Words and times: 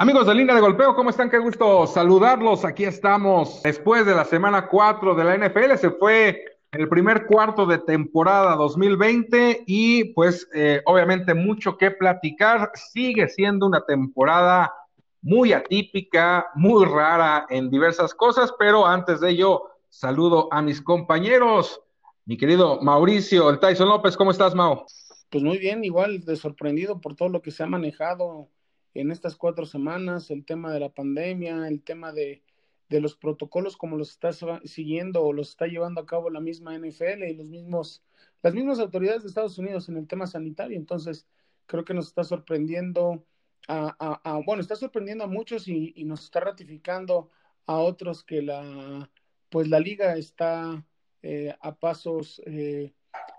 Amigos 0.00 0.26
de 0.26 0.34
línea 0.34 0.54
de 0.54 0.62
golpeo, 0.62 0.94
¿cómo 0.94 1.10
están? 1.10 1.28
Qué 1.28 1.36
gusto 1.36 1.86
saludarlos. 1.86 2.64
Aquí 2.64 2.84
estamos. 2.84 3.62
Después 3.62 4.06
de 4.06 4.14
la 4.14 4.24
semana 4.24 4.66
4 4.66 5.14
de 5.14 5.24
la 5.24 5.36
NFL, 5.36 5.76
se 5.76 5.90
fue 5.90 6.42
el 6.72 6.88
primer 6.88 7.26
cuarto 7.26 7.66
de 7.66 7.76
temporada 7.76 8.56
2020 8.56 9.64
y 9.66 10.04
pues 10.14 10.48
eh, 10.54 10.80
obviamente 10.86 11.34
mucho 11.34 11.76
que 11.76 11.90
platicar. 11.90 12.70
Sigue 12.72 13.28
siendo 13.28 13.66
una 13.66 13.84
temporada 13.84 14.72
muy 15.20 15.52
atípica, 15.52 16.46
muy 16.54 16.86
rara 16.86 17.44
en 17.50 17.68
diversas 17.68 18.14
cosas, 18.14 18.54
pero 18.58 18.86
antes 18.86 19.20
de 19.20 19.32
ello, 19.32 19.64
saludo 19.90 20.48
a 20.50 20.62
mis 20.62 20.80
compañeros. 20.80 21.78
Mi 22.24 22.38
querido 22.38 22.80
Mauricio, 22.80 23.50
el 23.50 23.58
Tyson 23.58 23.90
López, 23.90 24.16
¿cómo 24.16 24.30
estás, 24.30 24.54
Mau? 24.54 24.86
Pues 25.28 25.44
muy 25.44 25.58
bien, 25.58 25.84
igual 25.84 26.24
de 26.24 26.36
sorprendido 26.36 27.02
por 27.02 27.14
todo 27.16 27.28
lo 27.28 27.42
que 27.42 27.50
se 27.50 27.64
ha 27.64 27.66
manejado 27.66 28.48
en 28.94 29.10
estas 29.10 29.36
cuatro 29.36 29.66
semanas, 29.66 30.30
el 30.30 30.44
tema 30.44 30.72
de 30.72 30.80
la 30.80 30.92
pandemia, 30.92 31.68
el 31.68 31.82
tema 31.82 32.12
de, 32.12 32.42
de 32.88 33.00
los 33.00 33.16
protocolos 33.16 33.76
como 33.76 33.96
los 33.96 34.10
está 34.10 34.30
siguiendo 34.64 35.22
o 35.22 35.32
los 35.32 35.50
está 35.50 35.66
llevando 35.66 36.00
a 36.00 36.06
cabo 36.06 36.28
la 36.28 36.40
misma 36.40 36.76
NFL 36.76 37.24
y 37.28 37.34
los 37.34 37.46
mismos, 37.46 38.02
las 38.42 38.54
mismas 38.54 38.80
autoridades 38.80 39.22
de 39.22 39.28
Estados 39.28 39.58
Unidos 39.58 39.88
en 39.88 39.96
el 39.96 40.08
tema 40.08 40.26
sanitario. 40.26 40.76
Entonces, 40.76 41.26
creo 41.66 41.84
que 41.84 41.94
nos 41.94 42.08
está 42.08 42.24
sorprendiendo 42.24 43.24
a, 43.68 44.40
bueno, 44.44 44.60
está 44.62 44.74
sorprendiendo 44.74 45.24
a 45.24 45.28
muchos 45.28 45.68
y, 45.68 45.92
y, 45.94 46.04
nos 46.04 46.24
está 46.24 46.40
ratificando 46.40 47.30
a 47.66 47.78
otros 47.78 48.24
que 48.24 48.42
la, 48.42 49.08
pues 49.48 49.68
la 49.68 49.78
liga 49.78 50.16
está 50.16 50.84
eh, 51.22 51.54
a 51.60 51.76
pasos 51.76 52.42
eh, 52.46 52.92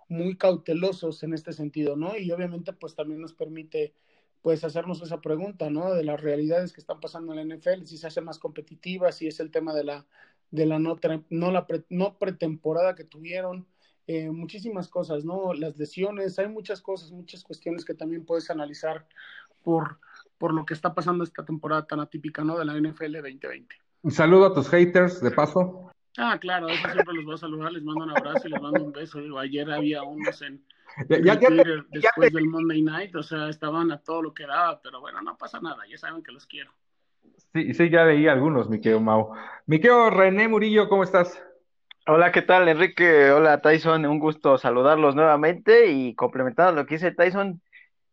muy 0.07 0.37
cautelosos 0.37 1.23
en 1.23 1.33
este 1.33 1.51
sentido, 1.51 1.97
¿no? 1.97 2.17
Y 2.17 2.31
obviamente, 2.31 2.71
pues 2.71 2.95
también 2.95 3.19
nos 3.19 3.33
permite 3.33 3.93
pues 4.41 4.63
hacernos 4.63 5.01
esa 5.01 5.21
pregunta, 5.21 5.69
¿no? 5.69 5.93
De 5.93 6.03
las 6.03 6.19
realidades 6.19 6.73
que 6.73 6.81
están 6.81 6.99
pasando 6.99 7.33
en 7.33 7.47
la 7.47 7.55
NFL, 7.55 7.83
si 7.85 7.97
se 7.97 8.07
hace 8.07 8.21
más 8.21 8.39
competitiva, 8.39 9.11
si 9.11 9.27
es 9.27 9.39
el 9.39 9.51
tema 9.51 9.73
de 9.73 9.83
la, 9.83 10.05
de 10.49 10.65
la 10.65 10.79
no, 10.79 10.99
no, 11.29 11.51
la 11.51 11.67
no 11.89 12.17
pretemporada 12.17 12.95
que 12.95 13.03
tuvieron, 13.03 13.67
eh, 14.07 14.31
muchísimas 14.31 14.87
cosas, 14.87 15.23
¿no? 15.23 15.53
Las 15.53 15.77
lesiones, 15.77 16.39
hay 16.39 16.47
muchas 16.47 16.81
cosas, 16.81 17.11
muchas 17.11 17.43
cuestiones 17.43 17.85
que 17.85 17.93
también 17.93 18.25
puedes 18.25 18.49
analizar 18.49 19.07
por, 19.63 19.99
por 20.37 20.53
lo 20.53 20.65
que 20.65 20.73
está 20.73 20.95
pasando 20.95 21.23
esta 21.23 21.45
temporada 21.45 21.85
tan 21.85 21.99
atípica, 21.99 22.43
¿no? 22.43 22.57
De 22.57 22.65
la 22.65 22.73
NFL 22.73 23.17
2020. 23.17 23.75
Un 24.01 24.11
saludo 24.11 24.47
a 24.47 24.53
tus 24.53 24.67
haters, 24.69 25.21
de 25.21 25.29
paso. 25.29 25.91
Ah, 26.17 26.37
claro, 26.39 26.67
eso 26.67 26.89
siempre 26.91 27.13
los 27.13 27.25
voy 27.25 27.35
a 27.35 27.37
saludar, 27.37 27.71
les 27.71 27.83
mando 27.83 28.03
un 28.03 28.09
abrazo 28.09 28.47
y 28.47 28.51
les 28.51 28.61
mando 28.61 28.83
un 28.83 28.91
beso. 28.91 29.19
Digo, 29.19 29.37
ayer 29.37 29.71
había 29.71 30.03
unos 30.03 30.41
en, 30.41 30.65
ya, 31.09 31.39
después 31.89 32.33
del 32.33 32.47
Monday 32.47 32.81
Night, 32.81 33.15
o 33.15 33.23
sea, 33.23 33.49
estaban 33.49 33.91
a 33.91 33.99
todo 33.99 34.21
lo 34.21 34.33
que 34.33 34.45
daba, 34.45 34.81
pero 34.81 35.01
bueno, 35.01 35.21
no 35.21 35.37
pasa 35.37 35.59
nada, 35.61 35.83
ya 35.89 35.97
saben 35.97 36.23
que 36.23 36.31
los 36.31 36.45
quiero. 36.45 36.71
Sí, 37.53 37.73
sí, 37.73 37.89
ya 37.89 38.05
leí 38.05 38.27
algunos, 38.27 38.69
mi 38.69 38.79
querido 38.79 38.99
Mau. 38.99 39.33
Mi 39.65 39.77
querido 39.79 40.09
René 40.09 40.47
Murillo, 40.47 40.87
¿cómo 40.87 41.03
estás? 41.03 41.41
Hola, 42.07 42.31
¿qué 42.31 42.41
tal, 42.41 42.67
Enrique? 42.67 43.31
Hola, 43.31 43.61
Tyson, 43.61 44.05
un 44.05 44.19
gusto 44.19 44.57
saludarlos 44.57 45.15
nuevamente 45.15 45.91
y 45.91 46.15
complementando 46.15 46.73
lo 46.73 46.85
que 46.87 46.95
dice 46.95 47.11
Tyson, 47.11 47.61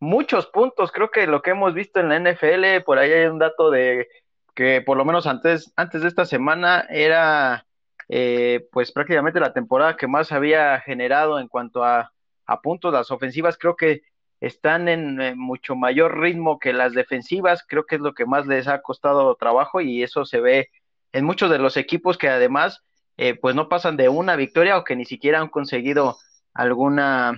muchos 0.01 0.47
puntos, 0.47 0.92
creo 0.92 1.11
que 1.11 1.27
lo 1.27 1.41
que 1.42 1.51
hemos 1.51 1.75
visto 1.75 2.01
en 2.01 2.09
la 2.09 2.19
NFL, 2.19 2.83
por 2.85 2.98
ahí 2.98 3.11
hay 3.11 3.27
un 3.27 3.39
dato 3.39 3.70
de 3.70 4.09
que 4.55 4.83
por 4.83 4.97
lo 4.97 5.05
menos 5.05 5.27
antes, 5.27 5.73
antes 5.77 6.03
de 6.03 6.09
esta 6.09 6.25
semana 6.25 6.85
era 6.91 7.65
eh, 8.09 8.67
pues 8.73 8.92
prácticamente 8.92 9.41
la 9.41 9.53
temporada 9.53 9.97
que 9.97 10.09
más 10.09 10.33
había 10.33 10.81
generado 10.81 11.39
en 11.39 11.48
cuanto 11.48 11.85
a 11.85 12.13
a 12.49 12.61
puntos. 12.61 12.93
Las 12.93 13.13
ofensivas 13.13 13.57
creo 13.57 13.77
que 13.77 14.03
están 14.41 14.89
en, 14.89 15.39
mucho 15.39 15.77
mayor 15.77 16.19
ritmo 16.19 16.59
que 16.59 16.73
las 16.73 16.93
defensivas, 16.93 17.65
creo 17.67 17.87
que 17.87 17.97
es 17.97 18.01
lo 18.01 18.15
que 18.15 18.27
más 18.27 18.47
les 18.47 18.67
ha 18.67 18.83
costado 18.83 19.35
trabajo 19.37 19.81
y 19.81 20.03
eso 20.03 20.25
se 20.25 20.41
ve 20.41 20.71
en 21.13 21.25
muchos 21.25 21.51
de 21.51 21.59
los 21.59 21.77
equipos 21.77 22.19
que 22.19 22.29
además 22.29 22.83
eh, 23.17 23.35
pues 23.35 23.55
no 23.55 23.69
pasan 23.69 23.97
de 23.97 24.09
una 24.09 24.37
victoria 24.37 24.79
o 24.79 24.85
que 24.85 24.97
ni 24.97 25.05
siquiera 25.05 25.41
han 25.41 25.49
conseguido 25.49 26.19
alguna 26.55 27.37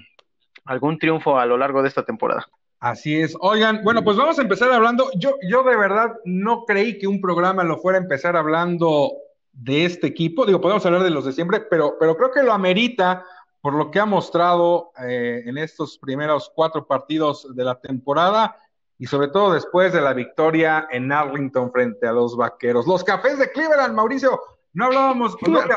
algún 0.64 0.98
triunfo 0.98 1.38
a 1.38 1.46
lo 1.46 1.56
largo 1.56 1.82
de 1.82 1.88
esta 1.88 2.04
temporada. 2.04 2.46
Así 2.78 3.20
es. 3.20 3.36
Oigan, 3.40 3.82
bueno, 3.82 4.04
pues 4.04 4.16
vamos 4.16 4.38
a 4.38 4.42
empezar 4.42 4.72
hablando. 4.72 5.10
Yo, 5.16 5.36
yo 5.48 5.62
de 5.62 5.76
verdad 5.76 6.12
no 6.24 6.64
creí 6.64 6.98
que 6.98 7.06
un 7.06 7.20
programa 7.20 7.64
lo 7.64 7.78
fuera 7.78 7.98
a 7.98 8.02
empezar 8.02 8.36
hablando 8.36 9.12
de 9.52 9.84
este 9.84 10.06
equipo. 10.06 10.46
Digo, 10.46 10.60
podemos 10.60 10.84
hablar 10.86 11.02
de 11.02 11.10
los 11.10 11.24
de 11.24 11.32
siempre, 11.32 11.60
pero, 11.60 11.96
pero 11.98 12.16
creo 12.16 12.30
que 12.30 12.42
lo 12.42 12.52
amerita 12.52 13.24
por 13.60 13.74
lo 13.74 13.90
que 13.90 14.00
ha 14.00 14.06
mostrado 14.06 14.92
eh, 15.06 15.42
en 15.46 15.58
estos 15.58 15.98
primeros 15.98 16.50
cuatro 16.54 16.86
partidos 16.86 17.54
de 17.54 17.64
la 17.64 17.80
temporada 17.80 18.56
y 18.98 19.06
sobre 19.06 19.28
todo 19.28 19.52
después 19.52 19.92
de 19.92 20.00
la 20.00 20.12
victoria 20.12 20.88
en 20.90 21.10
Arlington 21.10 21.72
frente 21.72 22.06
a 22.06 22.12
los 22.12 22.36
Vaqueros. 22.36 22.86
Los 22.86 23.04
cafés 23.04 23.38
de 23.38 23.50
Cleveland, 23.50 23.94
Mauricio, 23.94 24.40
no 24.72 24.86
hablábamos, 24.86 25.36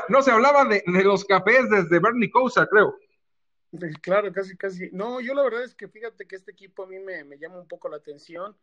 no, 0.10 0.22
se 0.22 0.32
hablaba 0.32 0.66
de, 0.66 0.84
los 0.86 1.26
cafés 1.26 1.70
desde 1.70 2.00
Bernie 2.00 2.30
Kosar, 2.30 2.68
creo. 2.70 2.96
Claro, 4.02 4.32
casi, 4.32 4.56
casi. 4.56 4.90
No, 4.92 5.20
yo 5.20 5.34
la 5.34 5.44
verdad 5.44 5.64
es 5.64 5.74
que 5.74 5.88
fíjate 5.88 6.28
que 6.28 6.36
este 6.36 6.52
equipo 6.52 6.84
a 6.84 6.88
mí 6.88 7.00
me, 7.00 7.24
me 7.24 7.40
llama 7.40 7.60
un 7.60 7.68
poco 7.68 7.90
la 7.90 7.98
atención. 7.98 8.56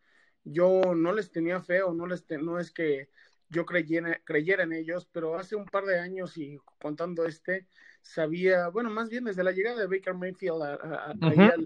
Yo 0.43 0.95
no 0.95 1.11
les 1.11 1.31
tenía 1.31 1.61
fe 1.61 1.81
o 1.83 1.93
no, 1.93 2.07
les 2.07 2.25
no 2.29 2.59
es 2.59 2.71
que 2.71 3.09
yo 3.51 3.65
creyera, 3.65 4.21
creyera 4.23 4.63
en 4.63 4.71
ellos, 4.73 5.07
pero 5.11 5.37
hace 5.37 5.55
un 5.55 5.65
par 5.65 5.83
de 5.85 5.99
años 5.99 6.37
y 6.37 6.57
contando 6.79 7.25
este, 7.25 7.67
sabía, 8.01 8.69
bueno, 8.69 8.89
más 8.89 9.09
bien 9.09 9.25
desde 9.25 9.43
la 9.43 9.51
llegada 9.51 9.81
de 9.81 9.87
Baker 9.87 10.13
Mayfield 10.13 10.61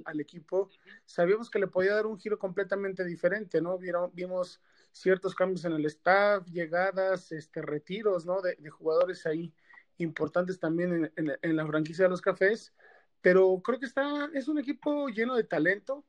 al, 0.06 0.20
equipo, 0.20 0.70
sabíamos 1.06 1.50
que 1.50 1.60
le 1.60 1.68
podía 1.68 1.94
dar 1.94 2.08
un 2.08 2.18
giro 2.18 2.40
completamente 2.40 3.06
diferente, 3.06 3.62
¿no? 3.62 3.78
Vieron, 3.78 4.12
vimos 4.14 4.60
ciertos 4.92 5.36
cambios 5.36 5.64
en 5.66 5.74
el 5.74 5.86
staff, 5.86 6.48
llegadas, 6.48 7.32
este, 7.32 7.62
retiros, 7.62 8.26
¿no? 8.26 8.42
De, 8.42 8.58
jugadores 8.70 9.26
ahí 9.28 9.54
importantes 9.98 10.60
también 10.60 11.12
en, 11.16 11.56
la 11.56 11.68
franquicia 11.68 12.06
de 12.06 12.10
los 12.10 12.22
cafés, 12.22 12.74
pero 13.22 13.62
creo 13.64 13.80
que 13.80 13.86
está, 13.86 14.30
es 14.34 14.48
un 14.48 14.58
equipo 14.58 15.08
lleno 15.10 15.36
de 15.36 15.44
talento, 15.44 16.04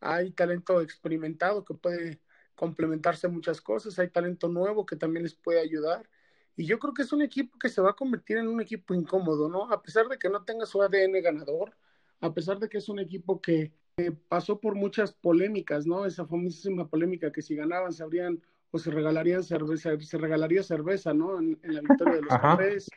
hay 0.00 0.30
talento 0.30 0.80
experimentado 0.80 1.64
que 1.64 1.74
puede 1.74 2.20
complementarse 2.58 3.28
muchas 3.28 3.60
cosas, 3.60 3.98
hay 3.98 4.10
talento 4.10 4.48
nuevo 4.48 4.84
que 4.84 4.96
también 4.96 5.22
les 5.22 5.34
puede 5.34 5.60
ayudar 5.60 6.08
y 6.56 6.66
yo 6.66 6.80
creo 6.80 6.92
que 6.92 7.02
es 7.02 7.12
un 7.12 7.22
equipo 7.22 7.56
que 7.56 7.68
se 7.68 7.80
va 7.80 7.90
a 7.90 7.96
convertir 7.96 8.36
en 8.36 8.48
un 8.48 8.60
equipo 8.60 8.92
incómodo, 8.92 9.48
¿no? 9.48 9.70
A 9.72 9.80
pesar 9.80 10.08
de 10.08 10.18
que 10.18 10.28
no 10.28 10.44
tenga 10.44 10.66
su 10.66 10.82
ADN 10.82 11.22
ganador, 11.22 11.72
a 12.20 12.34
pesar 12.34 12.58
de 12.58 12.68
que 12.68 12.78
es 12.78 12.88
un 12.88 12.98
equipo 12.98 13.40
que 13.40 13.72
pasó 14.28 14.58
por 14.58 14.74
muchas 14.74 15.12
polémicas, 15.12 15.86
¿no? 15.86 16.04
Esa 16.04 16.26
famosísima 16.26 16.88
polémica 16.88 17.30
que 17.30 17.42
si 17.42 17.54
ganaban 17.54 17.92
se 17.92 18.02
habrían 18.02 18.42
o 18.72 18.78
se 18.80 18.90
regalarían 18.90 19.44
cerveza, 19.44 19.98
se 20.00 20.18
regalaría 20.18 20.64
cerveza, 20.64 21.14
¿no? 21.14 21.38
En, 21.38 21.58
la 21.62 21.80
victoria 21.80 22.16
de 22.16 22.22
los 22.22 22.28
cafés. 22.42 22.90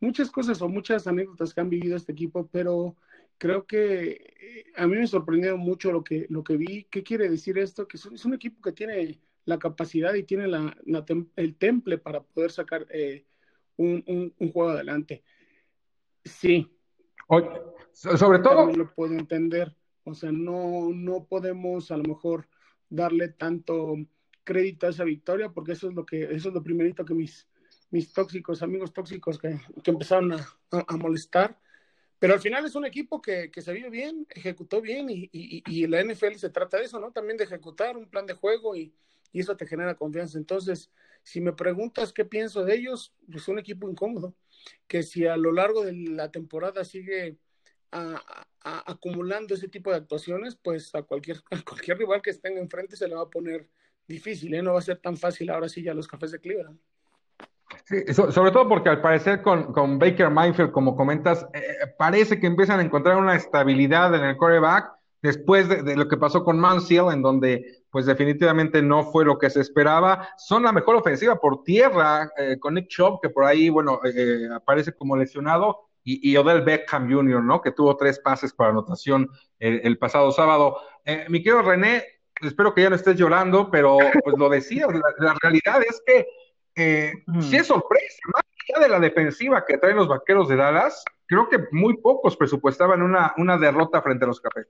Muchas 0.00 0.30
cosas 0.30 0.62
o 0.62 0.68
muchas 0.70 1.06
anécdotas 1.06 1.52
que 1.52 1.60
han 1.60 1.68
vivido 1.68 1.96
este 1.96 2.12
equipo, 2.12 2.48
pero 2.50 2.96
creo 3.42 3.66
que 3.66 4.34
eh, 4.40 4.64
a 4.76 4.86
mí 4.86 4.94
me 4.94 5.06
sorprendió 5.08 5.56
mucho 5.56 5.90
lo 5.90 6.04
que, 6.04 6.26
lo 6.28 6.44
que 6.44 6.56
vi. 6.56 6.84
¿Qué 6.84 7.02
quiere 7.02 7.28
decir 7.28 7.58
esto? 7.58 7.88
Que 7.88 7.96
es 7.96 8.24
un 8.24 8.34
equipo 8.34 8.62
que 8.62 8.70
tiene 8.70 9.18
la 9.46 9.58
capacidad 9.58 10.14
y 10.14 10.22
tiene 10.22 10.46
la, 10.46 10.76
el 11.34 11.56
temple 11.56 11.98
para 11.98 12.22
poder 12.22 12.52
sacar 12.52 12.86
eh, 12.90 13.26
un, 13.78 14.32
un, 14.38 14.52
juego 14.52 14.70
adelante. 14.70 15.24
Sí. 16.24 16.70
sobre 17.92 18.38
todo. 18.38 18.70
lo 18.70 18.94
puedo 18.94 19.12
entender. 19.14 19.74
O 20.04 20.14
sea, 20.14 20.30
no, 20.30 20.90
no 20.94 21.24
podemos 21.24 21.90
a 21.90 21.96
lo 21.96 22.04
mejor 22.04 22.46
darle 22.88 23.30
tanto 23.30 23.96
crédito 24.44 24.86
a 24.86 24.90
esa 24.90 25.02
victoria 25.02 25.50
porque 25.50 25.72
eso 25.72 25.88
es 25.88 25.94
lo 25.94 26.06
que 26.06 26.22
eso 26.22 26.48
es 26.48 26.54
lo 26.54 26.62
primerito 26.62 27.04
que 27.04 27.14
mis 27.14 27.48
mis 27.90 28.12
tóxicos 28.12 28.60
amigos 28.60 28.92
tóxicos 28.92 29.38
que, 29.38 29.60
que 29.84 29.90
empezaron 29.92 30.32
a, 30.32 30.44
a, 30.70 30.96
molestar 30.96 31.60
pero 32.22 32.34
al 32.34 32.40
final 32.40 32.64
es 32.64 32.76
un 32.76 32.84
equipo 32.84 33.20
que, 33.20 33.50
que 33.50 33.62
se 33.62 33.72
vio 33.72 33.90
bien 33.90 34.28
ejecutó 34.30 34.80
bien 34.80 35.10
y, 35.10 35.28
y, 35.32 35.64
y, 35.66 35.88
la 35.88 36.00
NFL 36.04 36.34
se 36.36 36.50
trata 36.50 36.76
de 36.76 36.84
eso 36.84 37.00
no 37.00 37.10
también 37.10 37.36
de 37.36 37.42
ejecutar 37.42 37.96
un 37.96 38.08
plan 38.08 38.26
de 38.26 38.34
juego 38.34 38.76
y, 38.76 38.94
y 39.32 39.40
eso 39.40 39.56
te 39.56 39.66
genera 39.66 39.96
confianza. 39.96 40.38
Entonces, 40.38 40.92
si 41.24 41.40
me 41.40 41.52
preguntas 41.52 42.12
qué 42.12 42.24
pienso 42.24 42.64
de 42.64 42.76
ellos, 42.76 43.12
pues 43.28 43.48
un 43.48 43.58
equipo 43.58 43.90
incómodo, 43.90 44.36
que 44.86 45.02
si 45.02 45.26
a 45.26 45.36
lo 45.36 45.50
largo 45.50 45.84
de 45.84 45.94
la 45.94 46.30
temporada 46.30 46.84
sigue 46.84 47.38
acumulando 48.60 49.56
ese 49.56 49.66
tipo 49.66 49.90
de 49.90 49.96
actuaciones, 49.96 50.54
pues 50.54 50.94
a 50.94 51.02
cualquier, 51.02 51.42
cualquier 51.66 51.98
rival 51.98 52.22
que 52.22 52.30
esté 52.30 52.56
enfrente 52.56 52.94
se 52.94 53.08
le 53.08 53.16
va 53.16 53.22
a 53.22 53.30
poner 53.30 53.68
difícil, 54.06 54.54
¿eh? 54.54 54.62
no 54.62 54.74
va 54.74 54.78
a 54.78 54.82
ser 54.82 54.98
tan 54.98 55.16
fácil 55.16 55.50
ahora 55.50 55.68
sí 55.68 55.82
ya 55.82 55.92
los 55.92 56.06
cafés 56.06 56.30
de 56.30 56.38
Cleveland. 56.38 56.78
Sobre 58.12 58.50
todo 58.50 58.68
porque 58.68 58.88
al 58.88 59.00
parecer 59.00 59.42
con, 59.42 59.72
con 59.72 59.98
Baker 59.98 60.30
Mayfield, 60.30 60.72
como 60.72 60.96
comentas, 60.96 61.46
eh, 61.54 61.62
parece 61.98 62.40
que 62.40 62.46
empiezan 62.46 62.80
a 62.80 62.82
encontrar 62.82 63.16
una 63.16 63.36
estabilidad 63.36 64.14
en 64.14 64.24
el 64.24 64.36
coreback 64.36 64.92
después 65.22 65.68
de, 65.68 65.96
lo 65.96 66.08
que 66.08 66.16
pasó 66.16 66.44
con 66.44 66.58
Manziel, 66.58 67.06
en 67.12 67.22
donde 67.22 67.84
pues 67.90 68.06
definitivamente 68.06 68.82
no 68.82 69.04
fue 69.04 69.24
lo 69.24 69.38
que 69.38 69.50
se 69.50 69.60
esperaba. 69.60 70.28
Son 70.36 70.64
la 70.64 70.72
mejor 70.72 70.96
ofensiva 70.96 71.38
por 71.38 71.62
tierra 71.62 72.30
eh, 72.36 72.58
con 72.58 72.74
Nick 72.74 72.88
Chubb, 72.88 73.20
que 73.22 73.30
por 73.30 73.44
ahí, 73.44 73.68
bueno, 73.68 74.00
eh, 74.04 74.12
eh, 74.14 74.48
aparece 74.52 74.92
como 74.92 75.16
lesionado, 75.16 75.88
y, 76.04 76.36
Odell 76.36 76.62
Beckham 76.62 77.08
Jr., 77.08 77.44
¿no? 77.44 77.62
Que 77.62 77.70
tuvo 77.70 77.96
tres 77.96 78.18
pases 78.18 78.52
para 78.52 78.70
anotación 78.70 79.30
el, 79.60 79.96
pasado 79.98 80.32
sábado. 80.32 80.78
mi 81.28 81.44
querido 81.44 81.62
René, 81.62 82.02
espero 82.40 82.74
que 82.74 82.82
ya 82.82 82.90
no 82.90 82.96
estés 82.96 83.14
llorando, 83.14 83.70
pero 83.70 83.98
pues 84.24 84.36
lo 84.36 84.48
decías, 84.48 84.88
la, 85.18 85.36
realidad 85.40 85.80
es 85.88 86.02
que 86.04 86.26
eh, 86.74 87.12
si 87.40 87.56
es 87.56 87.66
sorpresa, 87.66 88.18
más 88.32 88.44
allá 88.68 88.84
de 88.84 88.88
la 88.90 89.00
defensiva 89.00 89.64
que 89.66 89.78
traen 89.78 89.96
los 89.96 90.08
vaqueros 90.08 90.48
de 90.48 90.56
Dallas, 90.56 91.04
creo 91.26 91.48
que 91.48 91.58
muy 91.70 91.96
pocos 91.98 92.36
presupuestaban 92.36 93.02
una, 93.02 93.34
una 93.36 93.58
derrota 93.58 94.02
frente 94.02 94.24
a 94.24 94.28
los 94.28 94.40
cafés. 94.40 94.66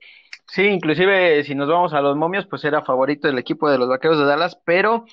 Sí, 0.47 0.63
inclusive 0.63 1.43
si 1.43 1.55
nos 1.55 1.69
vamos 1.69 1.93
a 1.93 2.01
los 2.01 2.15
momios, 2.15 2.45
pues 2.47 2.63
era 2.65 2.83
favorito 2.83 3.27
del 3.27 3.39
equipo 3.39 3.69
de 3.69 3.77
los 3.77 3.89
vaqueros 3.89 4.19
de 4.19 4.25
Dallas, 4.25 4.59
pero 4.65 5.05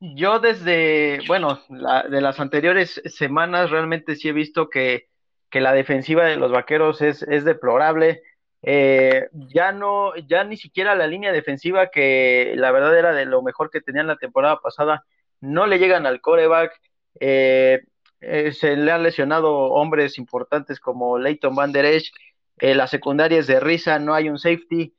yo 0.00 0.40
desde, 0.40 1.20
bueno, 1.26 1.60
de 1.68 2.20
las 2.20 2.38
anteriores 2.38 3.00
semanas 3.06 3.70
realmente 3.70 4.14
sí 4.14 4.28
he 4.28 4.32
visto 4.32 4.68
que, 4.68 5.08
que 5.50 5.60
la 5.60 5.72
defensiva 5.72 6.24
de 6.24 6.36
los 6.36 6.52
vaqueros 6.52 7.00
es, 7.02 7.22
es 7.22 7.44
deplorable. 7.44 8.22
Eh, 8.62 9.28
ya 9.32 9.72
no, 9.72 10.14
ya 10.16 10.44
ni 10.44 10.56
siquiera 10.56 10.94
la 10.94 11.06
línea 11.06 11.32
defensiva, 11.32 11.88
que 11.88 12.54
la 12.56 12.72
verdad 12.72 12.98
era 12.98 13.12
de 13.12 13.24
lo 13.24 13.42
mejor 13.42 13.70
que 13.70 13.80
tenían 13.80 14.06
la 14.06 14.16
temporada 14.16 14.60
pasada, 14.60 15.04
no 15.40 15.66
le 15.66 15.78
llegan 15.78 16.06
al 16.06 16.20
coreback. 16.20 16.72
Eh, 17.20 17.80
eh, 18.20 18.52
se 18.52 18.76
le 18.76 18.90
han 18.92 19.02
lesionado 19.02 19.52
hombres 19.54 20.18
importantes 20.18 20.80
como 20.80 21.18
Leighton 21.18 21.54
Van 21.54 21.72
Der 21.72 21.84
Esch. 21.84 22.12
la 22.58 22.86
secundaria 22.86 23.38
es 23.38 23.46
de 23.46 23.60
risa, 23.60 23.98
no 23.98 24.14
hay 24.14 24.28
un 24.28 24.38
safety. 24.38 24.94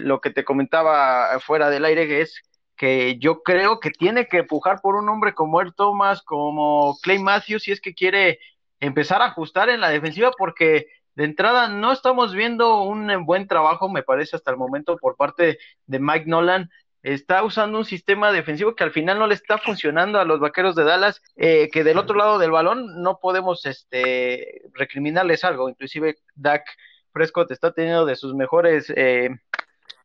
lo 0.00 0.20
que 0.20 0.30
te 0.30 0.44
comentaba 0.44 1.38
fuera 1.40 1.70
del 1.70 1.84
aire 1.84 2.20
es 2.22 2.42
que 2.76 3.18
yo 3.18 3.42
creo 3.42 3.80
que 3.80 3.90
tiene 3.90 4.26
que 4.28 4.38
empujar 4.38 4.80
por 4.80 4.96
un 4.96 5.08
hombre 5.08 5.34
como 5.34 5.60
el 5.60 5.74
Thomas, 5.74 6.22
como 6.22 6.96
Clay 7.02 7.18
Matthews, 7.18 7.64
si 7.64 7.72
es 7.72 7.80
que 7.80 7.94
quiere 7.94 8.38
empezar 8.80 9.22
a 9.22 9.26
ajustar 9.26 9.68
en 9.68 9.80
la 9.80 9.90
defensiva, 9.90 10.32
porque 10.36 10.86
de 11.14 11.24
entrada 11.24 11.68
no 11.68 11.92
estamos 11.92 12.34
viendo 12.34 12.82
un 12.82 13.24
buen 13.24 13.46
trabajo, 13.46 13.88
me 13.88 14.02
parece, 14.02 14.36
hasta 14.36 14.50
el 14.50 14.56
momento 14.56 14.96
por 14.98 15.16
parte 15.16 15.58
de 15.86 15.98
Mike 15.98 16.26
Nolan. 16.26 16.70
Está 17.04 17.44
usando 17.44 17.78
un 17.78 17.84
sistema 17.84 18.32
defensivo 18.32 18.74
que 18.74 18.82
al 18.82 18.90
final 18.90 19.20
no 19.20 19.28
le 19.28 19.34
está 19.34 19.58
funcionando 19.58 20.18
a 20.18 20.24
los 20.24 20.40
vaqueros 20.40 20.74
de 20.74 20.82
Dallas, 20.82 21.22
eh, 21.36 21.68
que 21.72 21.84
del 21.84 21.98
otro 21.98 22.16
lado 22.16 22.40
del 22.40 22.50
balón 22.50 23.00
no 23.00 23.20
podemos 23.20 23.64
este, 23.66 24.62
recriminarles 24.72 25.44
algo. 25.44 25.68
Inclusive 25.68 26.16
Dak 26.34 26.64
Prescott 27.12 27.52
está 27.52 27.72
teniendo 27.72 28.04
de 28.04 28.16
sus 28.16 28.34
mejores 28.34 28.92
eh, 28.96 29.30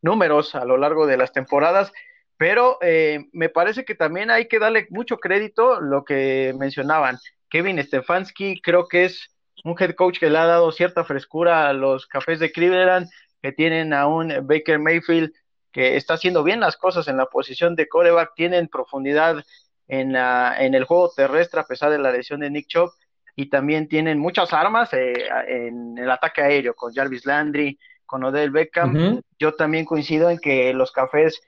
números 0.03 0.53
a 0.53 0.65
lo 0.65 0.77
largo 0.77 1.07
de 1.07 1.17
las 1.17 1.31
temporadas 1.31 1.91
pero 2.39 2.77
eh, 2.81 3.25
me 3.33 3.49
parece 3.49 3.83
que 3.83 3.95
también 3.95 4.31
hay 4.31 4.47
que 4.47 4.59
darle 4.59 4.87
mucho 4.91 5.17
crédito 5.17 5.81
lo 5.81 6.05
que 6.05 6.55
mencionaban. 6.57 7.17
Kevin 7.49 7.83
Stefanski 7.83 8.61
creo 8.61 8.87
que 8.87 9.03
es 9.03 9.27
un 9.65 9.75
head 9.77 9.93
coach 9.95 10.19
que 10.19 10.29
le 10.29 10.37
ha 10.37 10.45
dado 10.45 10.71
cierta 10.71 11.03
frescura 11.03 11.67
a 11.67 11.73
los 11.73 12.07
cafés 12.07 12.39
de 12.39 12.53
Cleveland, 12.53 13.09
que 13.41 13.51
tienen 13.51 13.91
a 13.91 14.07
un 14.07 14.29
Baker 14.47 14.79
Mayfield 14.79 15.33
que 15.71 15.95
está 15.97 16.15
haciendo 16.15 16.43
bien 16.43 16.59
las 16.59 16.77
cosas 16.77 17.07
en 17.07 17.17
la 17.17 17.27
posición 17.27 17.75
de 17.75 17.87
coreback, 17.87 18.33
tienen 18.35 18.67
profundidad 18.67 19.43
en, 19.87 20.13
la, 20.13 20.55
en 20.59 20.73
el 20.73 20.85
juego 20.85 21.11
terrestre 21.15 21.59
a 21.59 21.65
pesar 21.65 21.91
de 21.91 21.99
la 21.99 22.11
lesión 22.11 22.39
de 22.39 22.49
Nick 22.49 22.67
Chop 22.67 22.91
y 23.35 23.49
también 23.49 23.87
tienen 23.87 24.19
muchas 24.19 24.53
armas 24.53 24.91
eh, 24.93 25.13
en 25.47 25.97
el 25.97 26.09
ataque 26.11 26.41
aéreo 26.41 26.75
con 26.75 26.93
Jarvis 26.93 27.25
Landry, 27.25 27.79
con 28.05 28.23
Odell 28.23 28.51
Beckham. 28.51 29.21
Yo 29.37 29.53
también 29.53 29.85
coincido 29.85 30.29
en 30.29 30.39
que 30.39 30.73
los 30.73 30.91
cafés 30.91 31.39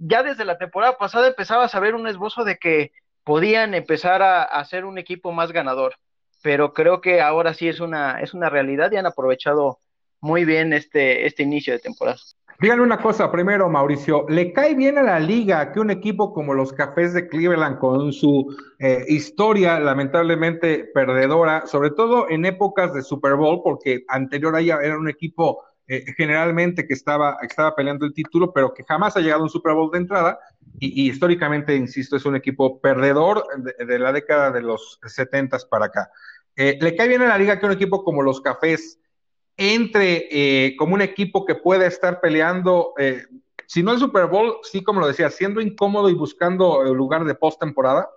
ya 0.00 0.22
desde 0.22 0.44
la 0.44 0.58
temporada 0.58 0.96
pasada 0.96 1.28
empezabas 1.28 1.74
a 1.74 1.80
ver 1.80 1.94
un 1.94 2.06
esbozo 2.06 2.44
de 2.44 2.56
que 2.56 2.92
podían 3.24 3.74
empezar 3.74 4.22
a, 4.22 4.42
hacer 4.44 4.84
un 4.84 4.98
equipo 4.98 5.32
más 5.32 5.52
ganador, 5.52 5.96
pero 6.42 6.72
creo 6.72 7.00
que 7.00 7.20
ahora 7.20 7.54
sí 7.54 7.68
es 7.68 7.80
una, 7.80 8.20
es 8.20 8.32
una 8.32 8.48
realidad 8.48 8.90
y 8.92 8.96
han 8.96 9.06
aprovechado 9.06 9.80
muy 10.20 10.44
bien 10.44 10.72
este, 10.72 11.26
este 11.26 11.42
inicio 11.42 11.72
de 11.72 11.80
temporada. 11.80 12.18
Díganme 12.60 12.82
una 12.82 12.98
cosa 12.98 13.32
primero, 13.32 13.70
Mauricio, 13.70 14.26
¿le 14.28 14.52
cae 14.52 14.74
bien 14.74 14.98
a 14.98 15.02
la 15.02 15.18
liga 15.18 15.72
que 15.72 15.80
un 15.80 15.90
equipo 15.90 16.34
como 16.34 16.52
los 16.52 16.74
Cafés 16.74 17.14
de 17.14 17.26
Cleveland, 17.26 17.78
con 17.78 18.12
su 18.12 18.54
eh, 18.78 19.02
historia 19.08 19.80
lamentablemente 19.80 20.90
perdedora, 20.92 21.66
sobre 21.66 21.90
todo 21.90 22.28
en 22.28 22.44
épocas 22.44 22.92
de 22.92 23.00
Super 23.00 23.36
Bowl, 23.36 23.62
porque 23.64 24.04
anterior 24.08 24.54
a 24.54 24.60
ella 24.60 24.78
era 24.82 24.98
un 24.98 25.08
equipo 25.08 25.62
eh, 25.88 26.04
generalmente 26.18 26.86
que 26.86 26.92
estaba, 26.92 27.38
estaba 27.40 27.74
peleando 27.74 28.04
el 28.04 28.12
título, 28.12 28.52
pero 28.52 28.74
que 28.74 28.84
jamás 28.84 29.16
ha 29.16 29.20
llegado 29.20 29.40
a 29.40 29.44
un 29.44 29.50
Super 29.50 29.72
Bowl 29.72 29.90
de 29.90 29.96
entrada. 29.96 30.38
Y, 30.78 31.08
históricamente, 31.08 31.74
insisto, 31.74 32.16
es 32.16 32.26
un 32.26 32.36
equipo 32.36 32.78
perdedor 32.78 33.42
de, 33.56 33.98
la 33.98 34.12
década 34.12 34.50
de 34.50 34.60
los 34.60 35.00
70 35.02 35.56
para 35.70 35.86
acá. 35.86 36.10
Eh, 36.56 36.78
¿Le 36.78 36.94
cae 36.94 37.08
bien 37.08 37.22
a 37.22 37.28
la 37.28 37.38
liga 37.38 37.58
que 37.58 37.64
un 37.64 37.72
equipo 37.72 38.04
como 38.04 38.20
los 38.22 38.42
Cafés 38.42 39.00
entre 39.60 40.28
eh, 40.30 40.76
como 40.76 40.94
un 40.94 41.02
equipo 41.02 41.44
que 41.44 41.54
pueda 41.54 41.86
estar 41.86 42.20
peleando, 42.20 42.94
si 43.66 43.82
no 43.82 43.92
el 43.92 43.98
Super 43.98 44.26
Bowl, 44.26 44.54
sí, 44.62 44.82
como 44.82 45.00
lo 45.00 45.06
decía, 45.06 45.30
siendo 45.30 45.60
incómodo 45.60 46.08
y 46.08 46.14
buscando 46.14 46.82
lugar 46.94 47.24
de 47.24 47.34
postemporada? 47.34 48.08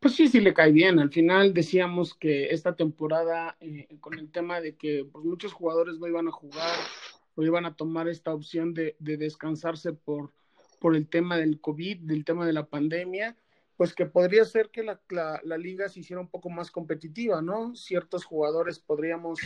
Pues 0.00 0.14
sí, 0.14 0.28
sí 0.28 0.40
le 0.40 0.52
cae 0.52 0.72
bien. 0.72 0.98
Al 0.98 1.10
final 1.10 1.54
decíamos 1.54 2.14
que 2.14 2.50
esta 2.50 2.76
temporada, 2.76 3.56
con 4.00 4.18
el 4.18 4.30
tema 4.30 4.60
de 4.60 4.76
que 4.76 5.06
pues, 5.10 5.24
muchos 5.24 5.52
jugadores 5.52 5.98
no 5.98 6.06
iban 6.06 6.28
a 6.28 6.32
jugar, 6.32 6.76
o 7.38 7.44
iban 7.44 7.66
a 7.66 7.76
tomar 7.76 8.08
esta 8.08 8.34
opción 8.34 8.74
de, 8.74 8.96
descansarse 8.98 9.92
por, 9.92 10.32
por 10.80 10.96
el 10.96 11.08
tema 11.08 11.36
del 11.36 11.60
COVID, 11.60 11.98
del 11.98 12.24
tema 12.24 12.44
de 12.44 12.52
la 12.52 12.66
pandemia, 12.66 13.36
pues 13.78 13.94
que 13.94 14.06
podría 14.06 14.44
ser 14.44 14.70
que 14.70 14.82
la, 14.82 15.00
la, 15.08 15.56
liga 15.56 15.88
se 15.88 16.00
hiciera 16.00 16.20
un 16.20 16.28
poco 16.28 16.50
más 16.50 16.68
competitiva, 16.68 17.40
¿no? 17.40 17.76
Ciertos 17.76 18.24
jugadores 18.24 18.80
podríamos 18.80 19.38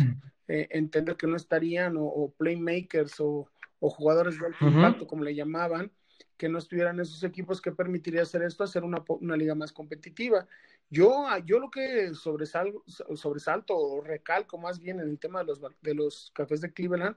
eh, 0.48 0.68
entender 0.70 1.16
que 1.16 1.26
no 1.26 1.36
estarían, 1.36 1.96
o, 1.98 2.32
playmakers, 2.38 3.20
o, 3.20 3.46
jugadores 3.78 4.40
de 4.40 4.46
alto 4.46 4.66
impacto, 4.66 5.06
como 5.06 5.22
le 5.22 5.34
llamaban, 5.34 5.92
que 6.38 6.48
no 6.48 6.56
estuvieran 6.56 6.94
en 6.94 7.02
esos 7.02 7.22
equipos 7.24 7.60
que 7.60 7.72
permitiría 7.72 8.22
hacer 8.22 8.42
esto, 8.42 8.64
hacer 8.64 8.84
una, 8.84 9.04
una 9.06 9.36
liga 9.36 9.54
más 9.54 9.70
competitiva. 9.70 10.48
Yo, 10.88 11.26
yo 11.44 11.58
lo 11.58 11.70
que 11.70 12.14
sobresalgo, 12.14 12.84
sobresalto 12.86 13.76
o 13.76 14.00
recalco 14.00 14.56
más 14.56 14.78
bien 14.78 14.98
en 15.00 15.10
el 15.10 15.18
tema 15.18 15.40
de 15.40 15.44
los, 15.44 15.60
de 15.82 15.94
los 15.94 16.32
cafés 16.34 16.62
de 16.62 16.72
Cleveland 16.72 17.16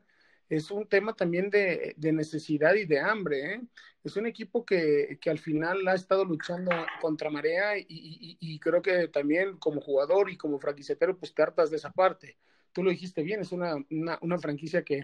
es 0.49 0.69
un 0.71 0.87
tema 0.87 1.15
también 1.15 1.49
de, 1.49 1.95
necesidad 1.97 2.75
y 2.75 2.85
de 2.85 2.99
hambre. 2.99 3.53
¿eh? 3.53 3.61
Es 4.03 4.15
un 4.15 4.25
equipo 4.25 4.65
que, 4.65 5.19
al 5.25 5.39
final 5.39 5.87
ha 5.87 5.95
estado 5.95 6.25
luchando 6.25 6.71
contra 7.01 7.29
marea 7.29 7.73
y, 7.77 8.59
creo 8.59 8.81
que 8.81 9.07
también 9.07 9.57
como 9.57 9.81
jugador 9.81 10.29
y 10.29 10.37
como 10.37 10.59
franquiciatero, 10.59 11.17
pues 11.17 11.33
te 11.33 11.41
hartas 11.41 11.69
de 11.71 11.77
esa 11.77 11.91
parte. 11.91 12.37
Tú 12.71 12.83
lo 12.83 12.91
dijiste 12.91 13.23
bien, 13.23 13.41
es 13.41 13.51
una, 13.51 13.75
una, 13.89 14.37
franquicia 14.37 14.83
que 14.83 15.03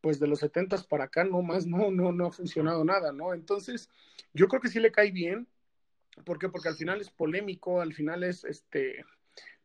pues 0.00 0.20
de 0.20 0.26
los 0.26 0.40
setentas 0.40 0.86
para 0.86 1.04
acá 1.04 1.24
no 1.24 1.42
más, 1.42 1.66
no, 1.66 1.90
no, 1.90 2.12
no 2.12 2.26
ha 2.26 2.32
funcionado 2.32 2.84
nada, 2.84 3.12
¿no? 3.12 3.32
Entonces, 3.32 3.88
yo 4.32 4.48
creo 4.48 4.60
que 4.60 4.68
sí 4.68 4.80
le 4.80 4.92
cae 4.92 5.10
bien. 5.10 5.48
¿Por 6.24 6.38
qué? 6.38 6.48
Porque 6.48 6.68
al 6.68 6.76
final 6.76 7.00
es 7.00 7.10
polémico, 7.10 7.80
al 7.80 7.94
final 7.94 8.22
es 8.22 8.44
este 8.44 9.04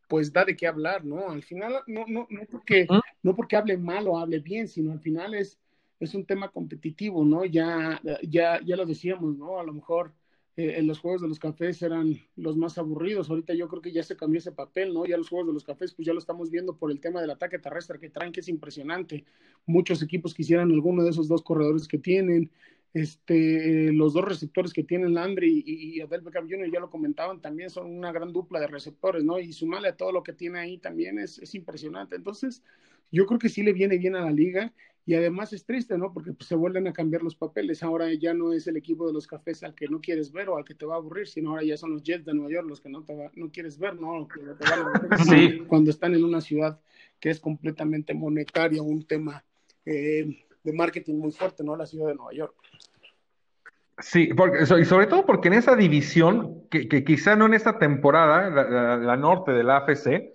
pues 0.10 0.34
da 0.34 0.44
de 0.44 0.58
qué 0.58 0.66
hablar, 0.66 1.06
¿no? 1.06 1.30
Al 1.30 1.44
final, 1.44 1.76
no, 1.86 2.04
no, 2.08 2.28
no, 2.30 2.42
porque, 2.52 2.88
no 3.22 3.36
porque 3.36 3.56
hable 3.56 3.78
mal 3.78 4.08
o 4.08 4.18
hable 4.18 4.40
bien, 4.40 4.68
sino 4.68 4.92
al 4.92 5.00
final 5.00 5.36
es, 5.36 5.60
es 6.00 6.16
un 6.16 6.26
tema 6.26 6.50
competitivo, 6.50 7.24
¿no? 7.24 7.46
Ya, 7.46 8.02
ya, 8.28 8.60
ya 8.66 8.76
lo 8.76 8.88
decíamos, 8.88 9.38
¿no? 9.38 9.60
A 9.60 9.64
lo 9.64 9.72
mejor 9.72 10.12
eh, 10.58 10.80
en 10.80 10.88
los 10.88 11.00
juegos 11.00 11.22
de 11.22 11.28
los 11.28 11.38
cafés 11.38 11.84
eran 11.84 12.20
los 12.36 12.58
más 12.58 12.80
aburridos, 12.80 13.30
ahorita 13.30 13.54
yo 13.54 13.68
creo 13.68 13.84
que 13.84 13.92
ya 13.92 14.02
se 14.02 14.18
cambió 14.18 14.40
ese 14.40 14.52
papel, 14.52 14.96
¿no? 14.96 15.06
Ya 15.06 15.16
los 15.16 15.30
juegos 15.30 15.48
de 15.48 15.54
los 15.54 15.64
cafés, 15.64 15.94
pues 15.94 16.08
ya 16.08 16.14
lo 16.14 16.20
estamos 16.20 16.50
viendo 16.50 16.76
por 16.76 16.90
el 16.90 17.00
tema 17.00 17.22
del 17.22 17.30
ataque 17.30 17.60
terrestre 17.60 18.00
que 18.00 18.10
traen, 18.10 18.32
que 18.32 18.40
es 18.40 18.50
impresionante. 18.50 19.26
Muchos 19.68 20.02
equipos 20.02 20.34
quisieran 20.34 20.72
alguno 20.72 21.04
de 21.04 21.12
esos 21.12 21.28
dos 21.28 21.44
corredores 21.44 21.88
que 21.88 22.00
tienen, 22.00 22.50
este, 22.94 23.92
los 23.94 24.14
dos 24.14 24.26
receptores 24.26 24.74
que 24.74 24.84
tienen 24.84 25.14
Landry 25.14 25.64
y, 25.66 25.98
y 25.98 26.02
Adel 26.02 26.22
Beckham 26.22 26.50
Jr., 26.50 26.72
ya 26.72 26.80
lo 26.80 26.90
comentaban, 26.90 27.42
también 27.42 27.70
son 27.70 27.88
una 27.92 28.12
gran 28.12 28.34
dupla 28.34 28.60
de 28.60 28.68
receptores, 28.68 29.24
¿no? 29.24 29.40
Y 29.40 29.54
sumarle 29.54 29.90
a 29.90 29.98
todo 29.98 30.12
lo 30.12 30.24
que 30.24 30.34
tiene 30.34 30.60
ahí 30.60 30.78
también 30.78 31.20
es, 31.20 31.38
es, 31.40 31.54
impresionante. 31.56 32.16
Entonces, 32.16 32.64
yo 33.12 33.26
creo 33.26 33.40
que 33.40 33.50
sí 33.50 33.64
le 33.64 33.74
viene 33.74 33.98
bien 33.98 34.16
a 34.16 34.26
la 34.26 34.32
liga 34.32 34.74
y 35.06 35.16
además 35.16 35.54
es 35.54 35.66
triste, 35.66 35.98
¿no? 35.98 36.14
Porque 36.14 36.34
pues, 36.34 36.48
se 36.48 36.56
vuelven 36.56 36.88
a 36.88 36.94
cambiar 36.94 37.24
los 37.24 37.36
papeles. 37.36 37.84
Ahora 37.84 38.14
ya 38.14 38.34
no 38.34 38.54
es 38.54 38.68
el 38.68 38.78
equipo 38.78 39.08
de 39.08 39.14
los 39.14 39.28
cafés 39.28 39.64
al 39.64 39.74
que 39.74 39.88
no 39.88 40.02
quieres 40.02 40.32
ver 40.32 40.50
o 40.50 40.58
al 40.58 40.66
que 40.66 40.76
te 40.76 40.86
va 40.86 40.96
a 40.96 40.98
aburrir, 40.98 41.28
sino 41.28 41.52
ahora 41.52 41.64
ya 41.64 41.78
son 41.78 41.92
los 41.92 42.04
Jets 42.04 42.26
de 42.26 42.34
Nueva 42.34 42.52
York 42.52 42.68
los 42.68 42.82
que 42.82 42.90
no, 42.90 43.04
te 43.04 43.16
no 43.36 43.52
quieres 43.52 43.80
ver, 43.80 44.00
¿no? 44.00 44.28
sí. 45.30 45.60
Cuando 45.68 45.92
están 45.92 46.14
en 46.16 46.24
una 46.24 46.42
ciudad 46.42 46.80
que 47.20 47.30
es 47.30 47.40
completamente 47.40 48.14
monetaria, 48.14 48.82
un 48.82 49.04
tema. 49.06 49.44
Eh, 49.86 50.46
de 50.64 50.74
marketing 50.74 51.16
muy 51.16 51.32
fuerte, 51.32 51.64
¿no? 51.64 51.76
La 51.76 51.86
ciudad 51.86 52.08
de 52.08 52.16
Nueva 52.16 52.34
York. 52.34 52.56
Sí, 54.02 54.34
porque, 54.34 54.64
y 54.64 54.86
sobre 54.86 55.08
todo 55.08 55.26
porque 55.26 55.50
en 55.50 55.56
esa 55.56 55.76
división, 55.76 56.64
que, 56.70 57.04
quizá 57.04 57.36
no 57.36 57.46
en 57.46 57.54
esta 57.54 57.78
temporada, 57.80 58.50
la, 58.98 59.18
norte 59.18 59.52
de 59.52 59.64
la 59.64 59.78
AFC, 59.78 60.34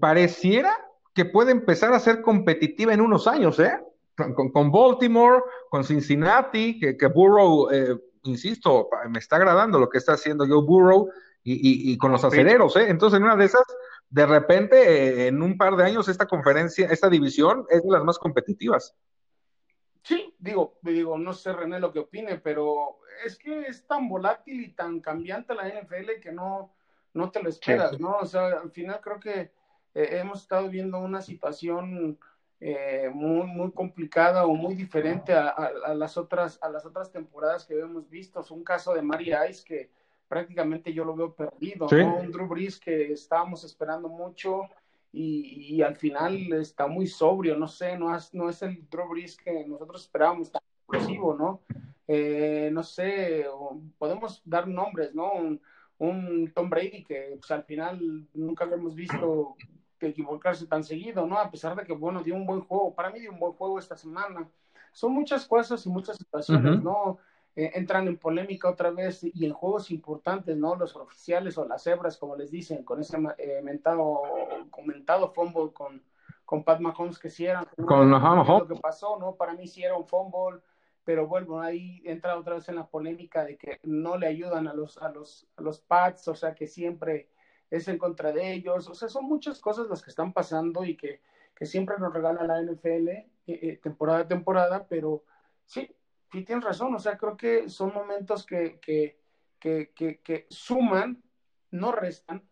pareciera 0.00 0.74
que 1.14 1.26
puede 1.26 1.52
empezar 1.52 1.92
a 1.92 2.00
ser 2.00 2.22
competitiva 2.22 2.94
en 2.94 3.00
unos 3.00 3.26
años, 3.26 3.58
¿eh? 3.60 3.78
Con, 4.16 4.70
Baltimore, 4.70 5.42
con 5.68 5.84
Cincinnati, 5.84 6.78
que, 6.78 6.96
que 6.96 7.06
Burrow, 7.06 7.68
eh, 7.70 7.96
insisto, 8.22 8.88
me 9.10 9.18
está 9.18 9.36
agradando 9.36 9.78
lo 9.78 9.88
que 9.88 9.98
está 9.98 10.12
haciendo 10.12 10.46
Joe 10.46 10.64
Burrow 10.64 11.10
y, 11.42 11.92
y, 11.92 11.98
con 11.98 12.10
los 12.10 12.24
aceleros, 12.24 12.74
¿eh? 12.76 12.86
Entonces, 12.88 13.18
en 13.18 13.24
una 13.24 13.36
de 13.36 13.44
esas, 13.44 13.64
de 14.08 14.24
repente, 14.24 14.76
eh, 14.76 15.26
en 15.26 15.42
un 15.42 15.58
par 15.58 15.76
de 15.76 15.84
años, 15.84 16.08
esta 16.08 16.26
conferencia, 16.26 16.86
esta 16.86 17.10
división 17.10 17.66
es 17.68 17.82
de 17.82 17.90
las 17.90 18.02
más 18.02 18.18
competitivas. 18.18 18.94
Sí, 20.04 20.34
digo, 20.38 20.78
digo, 20.82 21.16
no 21.16 21.32
sé 21.32 21.54
René 21.54 21.80
lo 21.80 21.90
que 21.90 22.00
opine, 22.00 22.36
pero 22.36 22.98
es 23.24 23.38
que 23.38 23.62
es 23.62 23.86
tan 23.86 24.06
volátil 24.06 24.60
y 24.60 24.68
tan 24.68 25.00
cambiante 25.00 25.54
la 25.54 25.66
NFL 25.66 26.20
que 26.20 26.30
no, 26.30 26.74
no 27.14 27.30
te 27.30 27.42
lo 27.42 27.48
esperas, 27.48 27.98
¿no? 27.98 28.18
O 28.18 28.26
sea, 28.26 28.48
al 28.48 28.70
final 28.70 29.00
creo 29.00 29.18
que 29.18 29.50
eh, 29.94 30.08
hemos 30.20 30.42
estado 30.42 30.68
viendo 30.68 30.98
una 30.98 31.22
situación 31.22 32.18
eh, 32.60 33.10
muy, 33.14 33.46
muy 33.46 33.72
complicada 33.72 34.44
o 34.44 34.54
muy 34.54 34.74
diferente 34.74 35.32
a, 35.32 35.94
las 35.94 36.18
otras, 36.18 36.58
a 36.62 36.68
las 36.68 36.84
otras 36.84 37.10
temporadas 37.10 37.64
que 37.64 37.80
hemos 37.80 38.10
visto. 38.10 38.40
Es 38.40 38.50
un 38.50 38.62
caso 38.62 38.92
de 38.92 39.00
Mari 39.00 39.32
Ice 39.48 39.64
que 39.64 39.90
prácticamente 40.28 40.92
yo 40.92 41.06
lo 41.06 41.16
veo 41.16 41.34
perdido, 41.34 41.86
¿no? 41.90 42.16
Un 42.16 42.30
Drew 42.30 42.46
Brees 42.46 42.78
que 42.78 43.10
estábamos 43.10 43.64
esperando 43.64 44.10
mucho 44.10 44.68
y, 45.14 45.82
al 45.82 45.96
final 45.96 46.52
está 46.54 46.86
muy 46.86 47.06
sobrio, 47.06 47.56
no 47.56 47.68
sé, 47.68 47.96
no 47.96 48.14
es, 48.14 48.34
no 48.34 48.48
es 48.48 48.62
el 48.62 48.88
Drew 48.90 49.08
Brees 49.08 49.36
que 49.36 49.64
nosotros 49.66 50.02
esperábamos 50.02 50.50
tan 50.50 50.62
explosivo, 50.78 51.34
¿no? 51.34 51.60
Eh, 52.06 52.70
no 52.72 52.82
sé, 52.82 53.46
podemos 53.98 54.42
dar 54.44 54.66
nombres, 54.66 55.14
¿no? 55.14 55.32
Un, 55.32 55.60
un 55.98 56.52
Tom 56.54 56.68
Brady 56.68 57.04
que 57.04 57.36
pues, 57.38 57.50
al 57.50 57.64
final 57.64 58.26
nunca 58.34 58.64
lo 58.64 58.74
hemos 58.74 58.94
visto 58.94 59.56
equivocarse 60.08 60.66
tan 60.66 60.84
seguido, 60.84 61.26
¿no? 61.26 61.38
A 61.38 61.50
pesar 61.50 61.76
de 61.76 61.84
que, 61.84 61.92
bueno, 61.92 62.22
dio 62.22 62.34
un 62.34 62.46
buen 62.46 62.60
juego, 62.60 62.94
para 62.94 63.10
mí 63.10 63.20
dio 63.20 63.32
un 63.32 63.38
buen 63.38 63.52
juego 63.52 63.78
esta 63.78 63.96
semana. 63.96 64.48
Son 64.92 65.12
muchas 65.12 65.46
cosas 65.46 65.84
y 65.86 65.88
muchas 65.88 66.16
situaciones, 66.16 66.82
¿no? 66.82 67.18
Eh, 67.56 67.70
entran 67.74 68.08
en 68.08 68.16
polémica 68.16 68.68
otra 68.68 68.90
vez 68.90 69.22
y 69.22 69.46
en 69.46 69.52
juegos 69.52 69.92
importantes, 69.92 70.56
¿no? 70.56 70.74
Los 70.74 70.96
oficiales 70.96 71.56
o 71.56 71.64
las 71.64 71.86
hebras, 71.86 72.16
como 72.16 72.34
les 72.34 72.50
dicen, 72.50 72.82
con 72.82 73.00
ese 73.00 73.16
eh, 73.38 73.60
mentado, 73.62 74.22
comentado 74.70 75.32
fumble 75.32 75.72
con, 75.72 76.02
con 76.44 76.64
Pat 76.64 76.80
Mahomes 76.80 77.18
que 77.18 77.30
sí 77.30 77.46
con 77.86 78.10
lo 78.10 78.66
que 78.66 78.74
pasó, 78.76 79.18
¿no? 79.20 79.36
Para 79.36 79.54
mí 79.54 79.68
sí 79.68 79.84
era 79.84 79.96
un 79.96 80.04
fumble, 80.04 80.60
pero 81.04 81.28
bueno, 81.28 81.60
ahí 81.60 82.02
entra 82.04 82.36
otra 82.36 82.54
vez 82.54 82.68
en 82.68 82.76
la 82.76 82.86
polémica 82.86 83.44
de 83.44 83.56
que 83.56 83.78
no 83.84 84.16
le 84.18 84.26
ayudan 84.26 84.66
a 84.66 84.74
los, 84.74 84.98
a 84.98 85.10
los, 85.10 85.46
a 85.56 85.62
los 85.62 85.78
Pats, 85.78 86.26
o 86.26 86.34
sea 86.34 86.54
que 86.54 86.66
siempre 86.66 87.28
es 87.70 87.86
en 87.86 87.98
contra 87.98 88.32
de 88.32 88.52
ellos, 88.52 88.88
o 88.88 88.94
sea, 88.94 89.08
son 89.08 89.26
muchas 89.26 89.60
cosas 89.60 89.88
las 89.88 90.02
que 90.02 90.10
están 90.10 90.32
pasando 90.32 90.84
y 90.84 90.96
que, 90.96 91.20
que 91.54 91.66
siempre 91.66 91.96
nos 91.98 92.12
regala 92.12 92.44
la 92.44 92.60
NFL 92.60 93.08
eh, 93.08 93.28
eh, 93.46 93.80
temporada 93.82 94.20
a 94.20 94.28
temporada, 94.28 94.86
pero 94.88 95.24
sí, 95.66 95.94
sí 96.34 96.44
tienes 96.44 96.64
razón, 96.64 96.92
o 96.94 96.98
sea, 96.98 97.16
creo 97.16 97.36
que 97.36 97.68
son 97.68 97.94
momentos 97.94 98.44
que, 98.44 98.80
que, 98.80 99.20
que, 99.60 99.92
que, 99.94 100.46
suman, 100.50 101.22
no 101.70 101.92
restan, 101.92 102.42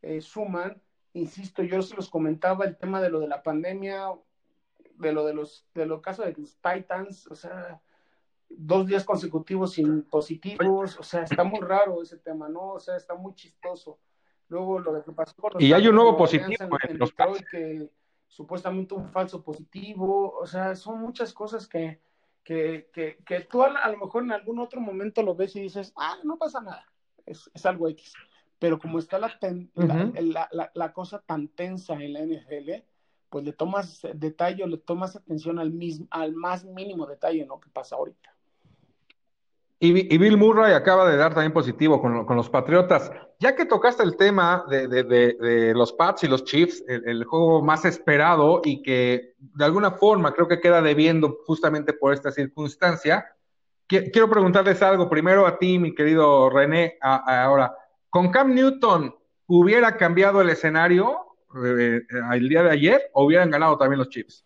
eh, 0.00 0.22
suman, 0.22 0.80
insisto, 1.12 1.62
yo 1.62 1.82
se 1.82 1.94
los 1.94 2.08
comentaba 2.08 2.64
el 2.64 2.78
tema 2.78 3.00
de 3.02 3.10
lo 3.10 3.20
de 3.20 3.28
la 3.28 3.42
pandemia, 3.42 4.08
de 4.94 5.12
lo 5.12 5.26
de 5.26 5.34
los, 5.34 5.68
de 5.74 5.84
lo 5.84 6.00
caso 6.00 6.22
de 6.22 6.32
los 6.32 6.56
Titans, 6.62 7.26
o 7.26 7.34
sea, 7.34 7.80
dos 8.48 8.86
días 8.86 9.04
consecutivos 9.04 9.74
sin 9.74 10.02
positivos, 10.04 10.98
o 10.98 11.02
sea, 11.02 11.24
está 11.24 11.44
muy 11.44 11.60
raro 11.60 12.02
ese 12.02 12.16
tema, 12.16 12.48
¿no? 12.48 12.70
O 12.70 12.80
sea, 12.80 12.96
está 12.96 13.14
muy 13.14 13.34
chistoso. 13.34 13.98
Luego 14.48 14.78
lo 14.78 15.04
que 15.04 15.12
pasó 15.12 15.34
con 15.36 15.52
los 15.54 15.62
Y 15.62 15.74
hay 15.74 15.88
un 15.88 15.96
nuevo 15.96 16.16
positivo 16.16 16.78
en, 16.88 16.98
los 16.98 17.10
Detroit, 17.10 17.44
que 17.50 17.90
supuestamente 18.28 18.94
un 18.94 19.10
falso 19.10 19.42
positivo, 19.42 20.38
o 20.38 20.46
sea, 20.46 20.74
son 20.74 21.00
muchas 21.00 21.34
cosas 21.34 21.66
que, 21.66 22.00
que, 22.46 22.88
que, 22.92 23.18
que 23.26 23.40
tú 23.40 23.64
a, 23.64 23.88
lo 23.90 23.98
mejor 23.98 24.22
en 24.22 24.30
algún 24.30 24.60
otro 24.60 24.80
momento 24.80 25.20
lo 25.20 25.34
ves 25.34 25.56
y 25.56 25.62
dices, 25.62 25.92
ah, 25.96 26.16
no 26.22 26.38
pasa 26.38 26.60
nada, 26.60 26.86
es, 27.26 27.50
es 27.52 27.66
algo 27.66 27.88
X. 27.88 28.14
Pero 28.60 28.78
como 28.78 29.00
está 29.00 29.18
la, 29.18 29.36
la, 29.74 30.48
la, 30.52 30.70
la, 30.72 30.92
cosa 30.92 31.18
tan 31.18 31.48
tensa 31.48 31.94
en 31.94 32.12
la 32.12 32.20
NFL, 32.20 32.84
pues 33.28 33.44
le 33.44 33.52
tomas 33.52 34.06
detalle, 34.14 34.64
le 34.66 34.78
tomas 34.78 35.16
atención 35.16 35.58
al, 35.58 35.72
mismo, 35.72 36.06
al 36.10 36.34
más 36.34 36.64
mínimo 36.64 37.04
detalle, 37.06 37.44
¿no? 37.44 37.58
Que 37.58 37.68
pasa 37.68 37.96
ahorita. 37.96 38.35
Y, 39.78 40.16
Bill 40.16 40.38
Murray 40.38 40.72
acaba 40.72 41.08
de 41.08 41.18
dar 41.18 41.34
también 41.34 41.52
positivo 41.52 42.00
con, 42.00 42.36
los 42.36 42.48
Patriotas. 42.48 43.10
Ya 43.38 43.54
que 43.54 43.66
tocaste 43.66 44.02
el 44.02 44.16
tema 44.16 44.64
de, 44.70 45.72
los 45.74 45.92
Pats 45.92 46.24
y 46.24 46.28
los 46.28 46.44
Chiefs, 46.44 46.82
el, 46.88 47.24
juego 47.24 47.62
más 47.62 47.84
esperado 47.84 48.62
y 48.64 48.82
que 48.82 49.34
de 49.38 49.64
alguna 49.64 49.90
forma 49.90 50.32
creo 50.32 50.48
que 50.48 50.60
queda 50.60 50.80
debiendo 50.80 51.40
justamente 51.44 51.92
por 51.92 52.14
esta 52.14 52.30
circunstancia, 52.30 53.26
quiero 53.86 54.30
preguntarles 54.30 54.80
algo 54.82 55.10
primero 55.10 55.46
a 55.46 55.58
ti, 55.58 55.78
mi 55.78 55.94
querido 55.94 56.48
René, 56.48 56.96
ahora. 57.00 57.76
¿Con 58.08 58.30
Cam 58.30 58.54
Newton 58.54 59.14
hubiera 59.46 59.98
cambiado 59.98 60.40
el 60.40 60.48
escenario 60.48 61.18
eh, 61.62 62.00
eh, 62.00 62.20
el 62.32 62.48
día 62.48 62.62
de 62.62 62.70
ayer 62.70 63.10
o 63.12 63.26
hubieran 63.26 63.50
ganado 63.50 63.76
también 63.76 63.98
los 63.98 64.08
Chiefs? 64.08 64.45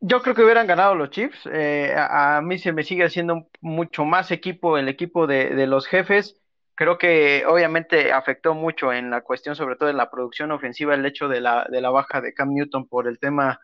Yo 0.00 0.22
creo 0.22 0.34
que 0.34 0.42
hubieran 0.42 0.66
ganado 0.66 0.94
los 0.94 1.10
Chiefs. 1.10 1.48
Eh, 1.52 1.94
a, 1.96 2.40
mí 2.42 2.58
se 2.58 2.72
me 2.72 2.84
sigue 2.84 3.04
haciendo 3.04 3.48
mucho 3.60 4.04
más 4.04 4.30
equipo 4.30 4.78
el 4.78 4.88
equipo 4.88 5.26
de, 5.26 5.66
los 5.66 5.86
jefes. 5.86 6.36
Creo 6.74 6.98
que 6.98 7.44
obviamente 7.46 8.12
afectó 8.12 8.54
mucho 8.54 8.92
en 8.92 9.10
la 9.10 9.22
cuestión, 9.22 9.56
sobre 9.56 9.76
todo 9.76 9.88
en 9.88 9.96
la 9.96 10.10
producción 10.10 10.52
ofensiva, 10.52 10.94
el 10.94 11.06
hecho 11.06 11.28
de 11.28 11.40
la, 11.40 11.66
de 11.70 11.80
la 11.80 11.90
baja 11.90 12.20
de 12.20 12.34
Cam 12.34 12.52
Newton 12.52 12.86
por 12.86 13.08
el 13.08 13.18
tema 13.18 13.60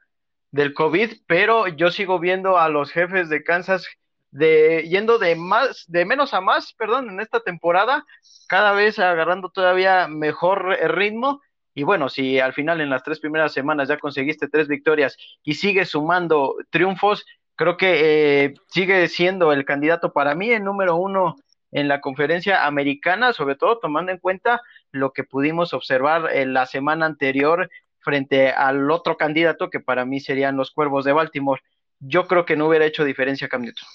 del 0.51 0.75
COVID, 0.75 1.11
pero 1.27 1.69
yo 1.69 1.91
sigo 1.91 2.19
viendo 2.19 2.59
a 2.59 2.69
los 2.69 2.91
jefes 2.93 3.29
de 3.29 3.43
Kansas 3.43 3.87
de 4.31 4.87
yendo 4.89 5.19
de 5.19 5.37
más 5.37 5.85
de 5.89 6.05
menos 6.07 6.35
a 6.35 6.41
más, 6.41 6.73
perdón, 6.75 7.11
en 7.11 7.21
esta 7.21 7.41
temporada, 7.41 8.05
cada 8.49 8.73
vez 8.73 8.99
agarrando 8.99 9.51
todavía 9.51 10.09
mejor 10.09 10.65
ritmo 10.95 11.41
y 11.75 11.85
bueno, 11.85 12.09
si 12.09 12.39
al 12.39 12.53
final 12.53 12.81
en 12.81 12.91
las 12.91 13.03
tres 13.03 13.21
primeras 13.21 13.53
semanas 13.53 13.89
ya 13.89 13.99
conseguiste 13.99 14.49
tres 14.49 14.69
victorias 14.69 15.17
y 15.43 15.55
sigues 15.55 15.91
sumando 15.91 16.57
triunfos, 16.71 17.25
creo 17.57 17.77
que 17.77 18.45
eh, 18.45 18.55
sigue 18.69 19.09
siendo 19.09 19.53
el 19.53 19.65
candidato 19.65 20.13
para 20.13 20.35
mí 20.35 20.51
el 20.51 20.65
número 20.65 20.97
uno 20.97 21.37
en 21.71 21.89
la 21.89 22.03
conferencia 22.03 22.67
americana, 22.67 23.33
sobre 23.33 23.57
todo 23.57 23.79
tomando 23.79 24.13
en 24.13 24.19
cuenta 24.19 24.61
lo 24.91 25.13
que 25.13 25.25
pudimos 25.25 25.73
observar 25.73 26.29
en 26.35 26.53
la 26.53 26.67
semana 26.67 27.07
anterior 27.07 27.71
frente 28.01 28.51
al 28.51 28.91
otro 28.91 29.17
candidato 29.17 29.71
que 29.71 29.81
para 29.81 30.05
mí 30.05 30.21
serían 30.21 30.57
los 30.57 30.71
Cuervos 30.71 31.05
de 31.07 31.13
Baltimore. 31.13 31.63
Yo 32.01 32.27
creo 32.27 32.45
que 32.45 32.57
no 32.57 32.69
hubiera 32.69 32.85
hecho 32.85 33.05
diferencia 33.05 33.49
Cam 33.49 33.63
Newton. 33.63 33.89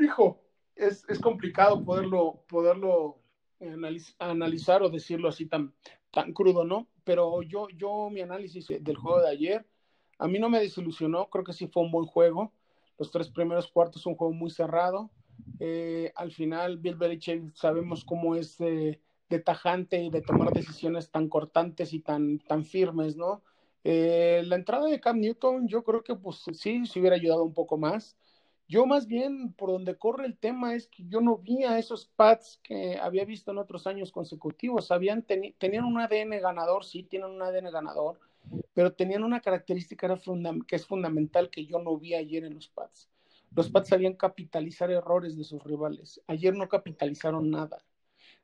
Hijo, 0.00 0.42
es, 0.74 1.04
es 1.08 1.20
complicado 1.20 1.84
poderlo, 1.84 2.44
poderlo 2.48 3.18
analizar 4.18 4.82
o 4.82 4.88
decirlo 4.88 5.28
así 5.28 5.46
tan, 5.46 5.72
tan 6.12 6.32
crudo, 6.32 6.64
¿no? 6.64 6.86
Pero 7.04 7.42
yo, 7.42 7.68
yo, 7.70 8.08
mi 8.10 8.20
análisis 8.20 8.68
del 8.68 8.96
juego 8.96 9.20
de 9.20 9.30
ayer, 9.30 9.66
a 10.18 10.28
mí 10.28 10.38
no 10.38 10.48
me 10.48 10.60
desilusionó, 10.60 11.28
creo 11.30 11.42
que 11.42 11.52
sí 11.52 11.66
fue 11.66 11.82
un 11.82 11.90
buen 11.90 12.06
juego. 12.06 12.52
Los 12.98 13.10
tres 13.10 13.28
primeros 13.30 13.66
cuartos, 13.68 14.06
un 14.06 14.14
juego 14.14 14.32
muy 14.32 14.50
cerrado. 14.50 15.10
Eh, 15.58 16.12
al 16.14 16.30
final, 16.30 16.78
Bill 16.78 16.96
Belichick 16.96 17.54
sabemos 17.54 18.04
cómo 18.04 18.36
es 18.36 18.58
de, 18.58 19.00
tajante 19.44 20.02
y 20.02 20.10
de 20.10 20.20
tomar 20.20 20.52
decisiones 20.52 21.10
tan 21.10 21.28
cortantes 21.28 21.94
y 21.94 22.00
tan, 22.00 22.38
tan 22.38 22.64
firmes, 22.64 23.16
¿no? 23.16 23.42
Eh, 23.82 24.42
la 24.44 24.56
entrada 24.56 24.86
de 24.86 25.00
Cam 25.00 25.18
Newton, 25.18 25.66
yo 25.66 25.82
creo 25.82 26.04
que 26.04 26.14
pues 26.14 26.44
sí, 26.52 26.84
se 26.86 27.00
hubiera 27.00 27.16
ayudado 27.16 27.42
un 27.42 27.54
poco 27.54 27.78
más. 27.78 28.16
Yo 28.68 28.86
más 28.86 29.06
bien, 29.06 29.52
por 29.52 29.70
donde 29.70 29.98
corre 29.98 30.24
el 30.24 30.38
tema 30.38 30.74
es 30.74 30.86
que 30.86 31.04
yo 31.06 31.20
no 31.20 31.38
vi 31.38 31.64
a 31.64 31.78
esos 31.78 32.06
Pats 32.06 32.60
que 32.62 32.98
había 32.98 33.24
visto 33.24 33.50
en 33.50 33.58
otros 33.58 33.86
años 33.86 34.12
consecutivos. 34.12 34.90
Habían 34.90 35.22
tenían 35.22 35.84
un 35.84 35.98
ADN 35.98 36.40
ganador, 36.40 36.84
sí, 36.84 37.02
tienen 37.02 37.30
un 37.30 37.42
ADN 37.42 37.70
ganador, 37.70 38.18
pero 38.72 38.92
tenían 38.92 39.24
una 39.24 39.40
característica 39.40 40.08
que 40.66 40.76
es 40.76 40.86
fundamental 40.86 41.50
que 41.50 41.66
yo 41.66 41.78
no 41.80 41.98
vi 41.98 42.14
ayer 42.14 42.44
en 42.44 42.54
los 42.54 42.68
Pats. 42.68 43.10
Los 43.54 43.68
Pats 43.68 43.90
sabían 43.90 44.14
capitalizar 44.14 44.90
errores 44.90 45.36
de 45.36 45.44
sus 45.44 45.62
rivales. 45.62 46.22
Ayer 46.26 46.54
no 46.54 46.68
capitalizaron 46.68 47.50
nada. 47.50 47.84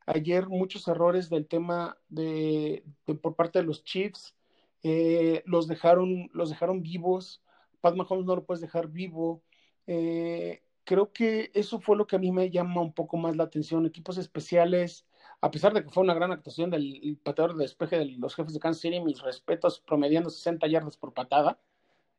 Ayer 0.05 0.49
muchos 0.49 0.87
errores 0.89 1.31
del 1.31 1.47
tema 1.47 1.97
de, 2.09 2.85
por 3.23 3.35
parte 3.35 3.59
de 3.59 3.65
los 3.65 3.85
Chiefs 3.85 4.35
eh, 4.83 5.43
los 5.47 5.67
dejaron 5.67 6.31
los 6.33 6.51
dejaron 6.51 6.83
vivos. 6.83 7.43
Pat 7.81 7.95
Mahomes 7.95 8.27
no 8.27 8.37
lo 8.37 8.45
puedes 8.45 8.61
dejar 8.61 8.89
vivo. 8.89 9.43
Eh, 9.88 10.62
creo 10.85 11.12
que 11.12 11.50
eso 11.54 11.80
fue 11.80 11.97
lo 11.97 12.07
que 12.07 12.16
a 12.16 12.18
mí 12.18 12.30
me 12.30 12.50
llama 12.50 12.83
un 12.83 12.92
poco 12.92 13.16
más 13.16 13.37
la 13.37 13.45
atención. 13.45 13.87
Equipos 13.87 14.18
especiales, 14.18 15.07
a 15.40 15.50
pesar 15.50 15.73
de 15.73 15.83
que 15.83 15.90
fue 15.90 16.04
una 16.04 16.14
gran 16.14 16.30
actuación 16.30 16.71
del 16.71 17.18
pateador 17.25 17.57
de 17.57 17.64
despeje 17.64 17.99
de 17.99 18.04
los 18.18 18.35
jefes 18.37 18.52
de 18.52 18.61
Kansas 18.61 18.83
City, 18.83 19.00
mis 19.00 19.23
respetos, 19.23 19.80
promediando 19.80 20.30
60 20.30 20.66
yardas 20.68 20.97
por 20.99 21.14
patada. 21.14 21.59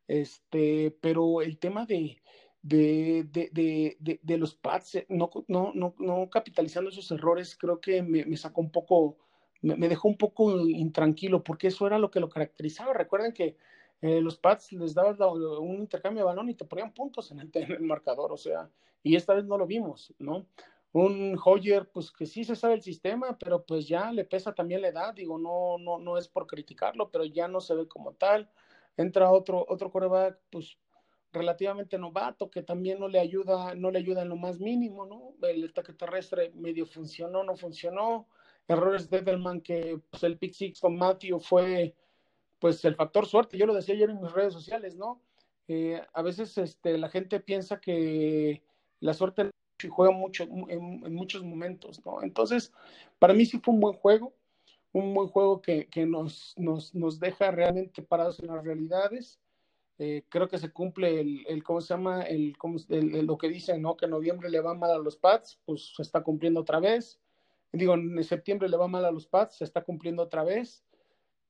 Este, 0.07 0.97
pero 1.01 1.41
el 1.41 1.59
tema 1.59 1.85
de, 1.85 2.21
de, 2.63 3.23
de, 3.31 4.19
de, 4.23 4.38
los 4.38 4.55
Pats, 4.55 4.95
eh, 4.95 5.05
no, 5.09 5.29
no, 5.47 5.71
no, 5.75 5.95
no, 5.99 6.29
capitalizando 6.31 6.89
esos 6.89 7.11
errores, 7.11 7.55
creo 7.55 7.79
que 7.79 8.01
me, 8.01 8.35
sacó 8.38 8.61
un 8.61 8.71
poco, 8.71 9.17
me, 9.61 9.75
me, 9.75 9.88
dejó 9.89 10.07
un 10.07 10.17
poco 10.17 10.67
intranquilo, 10.67 11.43
porque 11.43 11.67
eso 11.67 11.85
era 11.85 11.99
lo 11.99 12.09
que 12.09 12.19
lo 12.19 12.29
caracterizaba. 12.29 12.93
Recuerden 12.93 13.33
que 13.33 13.57
eh, 14.01 14.22
los 14.22 14.38
Pats 14.38 14.72
les 14.72 14.94
daban 14.94 15.18
un 15.22 15.79
intercambio 15.79 16.24
de 16.24 16.27
balón 16.27 16.50
y 16.50 16.56
te 16.56 16.65
ponían 16.65 16.94
puntos 16.94 17.32
en 17.32 17.50
el, 17.53 17.82
marcador, 17.82 18.32
o 18.32 18.38
sea, 18.38 18.70
y 19.03 19.15
esta 19.15 19.34
vez 19.34 19.46
no 19.46 19.58
lo 19.58 19.65
vimos, 19.65 20.13
¿no? 20.20 20.46
Un 20.91 21.38
Hoyer, 21.44 21.88
pues 21.91 22.12
que 22.12 22.25
sí 22.25 22.44
se 22.44 22.56
sabe 22.56 22.74
el 22.74 22.82
sistema, 22.82 23.38
pero 23.38 23.63
pues 23.63 23.88
ya 23.88 24.12
le 24.12 24.25
pesa 24.25 24.56
también 24.56 24.82
la 24.82 24.88
edad, 24.88 25.13
digo, 25.13 25.38
no, 25.38 25.77
no, 25.77 26.00
no 26.00 26.18
es 26.18 26.27
por 26.27 26.48
criticarlo, 26.48 27.12
pero 27.12 27.25
ya 27.25 27.48
no 27.48 27.62
se 27.62 27.75
ve 27.75 27.88
como 27.88 28.13
tal. 28.13 28.50
Entra 28.98 29.29
otro, 29.29 29.63
otro 29.70 29.91
coreback, 29.91 30.39
pues 30.50 30.79
relativamente 31.32 31.98
novato, 31.98 32.50
que 32.50 32.63
también 32.63 33.00
no 33.00 33.08
le 33.08 33.20
ayuda, 33.20 33.75
no 33.75 33.91
le 33.91 34.00
ayuda 34.00 34.24
en 34.24 34.29
lo 34.29 34.36
más 34.36 34.60
mínimo, 34.60 35.06
¿no? 35.06 35.36
El 35.48 35.70
ataque 35.70 35.94
terrestre 35.94 36.51
medio 36.56 36.86
funcionó, 36.86 37.44
no 37.44 37.56
funcionó. 37.56 38.27
Errores 38.68 39.10
de 39.10 39.18
Edelman, 39.20 39.62
que 39.62 40.01
pues, 40.10 40.24
el 40.24 40.38
pick 40.38 40.53
six 40.53 40.79
con 40.79 40.98
Matthew 40.98 41.39
fue 41.39 41.96
pues 42.60 42.84
el 42.86 42.96
factor 42.96 43.25
suerte. 43.25 43.58
Yo 43.58 43.66
lo 43.66 43.74
decía 43.74 43.96
ayer 43.96 44.10
en 44.10 44.22
mis 44.22 44.32
redes 44.32 44.54
sociales, 44.54 44.96
¿no? 44.96 45.22
Eh, 45.68 46.01
a 46.13 46.22
veces 46.22 46.58
este, 46.58 46.98
la 46.98 47.10
gente 47.10 47.39
piensa 47.39 47.80
que 47.80 48.63
la 49.00 49.13
suerte 49.13 49.50
juega 49.89 50.12
mucho 50.12 50.44
en, 50.44 51.06
en, 51.06 51.13
muchos 51.13 51.44
momentos, 51.44 52.06
¿no? 52.06 52.22
Entonces, 52.22 52.74
para 53.18 53.34
mí 53.34 53.46
sí 53.46 53.60
fue 53.60 53.74
un 53.74 53.80
buen 53.80 53.96
juego, 53.96 54.34
un 54.92 55.13
buen 55.13 55.30
juego 55.30 55.62
que, 55.62 55.88
que 55.88 56.06
nos, 56.06 56.54
nos, 56.58 56.94
nos 56.96 57.20
deja 57.20 57.51
realmente 57.51 58.01
parados 58.01 58.39
en 58.39 58.48
las 58.48 58.63
realidades 58.63 59.39
eh, 60.01 60.24
creo 60.30 60.48
que 60.48 60.58
se 60.58 60.72
cumple 60.72 61.20
el, 61.20 61.46
el, 61.48 61.62
¿cómo 61.62 61.82
se 61.82 61.94
llama? 61.94 62.22
El, 62.22 62.56
el, 62.88 63.25
lo 63.25 63.38
que 63.38 63.50
dicen, 63.50 63.82
¿no? 63.82 63.98
Que 63.98 64.06
en 64.06 64.12
noviembre 64.12 64.50
le 64.50 64.62
va 64.62 64.74
mal 64.74 64.92
a 64.92 64.98
los 64.98 65.18
Pats, 65.18 65.60
pues 65.66 65.94
se 65.94 66.01
está 66.01 66.24
cumpliendo 66.24 66.62
otra 66.62 66.80
vez. 66.80 67.20
Digo, 67.74 67.96
en 67.96 68.24
septiembre 68.24 68.70
le 68.70 68.78
va 68.78 68.88
mal 68.88 69.04
a 69.04 69.12
los 69.12 69.28
Pats, 69.28 69.58
se 69.58 69.66
está 69.66 69.84
cumpliendo 69.84 70.24
otra 70.24 70.46
vez. 70.46 70.86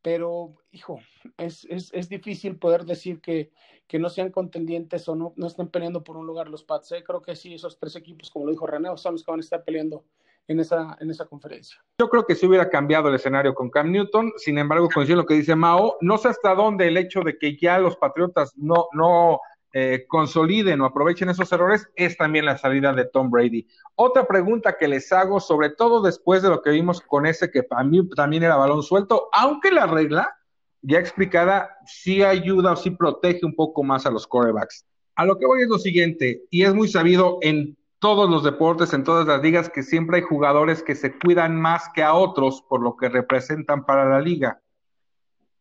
Pero, 0.01 0.55
hijo, 0.71 0.99
es, 1.37 1.65
es, 1.69 1.91
es 1.93 2.07
difícil 2.07 2.57
poder 2.57 2.85
decir 2.85 3.19
que, 3.19 3.51
que, 3.87 3.99
no 3.99 4.09
sean 4.09 4.31
contendientes 4.31 5.07
o 5.09 5.15
no, 5.15 5.33
no 5.35 5.47
estén 5.47 5.67
peleando 5.67 6.03
por 6.03 6.15
un 6.15 6.25
lugar 6.25 6.47
los 6.47 6.63
Pats. 6.63 6.93
¿eh? 6.93 7.03
Creo 7.03 7.21
que 7.21 7.35
sí, 7.35 7.53
esos 7.53 7.77
tres 7.77 7.95
equipos, 7.95 8.29
como 8.29 8.45
lo 8.45 8.51
dijo 8.51 8.65
René, 8.65 8.89
son 8.95 9.13
los 9.13 9.23
que 9.23 9.31
van 9.31 9.39
a 9.39 9.43
estar 9.43 9.63
peleando 9.63 10.05
en 10.47 10.59
esa, 10.59 10.97
en 10.99 11.11
esa 11.11 11.25
conferencia. 11.25 11.83
Yo 11.99 12.09
creo 12.09 12.25
que 12.25 12.35
sí 12.35 12.47
hubiera 12.47 12.69
cambiado 12.69 13.09
el 13.09 13.15
escenario 13.15 13.53
con 13.53 13.69
Cam 13.69 13.91
Newton, 13.91 14.33
sin 14.37 14.57
embargo, 14.57 14.89
coincido 14.93 15.15
en 15.15 15.23
lo 15.23 15.25
que 15.25 15.35
dice 15.35 15.55
Mao, 15.55 15.97
no 16.01 16.17
sé 16.17 16.29
hasta 16.29 16.55
dónde 16.55 16.87
el 16.87 16.97
hecho 16.97 17.21
de 17.21 17.37
que 17.37 17.55
ya 17.55 17.77
los 17.77 17.97
Patriotas 17.97 18.53
no, 18.57 18.87
no 18.93 19.39
eh, 19.71 20.05
consoliden 20.07 20.81
o 20.81 20.85
aprovechen 20.85 21.29
esos 21.29 21.51
errores 21.51 21.87
es 21.95 22.17
también 22.17 22.45
la 22.45 22.57
salida 22.57 22.91
de 22.93 23.05
Tom 23.05 23.29
Brady. 23.29 23.67
Otra 23.95 24.25
pregunta 24.25 24.77
que 24.77 24.87
les 24.87 25.11
hago, 25.11 25.39
sobre 25.39 25.69
todo 25.69 26.01
después 26.01 26.41
de 26.41 26.49
lo 26.49 26.61
que 26.61 26.71
vimos 26.71 27.01
con 27.01 27.25
ese 27.25 27.51
que 27.51 27.63
para 27.63 27.83
mí 27.83 28.07
también 28.09 28.43
era 28.43 28.55
balón 28.55 28.81
suelto, 28.81 29.29
aunque 29.31 29.71
la 29.71 29.85
regla 29.85 30.35
ya 30.81 30.99
explicada 30.99 31.77
sí 31.85 32.23
ayuda 32.23 32.71
o 32.71 32.75
sí 32.75 32.91
protege 32.91 33.45
un 33.45 33.55
poco 33.55 33.83
más 33.83 34.05
a 34.05 34.11
los 34.11 34.25
corebacks. 34.25 34.85
A 35.15 35.25
lo 35.25 35.37
que 35.37 35.45
voy 35.45 35.61
es 35.61 35.67
lo 35.67 35.77
siguiente, 35.77 36.43
y 36.49 36.63
es 36.63 36.73
muy 36.73 36.87
sabido 36.87 37.37
en 37.41 37.77
todos 37.99 38.29
los 38.29 38.43
deportes, 38.43 38.93
en 38.93 39.03
todas 39.03 39.27
las 39.27 39.41
ligas, 39.41 39.69
que 39.69 39.83
siempre 39.83 40.17
hay 40.17 40.23
jugadores 40.23 40.81
que 40.81 40.95
se 40.95 41.17
cuidan 41.19 41.59
más 41.59 41.89
que 41.93 42.01
a 42.01 42.13
otros 42.13 42.63
por 42.69 42.81
lo 42.81 42.95
que 42.95 43.09
representan 43.09 43.85
para 43.85 44.05
la 44.05 44.21
liga. 44.21 44.61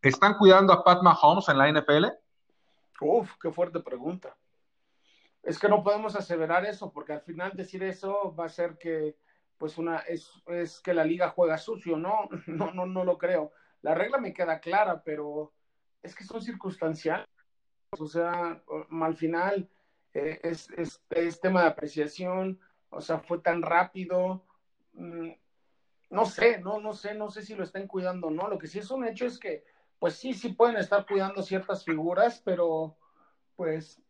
¿Están 0.00 0.34
cuidando 0.34 0.72
a 0.72 0.84
Pat 0.84 1.02
Mahomes 1.02 1.48
en 1.48 1.58
la 1.58 1.72
NFL? 1.72 2.06
Uf, 3.00 3.32
qué 3.40 3.50
fuerte 3.50 3.80
pregunta. 3.80 4.36
Es 5.42 5.58
que 5.58 5.68
no 5.68 5.82
podemos 5.82 6.16
aseverar 6.16 6.66
eso, 6.66 6.92
porque 6.92 7.12
al 7.12 7.22
final 7.22 7.52
decir 7.54 7.82
eso 7.82 8.34
va 8.34 8.46
a 8.46 8.50
ser 8.50 8.76
que, 8.76 9.16
pues, 9.56 9.78
una, 9.78 9.98
es, 10.00 10.30
es 10.46 10.80
que 10.80 10.94
la 10.94 11.04
liga 11.04 11.30
juega 11.30 11.58
sucio, 11.58 11.96
¿no? 11.96 12.28
No, 12.46 12.72
no, 12.72 12.86
no 12.86 13.04
lo 13.04 13.18
creo. 13.18 13.52
La 13.82 13.94
regla 13.94 14.18
me 14.18 14.34
queda 14.34 14.60
clara, 14.60 15.02
pero 15.02 15.52
es 16.02 16.14
que 16.14 16.24
son 16.24 16.42
circunstanciales. 16.42 17.26
O 17.98 18.06
sea, 18.06 18.62
al 18.90 19.16
final, 19.16 19.68
eh, 20.12 20.40
es, 20.42 20.68
es, 20.76 21.02
es, 21.10 21.40
tema 21.40 21.62
de 21.62 21.68
apreciación, 21.68 22.60
o 22.90 23.00
sea, 23.00 23.18
fue 23.20 23.38
tan 23.38 23.62
rápido, 23.62 24.44
mm, 24.92 25.30
no 26.10 26.26
sé, 26.26 26.60
no, 26.60 26.80
no 26.80 26.92
sé, 26.92 27.14
no 27.14 27.30
sé 27.30 27.42
si 27.42 27.54
lo 27.54 27.64
están 27.64 27.86
cuidando 27.86 28.28
o 28.28 28.30
no, 28.30 28.48
lo 28.48 28.58
que 28.58 28.66
sí 28.66 28.78
es 28.78 28.90
un 28.90 29.06
hecho 29.06 29.26
es 29.26 29.38
que, 29.38 29.64
pues 29.98 30.14
sí, 30.14 30.34
sí 30.34 30.50
pueden 30.50 30.76
estar 30.76 31.06
cuidando 31.06 31.42
ciertas 31.42 31.84
figuras, 31.84 32.40
pero 32.44 32.96
pues 33.56 34.00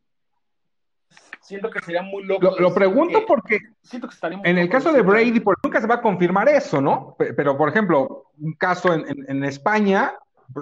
siento 1.41 1.71
que 1.71 1.81
sería 1.81 2.03
muy 2.03 2.25
loco. 2.25 2.43
Lo, 2.43 2.59
lo 2.59 2.75
pregunto 2.75 3.25
porque 3.27 3.59
siento 3.83 4.09
que 4.09 4.15
en 4.45 4.59
el 4.59 4.69
caso 4.69 4.93
de 4.93 5.03
Brady, 5.03 5.41
porque 5.41 5.61
nunca 5.65 5.81
se 5.81 5.87
va 5.87 5.97
a 5.97 6.03
confirmar 6.03 6.49
eso, 6.49 6.81
¿no? 6.81 7.17
Pero, 7.19 7.57
por 7.57 7.69
ejemplo, 7.69 8.27
un 8.39 8.53
caso 8.55 8.93
en, 8.93 9.09
en, 9.09 9.25
en 9.29 9.45
España, 9.45 10.15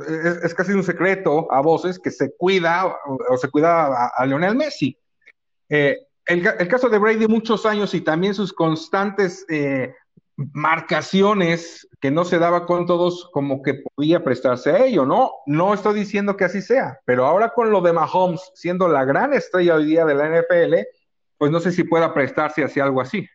es, 0.08 0.44
es, 0.44 0.54
casi 0.54 0.72
un 0.72 0.84
secreto 0.84 1.50
a 1.52 1.60
voces 1.60 1.98
que 1.98 2.10
se 2.10 2.34
cuida 2.36 2.86
o, 2.86 3.18
o 3.30 3.36
se 3.36 3.50
cuida 3.50 3.86
a, 3.86 4.12
a 4.16 4.26
Lionel 4.26 4.56
Messi. 4.56 4.96
Eh, 5.68 5.98
el, 6.26 6.46
el, 6.46 6.68
caso 6.68 6.88
de 6.88 6.98
Brady, 6.98 7.26
muchos 7.26 7.66
años 7.66 7.94
y 7.94 8.00
también 8.00 8.34
sus 8.34 8.52
constantes 8.52 9.44
eh, 9.48 9.94
marcaciones 10.36 11.88
que 12.00 12.10
no 12.10 12.24
se 12.24 12.38
daba 12.38 12.66
con 12.66 12.86
todos, 12.86 13.28
como 13.32 13.62
que 13.62 13.82
podía 13.94 14.22
prestarse 14.22 14.70
a 14.70 14.84
ello, 14.84 15.06
¿no? 15.06 15.32
No 15.46 15.72
estoy 15.72 15.94
diciendo 15.94 16.36
que 16.36 16.44
así 16.44 16.60
sea, 16.60 17.00
pero 17.04 17.24
ahora 17.24 17.50
con 17.50 17.70
lo 17.70 17.80
de 17.80 17.92
Mahomes 17.92 18.52
siendo 18.54 18.88
la 18.88 19.04
gran 19.04 19.32
estrella 19.32 19.76
hoy 19.76 19.86
día 19.86 20.04
de 20.04 20.14
la 20.14 20.28
NFL, 20.28 20.74
pues 21.38 21.50
no 21.50 21.60
sé 21.60 21.72
si 21.72 21.84
pueda 21.84 22.12
prestarse 22.12 22.62
hacia 22.62 22.84
algo 22.84 23.00
así. 23.00 23.26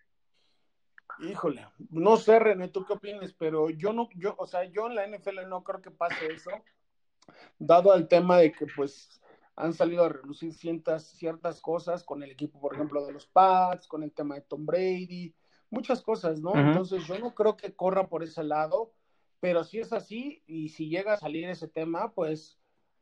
Híjole, 1.19 1.67
no 1.89 2.17
sé, 2.17 2.39
René, 2.39 2.69
tú 2.69 2.85
qué 2.85 2.93
opinas, 2.93 3.33
pero 3.33 3.69
yo 3.69 3.93
no, 3.93 4.09
yo, 4.15 4.35
o 4.37 4.47
sea, 4.47 4.63
yo 4.65 4.87
en 4.87 4.95
la 4.95 5.07
NFL 5.07 5.47
no 5.47 5.63
creo 5.63 5.81
que 5.81 5.91
pase 5.91 6.33
eso, 6.33 6.49
dado 7.59 7.93
el 7.93 8.07
tema 8.07 8.37
de 8.37 8.51
que, 8.51 8.65
pues, 8.75 9.21
han 9.55 9.73
salido 9.73 10.05
a 10.05 10.09
relucir 10.09 10.53
ciertas, 10.53 11.05
ciertas 11.11 11.61
cosas 11.61 12.03
con 12.03 12.23
el 12.23 12.31
equipo, 12.31 12.59
por 12.59 12.73
ejemplo, 12.73 13.05
de 13.05 13.13
los 13.13 13.27
Pats, 13.27 13.87
con 13.87 14.01
el 14.01 14.11
tema 14.11 14.35
de 14.35 14.41
Tom 14.41 14.65
Brady, 14.65 15.35
muchas 15.71 16.01
cosas, 16.03 16.39
¿no? 16.41 16.51
Uh 16.51 16.55
-huh. 16.55 16.67
Entonces 16.67 17.07
yo 17.07 17.17
no 17.17 17.33
creo 17.33 17.57
que 17.57 17.73
corra 17.73 18.07
por 18.07 18.21
ese 18.21 18.43
lado, 18.43 18.91
pero 19.39 19.63
si 19.63 19.79
es 19.79 19.91
así 19.91 20.43
y 20.45 20.69
si 20.69 20.89
llega 20.89 21.13
a 21.13 21.17
salir 21.17 21.49
ese 21.49 21.67
tema, 21.67 22.11
pues, 22.13 22.59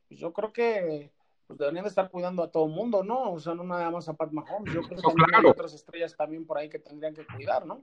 pues 0.07 0.19
yo 0.19 0.31
creo 0.31 0.53
que 0.53 1.11
pues 1.47 1.57
deberían 1.57 1.83
de 1.83 1.89
estar 1.89 2.11
cuidando 2.11 2.43
a 2.43 2.51
todo 2.51 2.67
el 2.67 2.71
mundo, 2.71 3.03
¿no? 3.03 3.31
O 3.33 3.39
sea, 3.39 3.55
no 3.55 3.63
nada 3.63 3.89
más 3.89 4.07
a 4.07 4.13
Pat 4.13 4.31
Mahomes, 4.31 4.71
yo 4.71 4.81
creo 4.83 4.97
que 4.97 5.01
también 5.01 5.25
claro. 5.27 5.47
hay 5.47 5.51
otras 5.51 5.73
estrellas 5.73 6.15
también 6.15 6.45
por 6.45 6.59
ahí 6.59 6.69
que 6.69 6.77
tendrían 6.77 7.15
que 7.15 7.25
cuidar, 7.25 7.65
¿no? 7.65 7.81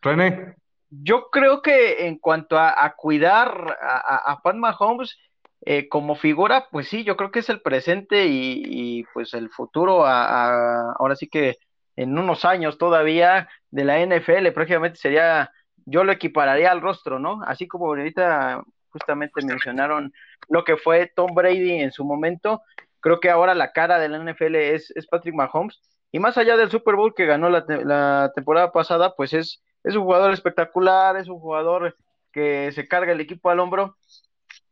René. 0.00 0.54
Yo 0.90 1.28
creo 1.30 1.60
que 1.60 2.06
en 2.06 2.18
cuanto 2.18 2.56
a, 2.56 2.72
a 2.84 2.94
cuidar 2.94 3.76
a, 3.82 4.32
a 4.32 4.40
Pat 4.40 4.54
Mahomes, 4.54 5.18
eh, 5.62 5.88
como 5.88 6.14
figura, 6.14 6.68
pues 6.70 6.88
sí, 6.88 7.04
yo 7.04 7.16
creo 7.16 7.30
que 7.30 7.40
es 7.40 7.48
el 7.50 7.60
presente 7.60 8.26
y, 8.26 8.62
y 8.64 9.04
pues 9.12 9.34
el 9.34 9.50
futuro, 9.50 10.06
a, 10.06 10.24
a, 10.24 10.92
ahora 10.98 11.16
sí 11.16 11.28
que 11.28 11.58
en 12.02 12.18
unos 12.18 12.44
años 12.44 12.78
todavía 12.78 13.48
de 13.70 13.84
la 13.84 14.00
NFL 14.00 14.52
prácticamente 14.52 14.98
sería, 14.98 15.50
yo 15.84 16.04
lo 16.04 16.12
equipararía 16.12 16.70
al 16.70 16.80
rostro, 16.80 17.18
¿no? 17.18 17.42
Así 17.46 17.68
como 17.68 17.86
ahorita 17.86 18.62
justamente 18.88 19.44
mencionaron 19.44 20.12
lo 20.48 20.64
que 20.64 20.76
fue 20.76 21.12
Tom 21.14 21.34
Brady 21.34 21.80
en 21.80 21.92
su 21.92 22.04
momento, 22.04 22.62
creo 23.00 23.20
que 23.20 23.30
ahora 23.30 23.54
la 23.54 23.72
cara 23.72 23.98
de 23.98 24.08
la 24.08 24.18
NFL 24.18 24.56
es, 24.56 24.90
es 24.96 25.06
Patrick 25.06 25.34
Mahomes, 25.34 25.80
y 26.10 26.18
más 26.18 26.38
allá 26.38 26.56
del 26.56 26.70
Super 26.70 26.96
Bowl 26.96 27.14
que 27.14 27.26
ganó 27.26 27.50
la, 27.50 27.64
la 27.68 28.32
temporada 28.34 28.72
pasada, 28.72 29.14
pues 29.14 29.32
es, 29.32 29.62
es 29.84 29.94
un 29.94 30.04
jugador 30.04 30.32
espectacular, 30.32 31.16
es 31.16 31.28
un 31.28 31.38
jugador 31.38 31.96
que 32.32 32.72
se 32.72 32.88
carga 32.88 33.12
el 33.12 33.20
equipo 33.20 33.50
al 33.50 33.60
hombro, 33.60 33.96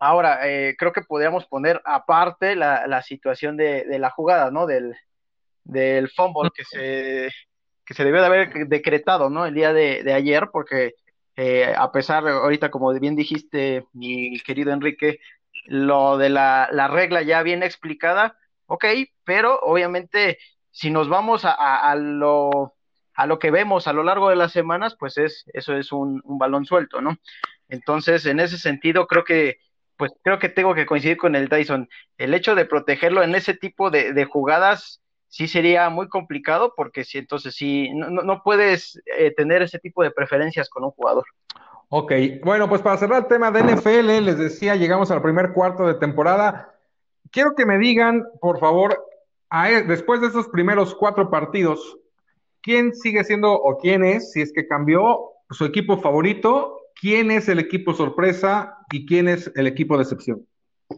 Ahora, 0.00 0.48
eh, 0.48 0.76
creo 0.78 0.92
que 0.92 1.02
podríamos 1.02 1.46
poner 1.46 1.82
aparte 1.84 2.54
la, 2.54 2.86
la 2.86 3.02
situación 3.02 3.56
de, 3.56 3.84
de, 3.84 3.98
la 3.98 4.10
jugada, 4.10 4.50
¿no? 4.50 4.66
Del, 4.66 4.94
del 5.68 6.10
fumble 6.10 6.50
que 6.54 6.64
se, 6.64 7.30
que 7.84 7.94
se 7.94 8.04
debió 8.04 8.20
de 8.20 8.26
haber 8.26 8.68
decretado, 8.68 9.30
¿no? 9.30 9.46
El 9.46 9.54
día 9.54 9.72
de, 9.72 10.02
de 10.02 10.12
ayer, 10.14 10.48
porque 10.52 10.94
eh, 11.36 11.72
a 11.76 11.92
pesar, 11.92 12.26
ahorita 12.26 12.70
como 12.70 12.92
bien 12.98 13.14
dijiste, 13.14 13.86
mi 13.92 14.40
querido 14.40 14.72
Enrique, 14.72 15.20
lo 15.66 16.18
de 16.18 16.30
la, 16.30 16.68
la 16.72 16.88
regla 16.88 17.22
ya 17.22 17.42
bien 17.42 17.62
explicada, 17.62 18.36
ok, 18.66 18.84
pero 19.24 19.60
obviamente 19.60 20.38
si 20.70 20.90
nos 20.90 21.08
vamos 21.08 21.44
a, 21.44 21.52
a, 21.52 21.90
a, 21.90 21.96
lo, 21.96 22.74
a 23.14 23.26
lo 23.26 23.38
que 23.38 23.50
vemos 23.50 23.86
a 23.86 23.92
lo 23.92 24.02
largo 24.02 24.30
de 24.30 24.36
las 24.36 24.52
semanas, 24.52 24.96
pues 24.98 25.18
es, 25.18 25.44
eso 25.52 25.76
es 25.76 25.92
un, 25.92 26.22
un 26.24 26.38
balón 26.38 26.64
suelto, 26.64 27.00
¿no? 27.00 27.18
Entonces, 27.68 28.24
en 28.26 28.40
ese 28.40 28.58
sentido, 28.58 29.06
creo 29.06 29.24
que 29.24 29.58
pues 29.96 30.12
creo 30.22 30.38
que 30.38 30.48
tengo 30.48 30.74
que 30.74 30.86
coincidir 30.86 31.16
con 31.16 31.34
el 31.34 31.48
Tyson. 31.48 31.88
El 32.16 32.32
hecho 32.32 32.54
de 32.54 32.64
protegerlo 32.64 33.22
en 33.24 33.34
ese 33.34 33.52
tipo 33.52 33.90
de, 33.90 34.12
de 34.12 34.24
jugadas 34.24 35.02
sí 35.28 35.48
sería 35.48 35.88
muy 35.90 36.08
complicado 36.08 36.74
porque 36.76 37.04
si 37.04 37.18
entonces 37.18 37.54
sí, 37.54 37.90
no, 37.94 38.08
no 38.10 38.42
puedes 38.42 39.00
eh, 39.18 39.32
tener 39.36 39.62
ese 39.62 39.78
tipo 39.78 40.02
de 40.02 40.10
preferencias 40.10 40.68
con 40.68 40.84
un 40.84 40.90
jugador. 40.90 41.24
Ok, 41.90 42.12
bueno, 42.44 42.68
pues 42.68 42.82
para 42.82 42.98
cerrar 42.98 43.22
el 43.22 43.28
tema 43.28 43.50
de 43.50 43.62
NFL, 43.62 44.24
les 44.24 44.38
decía, 44.38 44.76
llegamos 44.76 45.10
al 45.10 45.22
primer 45.22 45.52
cuarto 45.52 45.86
de 45.86 45.94
temporada. 45.94 46.74
Quiero 47.30 47.54
que 47.54 47.64
me 47.64 47.78
digan, 47.78 48.24
por 48.40 48.58
favor, 48.58 49.02
a, 49.48 49.68
después 49.68 50.20
de 50.20 50.26
esos 50.26 50.48
primeros 50.48 50.94
cuatro 50.94 51.30
partidos, 51.30 51.96
¿quién 52.60 52.94
sigue 52.94 53.24
siendo 53.24 53.52
o 53.52 53.78
quién 53.78 54.04
es, 54.04 54.32
si 54.32 54.42
es 54.42 54.52
que 54.52 54.68
cambió 54.68 55.30
su 55.50 55.64
equipo 55.64 55.98
favorito 55.98 56.78
quién 57.00 57.30
es 57.30 57.48
el 57.48 57.58
equipo 57.58 57.94
sorpresa 57.94 58.78
y 58.92 59.06
quién 59.06 59.28
es 59.28 59.50
el 59.54 59.66
equipo 59.66 59.96
de 59.96 60.02
excepción. 60.02 60.46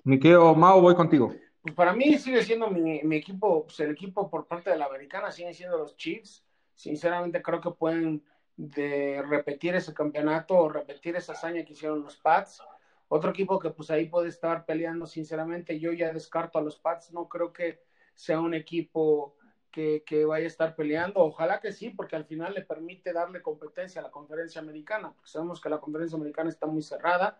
Mi 0.04 0.18
querido 0.18 0.54
Mao, 0.54 0.80
voy 0.80 0.94
contigo. 0.94 1.32
Pues 1.62 1.74
para 1.74 1.92
mí 1.92 2.16
sigue 2.18 2.42
siendo 2.42 2.68
mi, 2.70 3.00
equipo, 3.16 3.64
pues 3.64 3.78
el 3.80 3.90
equipo 3.90 4.30
por 4.30 4.46
parte 4.46 4.70
de 4.70 4.78
la 4.78 4.86
americana 4.86 5.30
siguen 5.30 5.54
siendo 5.54 5.76
los 5.76 5.96
Chiefs. 5.96 6.42
Sinceramente 6.74 7.42
creo 7.42 7.60
que 7.60 7.70
pueden 7.70 8.24
de 8.56 9.22
repetir 9.22 9.74
ese 9.74 9.92
campeonato 9.92 10.54
o 10.54 10.68
repetir 10.68 11.16
esa 11.16 11.32
hazaña 11.32 11.64
que 11.64 11.74
hicieron 11.74 12.02
los 12.02 12.16
Pats. 12.16 12.62
Otro 13.08 13.30
equipo 13.30 13.58
que 13.58 13.70
pues 13.70 13.90
ahí 13.90 14.06
puede 14.06 14.28
estar 14.28 14.64
peleando, 14.64 15.06
sinceramente, 15.06 15.78
yo 15.78 15.92
ya 15.92 16.12
descarto 16.12 16.58
a 16.58 16.62
los 16.62 16.78
Pats, 16.78 17.12
no 17.12 17.28
creo 17.28 17.52
que 17.52 17.82
sea 18.14 18.40
un 18.40 18.54
equipo 18.54 19.36
que, 19.70 20.02
que, 20.06 20.24
vaya 20.24 20.44
a 20.44 20.48
estar 20.48 20.74
peleando. 20.74 21.20
Ojalá 21.20 21.60
que 21.60 21.72
sí, 21.72 21.90
porque 21.90 22.16
al 22.16 22.24
final 22.24 22.54
le 22.54 22.62
permite 22.62 23.12
darle 23.12 23.42
competencia 23.42 24.00
a 24.00 24.04
la 24.04 24.10
conferencia 24.10 24.60
americana, 24.60 25.12
porque 25.12 25.30
sabemos 25.30 25.60
que 25.60 25.68
la 25.68 25.78
conferencia 25.78 26.16
americana 26.16 26.48
está 26.48 26.66
muy 26.66 26.82
cerrada. 26.82 27.38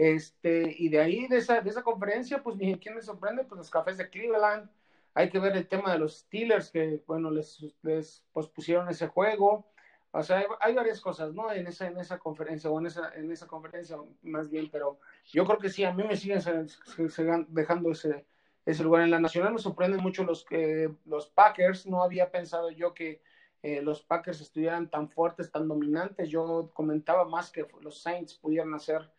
Este, 0.00 0.74
y 0.78 0.88
de 0.88 0.98
ahí, 0.98 1.26
de 1.28 1.36
esa, 1.36 1.60
de 1.60 1.68
esa 1.68 1.82
conferencia, 1.82 2.42
pues, 2.42 2.56
¿quién 2.56 2.94
me 2.94 3.02
sorprende? 3.02 3.44
Pues 3.44 3.58
los 3.58 3.70
cafés 3.70 3.98
de 3.98 4.08
Cleveland. 4.08 4.70
Hay 5.12 5.28
que 5.28 5.38
ver 5.38 5.54
el 5.54 5.68
tema 5.68 5.92
de 5.92 5.98
los 5.98 6.20
Steelers, 6.20 6.70
que, 6.70 7.02
bueno, 7.06 7.30
les, 7.30 7.62
les 7.82 8.24
pospusieron 8.32 8.88
ese 8.88 9.08
juego. 9.08 9.66
O 10.12 10.22
sea, 10.22 10.42
hay, 10.60 10.74
varias 10.74 11.02
cosas, 11.02 11.34
¿no? 11.34 11.52
En 11.52 11.66
esa, 11.66 11.86
en 11.86 11.98
esa 11.98 12.18
conferencia, 12.18 12.70
o 12.70 12.80
en 12.80 12.86
esa, 12.86 13.14
en 13.14 13.30
esa 13.30 13.46
conferencia 13.46 13.98
más 14.22 14.48
bien, 14.48 14.70
pero 14.72 14.98
yo 15.26 15.44
creo 15.44 15.58
que 15.58 15.68
sí, 15.68 15.84
a 15.84 15.92
mí 15.92 16.02
me 16.02 16.16
siguen 16.16 16.40
dejando 17.48 17.90
ese, 17.90 18.24
ese 18.64 18.82
lugar. 18.82 19.02
En 19.02 19.10
la 19.10 19.20
nacional 19.20 19.52
me 19.52 19.58
sorprenden 19.58 20.00
mucho 20.00 20.24
los, 20.24 20.46
que 20.46 20.90
los 21.04 21.26
Packers, 21.26 21.86
no 21.86 22.02
había 22.02 22.30
pensado 22.30 22.70
yo 22.70 22.94
que 22.94 23.20
eh, 23.62 23.82
los 23.82 24.00
Packers 24.00 24.40
estuvieran 24.40 24.88
tan 24.88 25.10
fuertes, 25.10 25.52
tan 25.52 25.68
dominantes. 25.68 26.30
Yo 26.30 26.70
comentaba 26.72 27.26
más 27.26 27.50
que 27.50 27.66
los 27.82 28.00
Saints 28.00 28.32
pudieran 28.32 28.72
hacer 28.72 29.10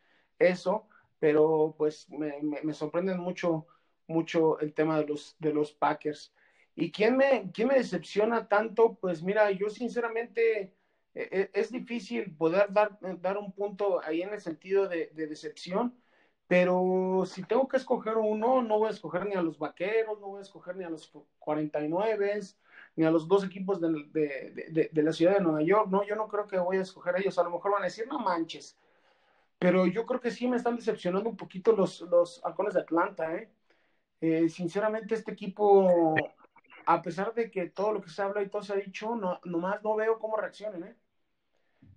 eso, 0.48 0.88
pero 1.20 1.76
pues 1.78 2.10
me, 2.10 2.40
me, 2.64 2.74
sorprenden 2.74 3.20
mucho, 3.20 3.68
mucho 4.08 4.60
el 4.60 4.74
tema 4.74 5.00
de 5.00 5.08
los, 5.08 5.36
de 5.40 5.54
los 5.54 5.72
Packers. 5.72 6.34
¿Y 6.76 6.92
quién 6.92 7.18
me, 7.18 7.52
quién 7.54 7.68
me 7.68 7.76
decepciona 7.76 8.48
tanto? 8.48 8.96
Pues 8.96 9.22
mira, 9.22 9.52
yo 9.52 9.70
sinceramente 9.70 10.74
e, 11.14 11.30
e, 11.32 11.52
es 11.54 11.72
difícil 11.72 12.36
poder 12.36 12.72
dar, 12.72 12.98
dar 13.20 13.38
un 13.38 13.52
punto 13.52 14.02
ahí 14.04 14.22
en 14.22 14.34
el 14.34 14.42
sentido 14.42 14.88
de, 14.88 15.12
de, 15.14 15.28
decepción, 15.28 15.94
pero 16.48 17.24
si 17.26 17.44
tengo 17.44 17.68
que 17.68 17.78
escoger 17.78 18.18
uno, 18.18 18.62
no 18.62 18.80
voy 18.80 18.88
a 18.88 18.92
escoger 18.92 19.26
ni 19.26 19.36
a 19.36 19.42
los 19.42 19.60
Vaqueros, 19.60 20.20
no 20.20 20.28
voy 20.28 20.40
a 20.40 20.44
escoger 20.44 20.76
ni 20.76 20.84
a 20.86 20.90
los 20.90 21.12
49, 21.40 22.40
ni 22.96 23.06
a 23.06 23.12
los 23.12 23.28
dos 23.28 23.44
equipos 23.44 23.80
de, 23.82 23.90
de, 24.12 24.90
de, 24.92 25.04
la 25.04 25.14
ciudad 25.14 25.36
de 25.36 25.44
Nueva 25.44 25.62
York, 25.62 25.88
no, 25.90 26.04
yo 26.04 26.16
no 26.16 26.28
creo 26.28 26.48
que 26.48 26.58
voy 26.58 26.78
a 26.78 26.82
escoger 26.82 27.16
a 27.16 27.20
ellos, 27.20 27.38
a 27.38 27.44
lo 27.44 27.52
mejor 27.52 27.72
van 27.72 27.84
a 27.84 27.86
decir, 27.86 28.08
no 28.08 28.20
manches, 28.20 28.78
pero 29.62 29.86
yo 29.86 30.08
creo 30.08 30.20
que 30.20 30.32
sí 30.32 30.48
me 30.48 30.58
están 30.58 30.76
decepcionando 30.76 31.30
un 31.30 31.38
poquito 31.38 31.72
los, 31.74 32.02
los 32.02 32.44
halcones 32.44 32.74
de 32.74 32.82
Atlanta, 32.82 33.36
¿eh? 33.36 33.52
¿eh? 34.20 34.50
sinceramente, 34.50 35.14
este 35.14 35.34
equipo, 35.34 36.16
a 36.88 37.02
pesar 37.04 37.36
de 37.36 37.52
que 37.52 37.70
todo 37.70 37.94
lo 37.94 38.02
que 38.02 38.10
se 38.10 38.24
habla 38.24 38.42
y 38.42 38.50
todo 38.50 38.64
se 38.64 38.74
ha 38.74 38.78
dicho, 38.78 39.16
no, 39.16 39.40
nomás 39.46 39.84
no 39.84 39.96
veo 39.96 40.18
cómo 40.18 40.36
reaccionen, 40.36 40.86
¿eh? 40.86 40.96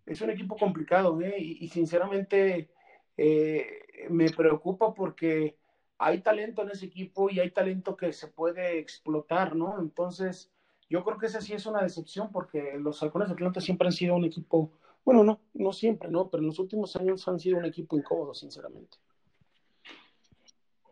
Es 0.05 0.21
un 0.21 0.29
equipo 0.29 0.59
complicado, 0.59 1.19
¿eh? 1.23 1.39
Y, 1.39 1.67
sinceramente 1.69 2.69
eh, 3.17 4.09
me 4.11 4.29
preocupa 4.29 4.93
porque 4.93 5.57
hay 5.97 6.21
talento 6.21 6.61
en 6.65 6.71
ese 6.71 6.85
equipo 6.85 7.31
y 7.31 7.41
hay 7.41 7.51
talento 7.51 7.97
que 7.97 8.13
se 8.13 8.29
puede 8.29 8.79
explotar, 8.79 9.57
¿no? 9.57 9.81
Entonces, 9.81 10.53
yo 10.91 11.03
creo 11.03 11.17
que 11.17 11.27
esa 11.27 11.41
sí 11.41 11.55
es 11.55 11.65
una 11.65 11.81
decepción 11.81 12.31
porque 12.31 12.75
los 12.79 13.03
halcones 13.03 13.29
de 13.29 13.35
Atlanta 13.35 13.63
siempre 13.63 13.89
han 13.89 13.93
sido 13.93 14.17
un 14.17 14.27
equipo 14.27 14.71
bueno, 15.05 15.23
no, 15.23 15.41
no 15.55 15.73
siempre, 15.73 16.09
¿no? 16.09 16.29
Pero 16.31 16.43
en 16.43 16.49
los 16.49 16.59
últimos 16.59 16.97
años 16.97 17.27
han 17.29 17.39
sido 17.39 17.59
un 17.59 17.67
equipo 17.67 17.97
incómodo, 17.97 18.35
sinceramente. 18.35 18.99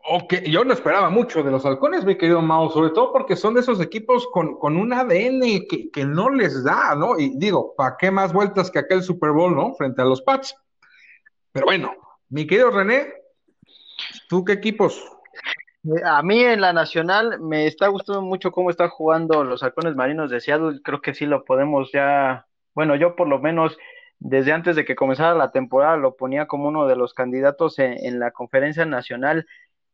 Ok, 0.05 0.33
yo 0.47 0.65
no 0.65 0.73
esperaba 0.73 1.09
mucho 1.09 1.43
de 1.43 1.51
los 1.51 1.65
halcones, 1.65 2.03
mi 2.03 2.17
querido 2.17 2.41
Mao, 2.41 2.69
sobre 2.69 2.89
todo 2.89 3.13
porque 3.13 3.37
son 3.37 3.53
de 3.53 3.61
esos 3.61 3.79
equipos 3.79 4.27
con, 4.27 4.59
con 4.59 4.75
un 4.75 4.91
ADN 4.91 5.65
que, 5.69 5.89
que, 5.91 6.03
no 6.03 6.29
les 6.29 6.61
da, 6.63 6.93
¿no? 6.93 7.17
Y 7.17 7.37
digo, 7.37 7.73
¿para 7.77 7.95
qué 7.97 8.11
más 8.11 8.33
vueltas 8.33 8.69
que 8.69 8.79
aquel 8.79 9.01
Super 9.01 9.31
Bowl, 9.31 9.55
¿no? 9.55 9.73
Frente 9.75 10.01
a 10.01 10.05
los 10.05 10.21
Pats. 10.21 10.55
Pero 11.53 11.67
bueno, 11.67 11.93
mi 12.27 12.45
querido 12.45 12.69
René, 12.69 13.13
¿tú 14.27 14.43
qué 14.43 14.53
equipos? 14.53 15.01
Eh, 15.85 16.01
a 16.03 16.21
mí 16.21 16.43
en 16.43 16.59
la 16.59 16.73
nacional 16.73 17.39
me 17.39 17.65
está 17.65 17.87
gustando 17.87 18.21
mucho 18.21 18.51
cómo 18.51 18.71
están 18.71 18.89
jugando 18.89 19.45
los 19.45 19.63
halcones 19.63 19.95
marinos 19.95 20.29
de 20.29 20.41
Seattle. 20.41 20.81
Creo 20.83 20.99
que 20.99 21.13
sí 21.13 21.25
lo 21.25 21.45
podemos 21.45 21.91
ya, 21.93 22.45
bueno, 22.73 22.97
yo 22.97 23.15
por 23.15 23.29
lo 23.29 23.39
menos 23.39 23.77
desde 24.23 24.53
antes 24.53 24.77
de 24.77 24.85
que 24.85 24.95
comenzara 24.95 25.35
la 25.35 25.51
temporada 25.51 25.97
lo 25.97 26.15
ponía 26.15 26.47
como 26.47 26.69
uno 26.69 26.87
de 26.87 26.95
los 26.95 27.13
candidatos 27.13 27.77
en, 27.77 28.19
la 28.19 28.31
conferencia 28.31 28.85
nacional. 28.85 29.45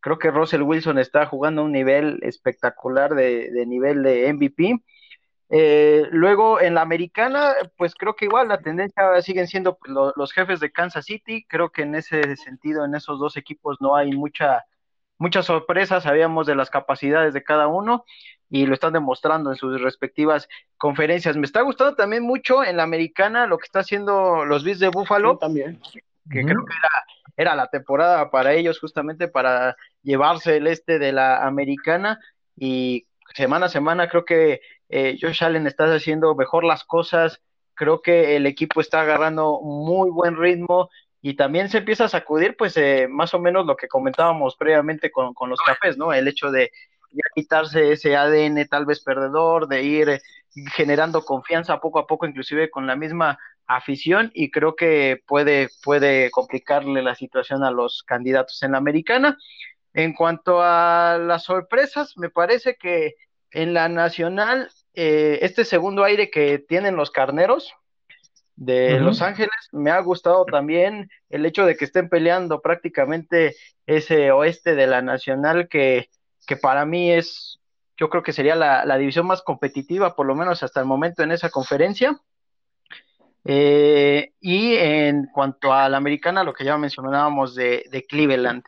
Creo 0.02 0.20
que 0.20 0.30
Russell 0.30 0.62
Wilson 0.62 1.00
está 1.00 1.26
jugando 1.26 1.62
a 1.62 1.66
un 1.66 1.72
nivel 1.72 2.20
espectacular 2.22 3.16
de, 3.16 3.50
nivel 3.66 4.04
de 4.04 4.32
MVP. 4.32 4.84
Eh, 5.50 6.08
luego 6.12 6.62
en 6.62 6.76
la 6.76 6.82
americana, 6.82 7.56
pues 7.76 7.96
creo 7.96 8.16
que 8.16 8.26
igual 8.26 8.50
la 8.50 8.60
tendencia 8.60 9.20
siguen 9.24 9.48
siendo 9.48 9.80
los 10.16 10.32
jefes 10.32 10.60
de 10.60 10.72
Kansas 10.72 11.06
City. 11.06 11.44
Creo 11.50 11.72
que 11.72 11.82
en 11.82 11.96
ese 11.96 12.36
sentido, 12.36 12.86
en 12.86 12.94
esos 12.94 13.20
dos 13.20 13.36
equipos 13.36 13.78
no 13.82 13.96
hay 13.96 14.12
mucha, 14.12 14.64
muchas 15.18 15.48
sorpresas. 15.48 16.04
Sabíamos 16.04 16.46
de 16.46 16.54
las 16.54 16.70
capacidades 16.70 17.34
de 17.34 17.42
cada 17.42 17.68
uno 17.68 18.06
y 18.50 18.66
lo 18.66 18.74
están 18.74 18.94
demostrando 18.94 19.52
en 19.52 19.56
sus 19.56 19.80
respectivas 19.82 20.50
conferencias. 20.78 21.38
Me 21.38 21.46
está 21.46 21.62
gustando 21.62 21.96
también 21.96 22.24
mucho 22.24 22.64
en 22.64 22.78
la 22.78 22.84
americana 22.84 23.46
lo 23.46 23.58
que 23.58 23.66
está 23.66 23.80
haciendo 23.80 24.46
los 24.46 24.64
Bills 24.64 24.80
de 24.80 24.90
Buffalo. 24.90 25.38
también. 25.38 25.80
Que 26.32 26.44
creo 26.44 26.66
que 26.66 26.74
era, 26.78 26.90
era 27.38 27.56
la 27.56 27.68
temporada 27.68 28.30
para 28.30 28.54
ellos 28.54 28.80
justamente 28.80 29.28
para 29.28 29.76
llevarse 30.04 30.58
el 30.58 30.68
este 30.68 31.00
de 31.00 31.12
la 31.12 31.46
americana 31.46 32.20
y 32.56 33.08
semana 33.34 33.68
a 33.68 33.70
semana 33.70 34.10
creo 34.10 34.26
que 34.26 34.62
eh, 34.90 35.18
Josh 35.20 35.44
Allen 35.44 35.68
está 35.68 35.94
haciendo 35.94 36.36
mejor 36.36 36.64
las 36.64 36.84
cosas, 36.84 37.42
creo 37.76 38.02
que 38.02 38.36
el 38.36 38.46
equipo 38.46 38.82
está 38.82 39.02
agarrando 39.02 39.62
muy 39.62 40.10
buen 40.10 40.36
ritmo 40.36 40.90
y 41.22 41.36
también 41.36 41.70
se 41.70 41.80
empieza 41.80 42.06
a 42.06 42.10
sacudir 42.10 42.56
pues 42.58 42.76
eh, 42.78 43.08
más 43.10 43.34
o 43.34 43.40
menos 43.40 43.66
lo 43.66 43.76
que 43.76 43.88
comentábamos 43.88 44.56
previamente 44.56 45.12
con, 45.12 45.34
con 45.34 45.50
los 45.50 45.60
cafés, 45.62 45.98
¿no? 45.98 46.14
El 46.14 46.28
hecho 46.28 46.52
de 46.52 46.72
ya 47.12 47.24
quitarse 47.34 47.92
ese 47.92 48.16
ADN 48.16 48.68
tal 48.68 48.86
vez 48.86 49.02
perdedor, 49.02 49.68
de 49.68 49.84
ir 49.84 50.10
eh, 50.10 50.22
generando 50.76 51.24
confianza 51.24 51.80
poco 51.80 52.00
a 52.00 52.08
poco, 52.08 52.26
inclusive 52.26 52.70
con 52.70 52.88
la 52.88 52.96
misma 52.96 53.40
afición, 53.66 54.32
y 54.34 54.52
creo 54.52 54.76
que 54.76 55.22
puede, 55.28 55.70
puede 55.84 56.32
complicarle 56.32 57.04
la 57.04 57.16
situación 57.16 57.64
a 57.64 57.72
los 57.72 58.04
candidatos 58.04 58.62
en 58.64 58.72
la 58.74 58.80
americana. 58.80 59.38
En 59.94 60.14
cuanto 60.14 60.62
a 60.62 61.18
las 61.20 61.44
sorpresas, 61.44 62.18
me 62.18 62.30
parece 62.30 62.76
que 62.76 63.16
en 63.52 63.74
la 63.74 63.90
nacional, 63.90 64.70
eh, 64.94 65.40
este 65.42 65.66
segundo 65.66 66.04
aire 66.04 66.30
que 66.30 66.60
tienen 66.60 66.96
los 66.96 67.12
carneros 67.12 67.74
de 68.56 69.00
Los 69.00 69.22
Ángeles, 69.22 69.70
me 69.72 69.90
ha 69.90 70.00
gustado 70.02 70.44
también 70.44 71.10
el 71.30 71.46
hecho 71.46 71.66
de 71.66 71.78
que 71.78 71.86
estén 71.86 72.10
peleando 72.10 72.62
prácticamente 72.62 73.56
ese 73.86 74.32
oeste 74.32 74.76
de 74.76 74.86
la 74.86 75.02
nacional 75.02 75.70
que 75.70 76.10
que 76.46 76.58
para 76.58 76.86
mí 76.86 77.12
es, 77.12 77.60
yo 77.98 78.10
creo 78.10 78.24
que 78.24 78.34
sería 78.34 78.56
la, 78.56 78.98
división 78.98 79.28
más 79.28 79.42
competitiva, 79.42 80.16
por 80.16 80.26
lo 80.26 80.36
menos 80.36 80.64
hasta 80.64 80.80
el 80.80 80.86
momento 80.86 81.24
en 81.24 81.32
esa 81.32 81.50
conferencia. 81.50 82.20
Eh, 83.46 84.34
y 84.42 84.76
en 84.76 85.28
cuanto 85.28 85.74
a 85.74 85.90
la 85.90 85.98
americana, 85.98 86.44
lo 86.44 86.54
que 86.54 86.66
ya 86.66 86.78
mencionábamos 86.78 87.56
de, 87.56 88.06
Cleveland. 88.08 88.64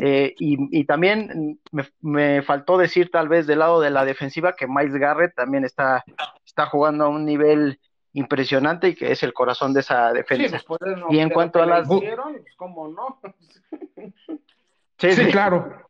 Eh, 0.00 0.34
y, 0.38 0.84
también 0.84 1.60
me, 2.00 2.42
faltó 2.42 2.78
decir 2.78 3.10
tal 3.10 3.28
vez 3.28 3.46
del 3.46 3.58
lado 3.58 3.80
de 3.80 3.90
la 3.90 4.04
defensiva 4.04 4.54
que 4.54 4.68
Miles 4.68 4.94
Garrett 4.94 5.34
también 5.34 5.64
está, 5.64 6.04
está 6.46 6.66
jugando 6.66 7.04
a 7.04 7.08
un 7.08 7.24
nivel 7.24 7.80
impresionante 8.12 8.88
y 8.88 8.94
que 8.94 9.12
es 9.12 9.22
el 9.22 9.32
corazón 9.32 9.72
de 9.72 9.80
esa 9.80 10.12
defensa. 10.12 10.60
y 11.10 11.18
en 11.18 11.30
cuanto 11.30 11.62
a 11.62 11.66
las... 11.66 11.88
Pues, 11.88 12.04
¿Cómo 12.56 12.88
no? 12.88 13.20
sí, 14.98 15.12
sí, 15.12 15.26
claro. 15.26 15.87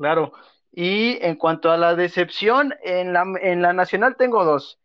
Claro. 0.00 0.32
Y 0.72 1.18
en 1.20 1.36
cuanto 1.36 1.70
a 1.70 1.76
la 1.76 1.94
decepción, 1.94 2.74
en 2.82 3.12
la, 3.12 3.26
en 3.42 3.60
la 3.60 3.74
nacional 3.74 4.16
tengo 4.16 4.44
dos. 4.44 4.80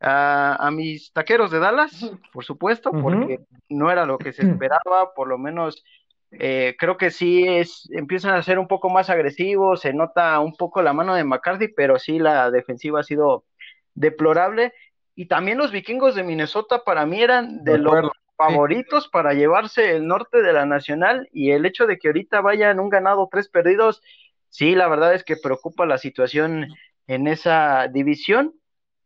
a 0.00 0.70
mis 0.72 1.12
taqueros 1.12 1.52
de 1.52 1.60
Dallas, 1.60 2.10
por 2.32 2.44
supuesto, 2.44 2.90
porque 2.90 3.46
no 3.68 3.92
era 3.92 4.04
lo 4.04 4.18
que 4.18 4.32
se 4.32 4.42
esperaba, 4.42 5.14
por 5.14 5.28
lo 5.28 5.38
menos 5.38 5.84
eh, 6.32 6.74
creo 6.78 6.96
que 6.96 7.10
sí 7.10 7.46
es, 7.46 7.88
empiezan 7.92 8.34
a 8.34 8.42
ser 8.42 8.58
un 8.58 8.66
poco 8.66 8.90
más 8.90 9.08
agresivos, 9.08 9.82
se 9.82 9.92
nota 9.92 10.38
un 10.40 10.56
poco 10.56 10.82
la 10.82 10.92
mano 10.92 11.14
de 11.14 11.22
McCarthy, 11.22 11.68
pero 11.68 12.00
sí 12.00 12.18
la 12.18 12.50
defensiva 12.50 13.00
ha 13.00 13.04
sido 13.04 13.44
deplorable. 13.94 14.72
Y 15.14 15.26
también 15.26 15.58
los 15.58 15.70
vikingos 15.70 16.16
de 16.16 16.24
Minnesota 16.24 16.82
para 16.84 17.06
mí 17.06 17.22
eran 17.22 17.62
de, 17.62 17.78
los 17.78 18.10
favoritos 18.36 19.08
para 19.08 19.32
llevarse 19.32 19.96
el 19.96 20.06
norte 20.06 20.42
de 20.42 20.52
la 20.52 20.66
nacional 20.66 21.28
y 21.32 21.52
el 21.52 21.64
hecho 21.64 21.86
de 21.86 21.98
que 21.98 22.08
ahorita 22.08 22.40
vayan 22.40 22.80
un 22.80 22.90
ganado, 22.90 23.28
tres 23.30 23.48
perdidos, 23.48 24.02
sí, 24.56 24.74
la 24.74 24.88
verdad 24.88 25.14
es 25.14 25.22
que 25.22 25.36
preocupa 25.36 25.84
la 25.84 25.98
situación 25.98 26.68
en 27.06 27.26
esa 27.26 27.88
división. 27.88 28.54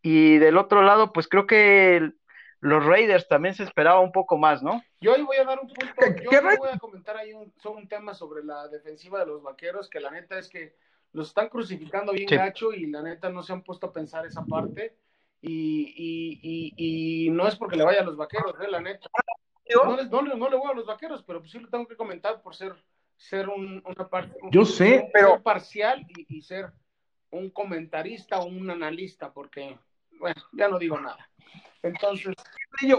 Y 0.00 0.38
del 0.38 0.56
otro 0.56 0.82
lado, 0.82 1.12
pues 1.12 1.26
creo 1.26 1.46
que 1.46 2.12
los 2.60 2.86
Raiders 2.86 3.26
también 3.26 3.54
se 3.54 3.64
esperaba 3.64 3.98
un 3.98 4.12
poco 4.12 4.38
más, 4.38 4.62
¿no? 4.62 4.80
Yo 5.00 5.12
hoy 5.12 5.22
voy 5.22 5.38
a 5.38 5.44
dar 5.44 5.58
un 5.58 5.66
punto, 5.66 5.94
yo 6.30 6.40
voy 6.42 6.68
a 6.72 6.78
comentar 6.78 7.16
ahí 7.16 7.32
un, 7.32 7.52
un 7.64 7.88
tema 7.88 8.14
sobre 8.14 8.44
la 8.44 8.68
defensiva 8.68 9.18
de 9.18 9.26
los 9.26 9.42
vaqueros, 9.42 9.90
que 9.90 9.98
la 9.98 10.12
neta 10.12 10.38
es 10.38 10.48
que 10.48 10.76
los 11.12 11.28
están 11.28 11.48
crucificando 11.48 12.12
bien 12.12 12.28
gacho 12.28 12.72
y 12.72 12.86
la 12.86 13.02
neta 13.02 13.28
no 13.28 13.42
se 13.42 13.52
han 13.52 13.62
puesto 13.62 13.88
a 13.88 13.92
pensar 13.92 14.24
esa 14.26 14.44
parte. 14.44 14.96
Y, 15.42 15.94
y, 15.96 16.74
y, 16.76 17.30
no 17.30 17.48
es 17.48 17.56
porque 17.56 17.76
le 17.76 17.84
vaya 17.84 18.02
a 18.02 18.04
los 18.04 18.16
vaqueros, 18.16 18.54
¿eh? 18.60 18.70
la 18.70 18.80
neta. 18.80 19.08
No, 19.74 19.96
no, 19.96 20.36
no, 20.36 20.50
le 20.50 20.56
voy 20.56 20.70
a 20.70 20.74
los 20.74 20.86
vaqueros, 20.86 21.24
pero 21.24 21.40
pues 21.40 21.50
sí 21.50 21.58
lo 21.58 21.68
tengo 21.68 21.88
que 21.88 21.96
comentar 21.96 22.40
por 22.40 22.54
ser 22.54 22.76
ser 23.20 23.48
una 23.50 24.08
parte. 24.08 24.34
Yo 24.50 24.64
sé, 24.64 25.10
pero. 25.12 25.42
parcial 25.42 26.06
y, 26.08 26.40
ser 26.40 26.72
un 27.30 27.50
comentarista 27.50 28.40
o 28.40 28.46
un 28.46 28.70
analista, 28.70 29.30
porque, 29.32 29.78
bueno, 30.18 30.40
ya 30.52 30.68
no 30.68 30.78
digo 30.78 30.98
nada. 30.98 31.28
Entonces. 31.82 32.34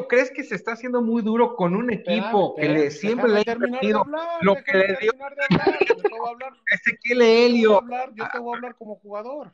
¿crees 0.07 0.31
que 0.31 0.43
se 0.43 0.55
está 0.55 0.73
haciendo 0.73 1.01
muy 1.01 1.23
duro 1.23 1.55
con 1.55 1.75
un 1.75 1.91
equipo 1.91 2.55
que 2.55 2.69
le, 2.69 2.91
siempre 2.91 3.29
le 3.29 3.39
ha 3.39 3.53
invertido 3.53 4.05
lo 4.41 4.55
que 4.63 4.77
le 4.77 4.97
dio? 5.01 5.11
Ezequiel 6.71 7.21
Helio. 7.21 7.81
Yo 8.13 8.27
te 8.31 8.39
voy 8.39 8.53
a 8.53 8.57
hablar 8.57 8.75
como 8.75 8.95
jugador. 8.95 9.51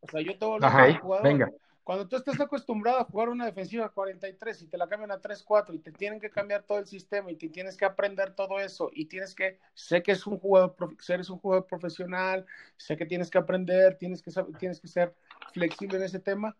O 0.00 0.08
sea, 0.08 0.20
yo 0.20 0.36
te 0.36 0.44
voy 0.44 0.52
a 0.52 0.66
hablar 0.66 0.72
como 0.72 1.00
jugador. 1.00 1.24
Venga. 1.24 1.52
Cuando 1.84 2.08
tú 2.08 2.16
estás 2.16 2.40
acostumbrado 2.40 2.98
a 2.98 3.04
jugar 3.04 3.28
una 3.28 3.44
defensiva 3.44 3.90
43 3.90 4.62
y 4.62 4.66
te 4.68 4.78
la 4.78 4.88
cambian 4.88 5.10
a 5.10 5.20
3-4 5.20 5.74
y 5.74 5.78
te 5.78 5.92
tienen 5.92 6.18
que 6.18 6.30
cambiar 6.30 6.62
todo 6.62 6.78
el 6.78 6.86
sistema 6.86 7.30
y 7.30 7.36
te 7.36 7.50
tienes 7.50 7.76
que 7.76 7.84
aprender 7.84 8.34
todo 8.34 8.58
eso 8.58 8.90
y 8.90 9.04
tienes 9.04 9.34
que, 9.34 9.58
sé 9.74 10.02
que 10.02 10.12
es 10.12 10.26
un 10.26 10.38
jugador, 10.38 10.74
eres 11.06 11.28
un 11.28 11.38
jugador 11.38 11.66
profesional, 11.66 12.46
sé 12.78 12.96
que 12.96 13.04
tienes 13.04 13.30
que 13.30 13.36
aprender, 13.36 13.98
tienes 13.98 14.22
que, 14.22 14.30
tienes 14.58 14.80
que 14.80 14.88
ser 14.88 15.14
flexible 15.52 15.98
en 15.98 16.04
ese 16.04 16.20
tema, 16.20 16.56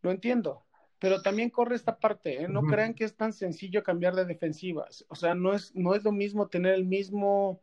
lo 0.00 0.12
entiendo, 0.12 0.64
pero 1.00 1.22
también 1.22 1.50
corre 1.50 1.74
esta 1.74 1.98
parte, 1.98 2.44
¿eh? 2.44 2.48
no 2.48 2.62
crean 2.62 2.94
que 2.94 3.02
es 3.02 3.16
tan 3.16 3.32
sencillo 3.32 3.82
cambiar 3.82 4.14
de 4.14 4.26
defensivas, 4.26 5.04
o 5.08 5.16
sea, 5.16 5.34
no 5.34 5.54
es, 5.54 5.74
no 5.74 5.96
es 5.96 6.04
lo 6.04 6.12
mismo 6.12 6.46
tener 6.46 6.74
el 6.74 6.84
mismo 6.84 7.60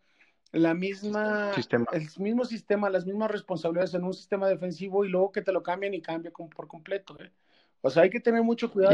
la 0.56 0.74
misma, 0.74 1.52
el 1.91 2.08
mismo 2.18 2.46
sistema, 2.46 2.89
las 2.89 3.06
mismas 3.06 3.30
responsabilidades 3.30 3.94
en 3.94 4.06
un 4.06 4.13
sistema 4.13 4.48
defensivo 4.48 5.04
y 5.04 5.10
luego 5.10 5.32
que 5.32 5.41
te 5.41 5.52
lo 5.52 5.62
cambien 5.62 5.94
y 5.94 6.02
cambia 6.02 6.32
por 6.32 6.68
completo. 6.68 7.18
¿eh? 7.20 7.30
O 7.82 7.89
sea, 7.89 8.04
hay 8.04 8.10
que 8.10 8.22
tener 8.22 8.41
mucho 8.41 8.72
cuidado. 8.72 8.94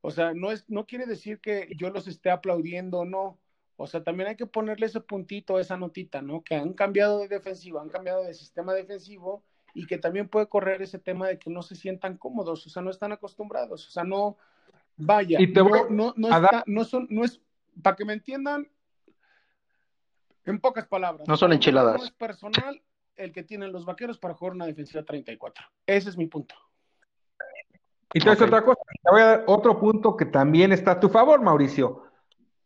O 0.00 0.10
sea, 0.10 0.32
no, 0.32 0.50
es, 0.50 0.64
no 0.68 0.86
quiere 0.86 1.06
decir 1.06 1.40
que 1.40 1.68
yo 1.76 1.90
los 1.90 2.08
esté 2.08 2.30
aplaudiendo, 2.30 3.04
no. 3.04 3.38
O 3.76 3.86
sea, 3.86 4.02
también 4.02 4.30
hay 4.30 4.36
que 4.36 4.46
ponerle 4.46 4.86
ese 4.86 5.00
puntito, 5.00 5.60
esa 5.60 5.76
notita, 5.76 6.22
¿no? 6.22 6.42
Que 6.42 6.54
han 6.54 6.72
cambiado 6.72 7.18
de 7.18 7.28
defensiva, 7.28 7.82
han 7.82 7.90
cambiado 7.90 8.24
de 8.24 8.32
sistema 8.32 8.72
defensivo 8.72 9.44
y 9.74 9.86
que 9.86 9.98
también 9.98 10.28
puede 10.28 10.48
correr 10.48 10.80
ese 10.80 10.98
tema 10.98 11.28
de 11.28 11.38
que 11.38 11.50
no 11.50 11.62
se 11.62 11.76
sientan 11.76 12.16
cómodos, 12.16 12.66
o 12.66 12.70
sea, 12.70 12.82
no 12.82 12.90
están 12.90 13.12
acostumbrados, 13.12 13.86
o 13.86 13.90
sea, 13.90 14.02
no, 14.02 14.36
vaya, 14.96 15.38
no, 15.90 16.14
no, 16.16 16.28
está, 16.28 16.64
no, 16.66 16.84
son, 16.84 17.06
no 17.10 17.24
es, 17.24 17.40
para 17.82 17.94
que 17.94 18.04
me 18.04 18.14
entiendan, 18.14 18.68
en 20.50 20.60
pocas 20.60 20.86
palabras. 20.86 21.26
No 21.28 21.36
son 21.36 21.52
enchiladas. 21.52 21.96
No 21.96 22.04
es 22.04 22.10
personal 22.12 22.82
el 23.16 23.32
que 23.32 23.42
tienen 23.42 23.72
los 23.72 23.84
vaqueros 23.84 24.18
para 24.18 24.34
jugar 24.34 24.54
una 24.54 24.66
defensiva 24.66 25.02
34. 25.02 25.64
Ese 25.86 26.08
es 26.08 26.16
mi 26.16 26.26
punto. 26.26 26.54
Y 28.14 28.20
te 28.20 28.30
otra 28.30 28.62
cosa, 28.62 28.80
te 29.02 29.10
voy 29.10 29.20
a 29.20 29.26
dar 29.26 29.44
otro 29.46 29.78
punto 29.78 30.16
que 30.16 30.24
también 30.24 30.72
está 30.72 30.92
a 30.92 31.00
tu 31.00 31.08
favor, 31.08 31.42
Mauricio. 31.42 32.04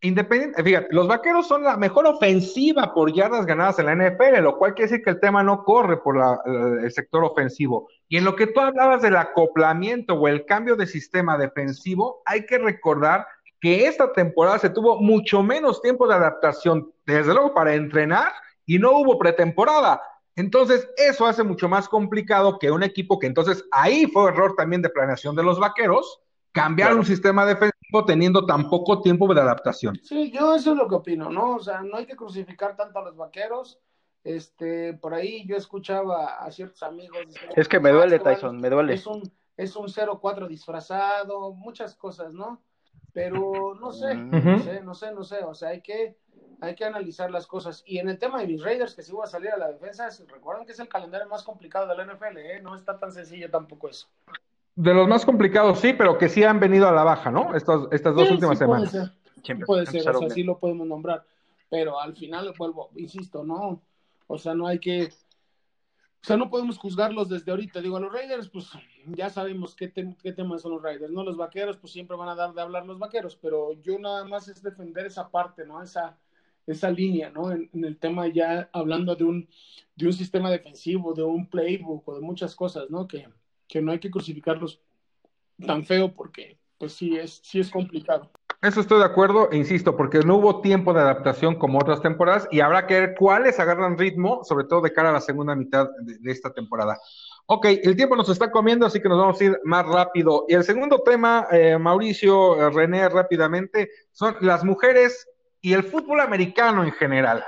Independiente, 0.01 0.63
fíjate, 0.63 0.89
los 0.91 1.07
vaqueros 1.07 1.47
son 1.47 1.63
la 1.63 1.77
mejor 1.77 2.07
ofensiva 2.07 2.93
por 2.93 3.13
yardas 3.13 3.47
ganadas 3.47 3.79
en 3.79 3.87
la 3.87 3.95
NFL, 3.95 4.41
lo 4.43 4.59
cual 4.59 4.75
quiere 4.75 4.91
decir 4.91 5.05
que 5.05 5.11
el 5.11 5.21
tema 5.21 5.43
no 5.43 5.65
corre 5.65 5.97
por 5.99 6.17
el 6.83 6.91
sector 6.91 7.25
ofensivo. 7.25 7.89
Y 8.09 8.17
en 8.17 8.25
lo 8.25 8.35
que 8.35 8.49
tú 8.49 8.61
hablabas 8.61 9.03
del 9.03 9.17
acoplamiento 9.17 10.15
o 10.15 10.29
el 10.29 10.45
cambio 10.45 10.75
de 10.77 10.87
sistema 10.87 11.39
defensivo, 11.39 12.23
hay 12.25 12.47
que 12.47 12.59
recordar 12.59 13.27
que 13.63 13.87
esta 13.87 14.13
temporada 14.13 14.59
se 14.59 14.71
tuvo 14.71 15.01
mucho 15.01 15.41
menos 15.41 15.81
tiempo 15.81 16.09
de 16.09 16.17
adaptación, 16.17 16.93
desde 17.07 17.33
luego 17.33 17.55
para 17.55 17.75
entrenar, 17.75 18.33
y 18.67 18.81
no 18.81 18.91
hubo 18.99 19.17
pretemporada. 19.21 20.03
Entonces, 20.35 20.89
eso 20.97 21.27
hace 21.27 21.45
mucho 21.45 21.69
más 21.69 21.89
complicado 21.89 22.59
que 22.59 22.73
un 22.73 22.83
equipo 22.83 23.21
que 23.21 23.29
entonces 23.29 23.65
ahí 23.71 24.07
fue 24.07 24.31
error 24.31 24.57
también 24.57 24.83
de 24.83 24.91
planeación 24.91 25.37
de 25.37 25.45
los 25.45 25.61
vaqueros, 25.61 26.21
cambiar 26.51 26.97
un 26.97 27.05
sistema 27.05 27.47
defensivo 27.47 28.05
teniendo 28.05 28.45
tan 28.47 28.69
poco 28.69 29.01
tiempo 29.01 29.33
de 29.33 29.41
adaptación. 29.41 29.97
Sí, 30.03 30.33
yo 30.33 30.57
eso 30.57 30.73
es 30.73 30.77
lo 30.77 30.89
que 30.89 30.97
opino, 30.97 31.31
¿no? 31.31 31.55
O 31.55 31.61
sea, 31.61 31.83
no 31.83 31.99
hay 31.99 32.07
que 32.07 32.17
crucificar 32.17 32.75
tanto 32.75 32.99
a 32.99 33.03
los 33.05 33.17
vaqueros. 33.17 33.79
Este, 34.25 34.95
por 34.95 35.15
ahí 35.15 35.47
yo 35.47 35.55
escuchaba 35.57 36.39
a 36.39 36.51
ciertos 36.51 36.83
amigos. 36.83 37.19
es 37.55 37.69
que 37.69 37.79
me 37.79 37.91
duele, 37.91 38.19
Tyson, 38.19 38.61
me 38.61 38.71
duele. 38.71 38.95
Es 38.95 39.07
un, 39.07 39.23
es 39.57 39.77
un 39.77 39.87
0-4 39.87 40.49
disfrazado, 40.49 41.53
muchas 41.55 41.95
cosas, 41.95 42.35
¿no? 42.35 42.61
Pero 43.13 43.75
no 43.81 43.93
sé, 43.93 44.15
no 44.15 44.59
sé, 44.59 44.81
no 44.83 44.95
sé, 44.95 45.13
no 45.13 45.25
sé, 45.25 45.45
o 45.45 45.55
sea, 45.55 45.71
hay 45.71 45.81
que, 45.81 46.17
hay 46.61 46.75
que 46.75 46.85
analizar 46.85 47.31
las 47.31 47.47
cosas. 47.47 47.83
Y 47.87 47.99
en 47.99 48.09
el 48.09 48.19
tema 48.19 48.41
de 48.41 48.47
mis 48.47 48.63
Raiders, 48.63 48.95
que 48.95 49.03
si 49.03 49.13
voy 49.13 49.25
a 49.25 49.27
salir 49.27 49.51
a 49.51 49.59
la 49.59 49.69
defensa, 49.69 50.09
recuerden 50.29 50.65
que 50.65 50.73
es 50.73 50.81
el 50.81 50.89
calendario 50.89 51.29
más 51.29 51.43
complicado 51.43 51.87
de 51.87 51.97
la 51.97 52.05
NFL, 52.05 52.39
¿eh? 52.39 52.61
no 52.63 52.75
está 52.75 52.99
tan 52.99 53.13
sencillo 53.13 53.51
tampoco 53.51 53.89
eso. 53.89 54.09
De 54.75 54.95
los 54.95 55.07
más 55.07 55.27
complicados, 55.27 55.81
sí, 55.81 55.93
pero 55.93 56.17
que 56.17 56.31
sí 56.31 56.45
han 56.45 56.59
venido 56.59 56.89
a 56.89 56.93
la 56.93 57.05
baja, 57.05 57.31
¿no? 57.31 57.55
Estas, 57.55 57.83
estas 57.91 58.15
dos 58.15 58.31
últimas 58.31 58.59
semanas. 58.59 58.91
Puede 58.91 59.07
ser, 59.43 59.67
puede 59.67 59.87
ser 59.87 60.09
o 60.09 60.19
sea, 60.21 60.31
sí 60.31 60.43
lo 60.43 60.59
podemos 60.59 60.87
nombrar, 60.87 61.25
pero 61.69 62.01
al 62.01 62.17
final, 62.17 62.55
vuelvo, 62.57 62.91
insisto, 62.97 63.45
no, 63.45 63.83
o 64.27 64.39
sea, 64.39 64.55
no 64.55 64.67
hay 64.67 64.79
que, 64.79 65.13
o 66.23 66.25
sea, 66.25 66.37
no 66.37 66.51
podemos 66.51 66.79
juzgarlos 66.79 67.29
desde 67.29 67.51
ahorita. 67.51 67.81
Digo, 67.81 67.97
a 67.97 68.01
los 68.01 68.13
Raiders, 68.13 68.49
pues 68.49 68.71
ya 69.07 69.29
sabemos 69.29 69.75
qué, 69.75 69.93
qué 69.93 70.33
temas 70.33 70.63
son 70.63 70.73
los 70.73 70.83
Raiders, 70.83 71.13
¿no? 71.13 71.25
Los 71.25 71.37
vaqueros, 71.37 71.79
pues 71.79 71.93
siempre 71.93 72.17
van 72.17 72.29
a 72.29 72.37
dar 72.37 72.55
de 72.55 72.63
hablar 72.63 72.87
los 72.87 73.01
vaqueros, 73.01 73.35
pero 73.35 73.73
yo 73.83 73.99
nada 73.99 74.25
más 74.25 74.47
es 74.47 74.63
defender 74.63 75.05
esa 75.07 75.29
parte, 75.31 75.67
¿no? 75.67 75.83
Esa, 75.83 76.17
esa 76.65 76.91
línea, 76.93 77.31
¿no? 77.31 77.51
En, 77.51 77.69
el 77.73 77.99
tema 77.99 78.29
ya 78.29 78.71
hablando 78.73 79.17
de 79.17 79.25
un, 79.25 79.49
de 79.97 80.07
un 80.07 80.13
sistema 80.13 80.49
defensivo, 80.49 81.13
de 81.13 81.25
un 81.25 81.49
playbook 81.49 82.07
o 82.09 82.15
de 82.15 82.21
muchas 82.21 82.55
cosas, 82.55 82.89
¿no? 82.89 83.09
Que, 83.09 83.29
que 83.67 83.83
no 83.83 83.91
hay 83.91 83.99
que 83.99 84.11
crucificarlos 84.11 84.81
tan 85.67 85.85
feo 85.85 86.15
porque, 86.15 86.57
pues 86.79 86.93
sí 86.93 87.17
es, 87.17 87.41
sí 87.43 87.59
es 87.59 87.69
complicado. 87.69 88.31
Eso 88.63 88.81
estoy 88.81 89.01
de 89.01 89.07
acuerdo, 89.07 89.51
e 89.51 89.57
insisto, 89.57 89.97
porque 89.97 90.21
no 90.21 90.37
hubo 90.37 90.61
tiempo 90.61 90.95
de 90.95 91.01
adaptación 91.01 91.57
como 91.57 91.81
otras 91.81 92.01
temporadas 92.01 92.47
y 92.53 92.61
habrá 92.61 92.87
que 92.87 92.95
ver 92.95 93.15
cuáles 93.19 93.59
agarran 93.59 93.99
ritmo, 93.99 94.45
sobre 94.45 94.67
todo 94.67 94.83
de 94.83 94.93
cara 94.93 95.09
a 95.09 95.13
la 95.13 95.21
segunda 95.21 95.57
mitad 95.57 95.89
de, 96.01 96.31
esta 96.31 96.53
temporada. 96.53 96.97
Ok, 97.47 97.67
el 97.83 97.97
tiempo 97.97 98.15
nos 98.15 98.29
está 98.29 98.53
comiendo, 98.53 98.87
así 98.87 99.03
que 99.03 99.09
nos 99.09 99.19
vamos 99.19 99.41
a 99.41 99.45
ir 99.45 99.61
más 99.65 99.85
rápido. 99.85 100.45
Y 100.47 100.55
el 100.55 100.63
segundo 100.63 101.03
tema, 101.03 101.49
eh, 101.51 101.77
Mauricio, 101.77 102.69
eh, 102.69 102.71
René, 102.71 103.09
rápidamente, 103.09 103.91
son 104.13 104.37
las 104.43 104.63
mujeres 104.63 105.27
y 105.61 105.73
el 105.73 105.83
fútbol 105.83 106.21
americano 106.21 106.85
en 106.85 106.93
general. 106.93 107.45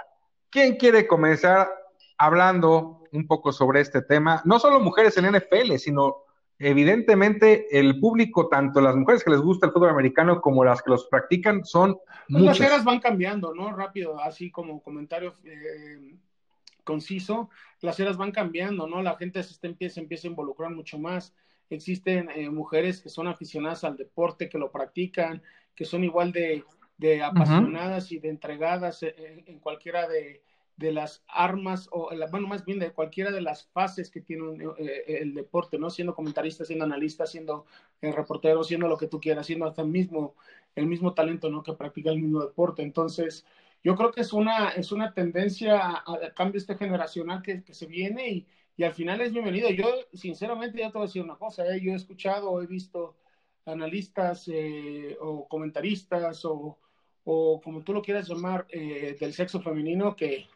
¿Quién 0.51 0.75
quiere 0.75 1.07
comenzar 1.07 1.71
hablando 2.19 3.05
un 3.13 3.29
poco 3.29 3.53
sobre 3.53 3.83
este 3.83 4.03
tema? 4.03 4.43
No 4.45 4.59
solo 4.59 4.81
mujeres 4.81 5.17
en 5.17 5.27
NFL, 5.27 5.77
sino 5.77 6.24
evidentemente 6.59 7.79
el 7.79 7.99
público, 7.99 8.49
tanto 8.49 8.81
las 8.81 8.97
mujeres 8.97 9.25
que 9.25 9.31
les 9.31 9.41
gusta 9.41 9.67
el 9.67 9.73
fútbol 9.73 9.91
americano 9.91 10.41
como 10.41 10.65
las 10.65 10.83
que 10.83 10.91
los 10.91 11.07
practican, 11.07 11.65
son 11.65 11.99
pues 12.29 12.43
Las 12.43 12.61
eras 12.61 12.85
van 12.85 13.01
cambiando, 13.01 13.55
¿no? 13.55 13.73
Rápido, 13.73 14.21
así 14.21 14.51
como 14.51 14.83
comentario 14.83 15.35
eh, 15.45 16.17
conciso, 16.85 17.51
las 17.81 17.99
eras 18.01 18.17
van 18.17 18.33
cambiando, 18.33 18.87
¿no? 18.87 19.03
La 19.03 19.17
gente 19.17 19.43
se 19.43 19.67
empieza, 19.67 20.01
empieza 20.01 20.29
a 20.29 20.31
involucrar 20.31 20.71
mucho 20.71 20.99
más. 20.99 21.35
Existen 21.71 22.31
eh, 22.35 22.51
mujeres 22.51 23.01
que 23.01 23.09
son 23.09 23.27
aficionadas 23.27 23.85
al 23.85 23.97
deporte, 23.97 24.49
que 24.49 24.59
lo 24.59 24.71
practican, 24.71 25.43
que 25.75 25.85
son 25.85 26.05
igual 26.05 26.33
de, 26.33 26.63
apasionadas 27.23 28.13
y 28.13 28.19
de 28.19 28.29
entregadas 28.29 29.03
eh, 29.03 29.43
en 29.47 29.59
cualquiera 29.59 30.07
de, 30.07 30.43
de 30.77 30.93
las 30.93 31.25
armas, 31.29 31.89
o 31.93 32.11
bueno, 32.31 32.49
más 32.49 32.65
bien 32.65 32.79
de 32.79 32.93
cualquiera 32.93 33.31
de 33.31 33.41
las 33.41 33.67
fases 33.69 34.11
que 34.11 34.21
tiene 34.21 34.65
eh, 34.79 35.05
el 35.21 35.35
deporte, 35.35 35.79
¿no? 35.79 35.89
Siendo 35.89 36.15
comentarista, 36.15 36.65
siendo 36.65 36.85
analista, 36.85 37.27
siendo 37.27 37.67
eh, 38.01 38.11
reportero, 38.11 38.65
siendo 38.65 38.89
lo 38.89 38.97
que 38.99 39.07
tú 39.07 39.21
quieras, 39.21 39.47
siendo 39.47 39.67
hasta 39.67 39.83
el 39.83 39.89
mismo, 39.89 40.35
el 40.75 40.87
mismo 40.87 41.15
talento, 41.15 41.49
¿no? 41.49 41.63
Que 41.63 41.75
practica 41.75 42.11
el 42.11 42.21
mismo 42.21 42.41
deporte. 42.41 42.83
Entonces, 42.83 43.47
yo 43.85 43.95
creo 43.95 44.11
que 44.11 44.23
es 44.23 44.33
una, 44.33 44.71
es 44.71 44.91
una 44.91 45.15
tendencia 45.15 45.79
a, 45.81 46.33
cambio 46.35 46.59
este 46.59 46.77
generacional 46.77 47.43
que, 47.43 47.63
que 47.63 47.75
se 47.75 47.87
viene 47.87 48.29
y, 48.31 48.47
y, 48.77 48.83
al 48.83 48.95
final 48.95 49.21
es 49.21 49.33
bienvenido. 49.33 49.71
Yo, 49.71 49.87
sinceramente, 50.13 50.79
ya 50.79 50.89
te 50.89 50.95
voy 50.95 51.05
a 51.05 51.07
decir 51.07 51.23
una 51.23 51.37
cosa, 51.37 51.65
¿eh? 51.67 51.81
yo 51.81 51.93
he 51.93 51.97
escuchado, 51.97 52.61
he 52.63 52.67
visto 52.67 53.17
analistas 53.67 54.51
o 55.21 55.49
comentaristas 55.49 56.45
o, 56.45 56.79
o 57.25 57.61
como 57.63 57.83
tú 57.83 57.95
lo 57.95 58.03
quieras 58.03 58.29
llamar, 58.29 58.67
del 58.67 59.33
sexo 59.33 59.61
femenino 59.63 60.15
que 60.15 60.49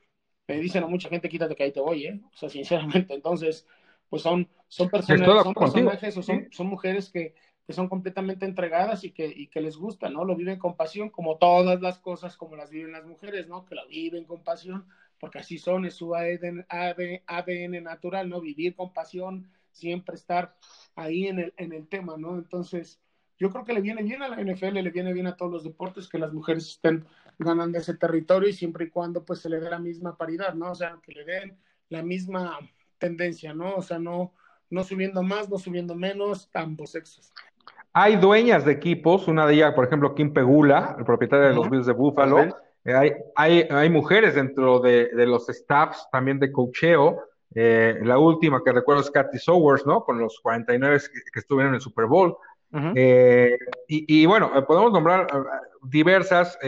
me 0.48 0.58
dicen 0.58 0.82
a 0.82 0.86
mucha 0.86 1.10
gente, 1.10 1.28
quítate 1.28 1.54
que 1.54 1.62
ahí 1.62 1.72
te 1.72 1.80
voy, 1.80 2.06
¿eh? 2.06 2.20
O 2.32 2.36
sea, 2.36 2.48
sinceramente, 3.04 3.14
entonces, 3.14 3.66
pues 4.08 4.22
son, 4.22 4.48
son 4.66 4.88
personas, 4.88 5.44
son 5.44 5.54
personajes 5.54 6.16
o 6.16 6.22
son, 6.22 6.48
son 6.50 6.66
mujeres 6.66 7.10
que, 7.10 7.34
que, 7.66 7.72
son 7.74 7.88
completamente 7.88 8.46
entregadas 8.46 9.04
y 9.04 9.12
que, 9.12 9.26
y 9.26 9.48
que 9.48 9.60
les 9.60 9.76
gusta, 9.76 10.08
¿no? 10.08 10.24
Lo 10.24 10.34
viven 10.34 10.58
con 10.58 10.76
pasión, 10.76 11.10
como 11.10 11.36
todas 11.36 11.80
las 11.82 11.98
cosas, 11.98 12.36
como 12.36 12.56
las 12.56 12.70
viven 12.70 12.92
las 12.92 13.04
mujeres, 13.04 13.46
¿no? 13.46 13.66
Que 13.66 13.74
la 13.74 13.84
viven 13.84 14.24
con 14.24 14.42
pasión, 14.42 14.88
porque 15.20 15.38
así 15.38 15.58
son, 15.58 15.84
es 15.84 15.94
su 15.94 16.14
ADN, 16.14 16.66
ADN 16.68 17.82
natural, 17.82 18.30
¿no? 18.30 18.40
Vivir 18.40 18.74
con 18.74 18.94
pasión, 18.94 19.50
siempre 19.72 20.14
estar 20.14 20.56
ahí 20.96 21.26
en 21.26 21.40
el, 21.40 21.54
en 21.58 21.74
el 21.74 21.86
tema, 21.88 22.16
¿no? 22.16 22.36
Entonces, 22.36 23.02
yo 23.38 23.50
creo 23.50 23.64
que 23.64 23.72
le 23.72 23.80
viene 23.80 24.02
bien 24.02 24.22
a 24.22 24.28
la 24.28 24.42
NFL, 24.42 24.74
le 24.74 24.90
viene 24.90 25.12
bien 25.12 25.26
a 25.26 25.36
todos 25.36 25.52
los 25.52 25.64
deportes 25.64 26.08
que 26.08 26.18
las 26.18 26.32
mujeres 26.32 26.66
estén 26.68 27.06
ganando 27.38 27.78
ese 27.78 27.94
territorio 27.94 28.48
y 28.48 28.52
siempre 28.52 28.86
y 28.86 28.90
cuando 28.90 29.24
pues 29.24 29.40
se 29.40 29.48
le 29.48 29.60
dé 29.60 29.70
la 29.70 29.78
misma 29.78 30.16
paridad, 30.16 30.54
¿no? 30.54 30.72
O 30.72 30.74
sea, 30.74 30.98
que 31.02 31.12
le 31.12 31.24
den 31.24 31.56
la 31.88 32.02
misma 32.02 32.58
tendencia, 32.98 33.54
¿no? 33.54 33.76
O 33.76 33.82
sea, 33.82 33.98
no, 33.98 34.32
no 34.70 34.82
subiendo 34.82 35.22
más, 35.22 35.48
no 35.48 35.58
subiendo 35.58 35.94
menos, 35.94 36.50
ambos 36.52 36.90
sexos. 36.90 37.32
Hay 37.92 38.16
dueñas 38.16 38.64
de 38.64 38.72
equipos, 38.72 39.28
una 39.28 39.46
de 39.46 39.54
ellas, 39.54 39.74
por 39.74 39.86
ejemplo, 39.86 40.14
Kim 40.14 40.32
Pegula, 40.32 40.96
el 40.98 41.04
propietario 41.04 41.48
de 41.48 41.54
los 41.54 41.70
Bills 41.70 41.86
de 41.86 41.92
Buffalo. 41.92 42.40
Eh, 42.84 42.94
hay, 42.94 43.12
hay, 43.34 43.68
hay, 43.70 43.90
mujeres 43.90 44.34
dentro 44.34 44.80
de, 44.80 45.08
de, 45.08 45.26
los 45.26 45.46
staffs 45.48 46.08
también 46.10 46.38
de 46.38 46.52
cocheo. 46.52 47.22
Eh, 47.54 47.98
la 48.02 48.18
última 48.18 48.62
que 48.64 48.72
recuerdo 48.72 49.02
es 49.02 49.10
Cathy 49.10 49.38
Sowers, 49.38 49.86
¿no? 49.86 50.04
Con 50.04 50.18
los 50.18 50.38
49 50.40 51.00
que, 51.12 51.20
que 51.32 51.40
estuvieron 51.40 51.70
en 51.70 51.76
el 51.76 51.80
Super 51.80 52.06
Bowl. 52.06 52.36
Eh, 52.72 53.56
y, 53.86 54.26
bueno, 54.26 54.52
eh, 54.54 54.62
podemos 54.62 54.92
nombrar 54.92 55.26
diversas, 55.82 56.58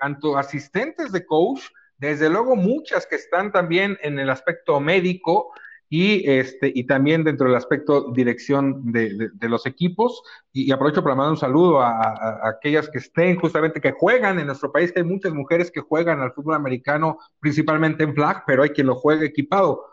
tanto 0.00 0.38
asistentes 0.38 1.12
de 1.12 1.26
coach, 1.26 1.62
desde 1.98 2.30
luego 2.30 2.56
muchas 2.56 3.06
que 3.06 3.16
están 3.16 3.52
también 3.52 3.98
en 4.02 4.18
el 4.18 4.30
aspecto 4.30 4.80
médico 4.80 5.52
y, 5.92 6.30
este, 6.30 6.70
y 6.72 6.84
también 6.84 7.24
dentro 7.24 7.48
del 7.48 7.56
aspecto 7.56 8.12
dirección 8.12 8.92
de, 8.92 9.30
los 9.40 9.66
equipos. 9.66 10.22
Y, 10.52 10.70
aprovecho 10.70 11.02
para 11.02 11.16
mandar 11.16 11.32
un 11.32 11.36
saludo 11.36 11.80
a, 11.82 12.48
aquellas 12.48 12.88
que 12.88 12.98
estén 12.98 13.36
justamente, 13.38 13.80
que 13.80 13.90
juegan 13.90 14.38
en 14.38 14.46
nuestro 14.46 14.70
país, 14.70 14.92
que 14.92 15.00
hay 15.00 15.04
muchas 15.04 15.34
mujeres 15.34 15.70
que 15.70 15.80
juegan 15.80 16.20
al 16.20 16.32
fútbol 16.32 16.54
americano, 16.54 17.18
principalmente 17.40 18.04
en 18.04 18.14
flag, 18.14 18.44
pero 18.46 18.62
hay 18.62 18.70
quien 18.70 18.86
lo 18.86 18.94
juegue 18.94 19.26
equipado. 19.26 19.84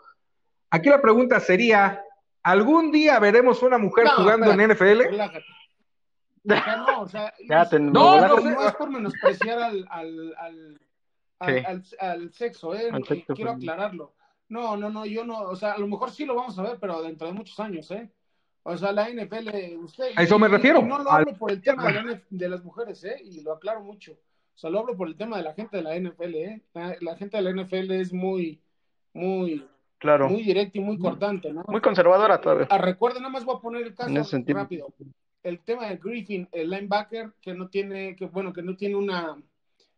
Aquí 0.70 0.88
la 0.88 1.02
pregunta 1.02 1.40
sería, 1.40 2.04
¿algún 2.50 2.90
día 2.90 3.18
veremos 3.18 3.62
una 3.62 3.78
mujer 3.78 4.06
jugando 4.08 4.50
en 4.52 4.70
NFL? 4.70 5.00
no, 6.44 7.00
o 7.00 7.08
sea, 7.08 7.32
no, 7.80 8.66
es 8.66 8.74
por 8.74 8.90
menospreciar 8.90 9.58
al, 9.58 9.86
al, 9.90 10.80
al, 11.40 11.84
al, 12.00 12.32
sexo, 12.32 12.74
¿eh? 12.74 12.90
quiero 13.34 13.52
aclararlo. 13.52 14.14
No, 14.48 14.76
no, 14.76 14.88
no, 14.88 15.04
yo 15.04 15.24
no, 15.24 15.40
o 15.40 15.56
sea, 15.56 15.72
a 15.72 15.78
lo 15.78 15.86
mejor 15.86 16.10
sí 16.10 16.24
lo 16.24 16.34
vamos 16.34 16.58
a 16.58 16.62
ver, 16.62 16.78
pero 16.80 17.02
dentro 17.02 17.26
de 17.26 17.34
muchos 17.34 17.60
años, 17.60 17.90
¿eh? 17.90 18.10
O 18.62 18.76
sea, 18.76 18.92
la 18.92 19.08
NFL, 19.08 19.76
usted... 19.82 20.12
A 20.16 20.22
eso 20.22 20.38
me 20.38 20.48
refiero. 20.48 20.82
no 20.82 20.98
lo 20.98 21.10
hablo 21.10 21.34
por 21.34 21.50
el 21.50 21.62
tema 21.62 21.90
de, 22.28 22.48
las 22.48 22.64
mujeres, 22.64 23.02
¿eh? 23.04 23.16
Y 23.22 23.40
lo 23.42 23.52
aclaro 23.52 23.82
mucho. 23.82 24.12
O 24.12 24.58
sea, 24.58 24.70
lo 24.70 24.80
hablo 24.80 24.96
por 24.96 25.08
el 25.08 25.16
tema 25.16 25.36
de 25.38 25.42
la 25.42 25.54
gente 25.54 25.76
de 25.78 25.82
la 25.82 25.98
NFL, 25.98 26.34
¿eh? 26.34 26.62
La, 27.00 27.16
gente 27.16 27.36
de 27.36 27.42
la 27.42 27.62
NFL 27.62 27.90
es 27.92 28.12
muy, 28.12 28.60
muy... 29.12 29.66
Claro. 29.98 30.28
Muy 30.28 30.42
directa 30.42 30.78
y 30.78 30.80
muy 30.80 30.98
cortante, 30.98 31.52
¿no? 31.52 31.64
Muy 31.66 31.80
conservadora 31.80 32.40
todavía. 32.40 32.68
Ah, 32.70 32.78
recuerden, 32.78 33.22
nada 33.22 33.32
más 33.32 33.44
voy 33.44 33.56
a 33.56 33.60
poner 33.60 33.82
el 33.82 33.94
caso 33.94 34.12
rápido. 34.46 34.94
El 35.42 35.60
tema 35.60 35.88
de 35.88 35.96
Griffin, 35.96 36.48
el 36.52 36.70
linebacker, 36.70 37.32
que 37.40 37.54
no 37.54 37.68
tiene, 37.68 38.14
que 38.16 38.26
bueno, 38.26 38.52
que 38.52 38.62
no 38.62 38.76
tiene 38.76 38.96
una, 38.96 39.36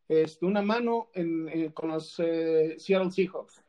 este, 0.08 0.46
una 0.46 0.62
mano 0.62 1.08
en, 1.14 1.48
eh, 1.48 1.70
con 1.72 1.90
los 1.90 2.14
eh, 2.18 2.76
Seattle 2.78 3.10
Seahawks. 3.10 3.62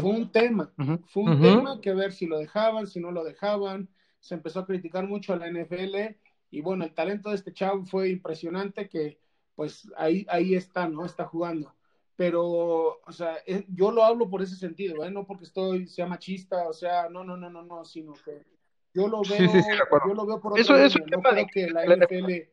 Fue 0.00 0.10
un 0.10 0.32
tema, 0.32 0.72
fue 1.06 1.24
un 1.24 1.42
tema 1.42 1.80
que 1.80 1.92
ver 1.92 2.12
si 2.12 2.26
lo 2.26 2.38
dejaban, 2.38 2.86
si 2.86 3.00
no 3.00 3.10
lo 3.10 3.22
dejaban. 3.22 3.88
Se 4.20 4.34
empezó 4.34 4.60
a 4.60 4.66
criticar 4.66 5.06
mucho 5.06 5.34
a 5.34 5.36
la 5.36 5.46
NFL 5.50 6.16
y 6.50 6.62
bueno, 6.62 6.84
el 6.84 6.94
talento 6.94 7.28
de 7.28 7.36
este 7.36 7.52
chavo 7.52 7.84
fue 7.84 8.08
impresionante 8.08 8.88
que 8.88 9.18
pues 9.54 9.90
ahí, 9.96 10.24
ahí 10.30 10.54
está, 10.54 10.88
¿no? 10.88 11.04
Está 11.04 11.26
jugando. 11.26 11.74
Pero, 12.18 12.98
o 13.06 13.12
sea, 13.12 13.36
eh, 13.46 13.64
yo 13.68 13.92
lo 13.92 14.02
hablo 14.02 14.28
por 14.28 14.42
ese 14.42 14.56
sentido, 14.56 15.04
¿eh? 15.04 15.10
No 15.12 15.24
porque 15.24 15.44
estoy, 15.44 15.86
sea 15.86 16.04
machista, 16.04 16.68
o 16.68 16.72
sea, 16.72 17.08
no, 17.08 17.22
no, 17.22 17.36
no, 17.36 17.48
no, 17.48 17.62
no, 17.62 17.84
sino 17.84 18.12
que 18.12 18.44
yo 18.92 19.06
lo 19.06 19.22
veo, 19.22 19.38
yo 19.38 20.14
lo 20.14 20.26
veo 20.26 20.40
por 20.40 20.58
otro 20.58 20.76
eso, 20.76 20.98
no 20.98 21.22
creo 21.22 21.46
que 21.46 21.70
la 21.70 21.84
NFL 21.84 22.50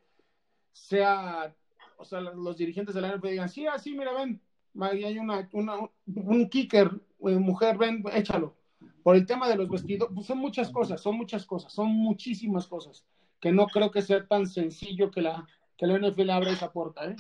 sea, 0.72 1.52
o 1.98 2.06
sea, 2.06 2.22
los 2.22 2.58
dirigentes 2.58 2.94
de 2.94 3.02
la 3.02 3.18
NFL 3.18 3.28
digan, 3.28 3.50
sí, 3.50 3.66
así, 3.66 3.98
mira, 3.98 4.14
ven, 4.14 4.40
hay 4.80 5.18
una, 5.18 5.50
una, 5.52 5.78
un 6.06 6.48
kicker, 6.48 6.92
eh, 7.22 7.30
mujer, 7.32 7.76
ven, 7.80 8.04
échalo. 8.14 8.56
Por 9.02 9.16
el 9.16 9.26
tema 9.26 9.50
de 9.50 9.56
los 9.56 9.68
vestidos, 9.68 10.10
pues 10.14 10.28
son 10.28 10.38
muchas 10.38 10.70
cosas, 10.70 11.02
son 11.02 11.18
muchas 11.18 11.44
cosas, 11.44 11.74
son 11.74 11.88
muchísimas 11.88 12.68
cosas, 12.68 13.04
que 13.40 13.52
no 13.52 13.66
creo 13.66 13.90
que 13.90 14.04
sea 14.04 14.28
tan 14.28 14.46
sencillo 14.46 15.10
que 15.10 15.24
la, 15.24 15.44
que 15.76 15.88
la 15.88 15.98
NFL 15.98 16.30
abra 16.30 16.52
esa 16.52 16.72
puerta, 16.72 17.10
¿eh? 17.10 17.16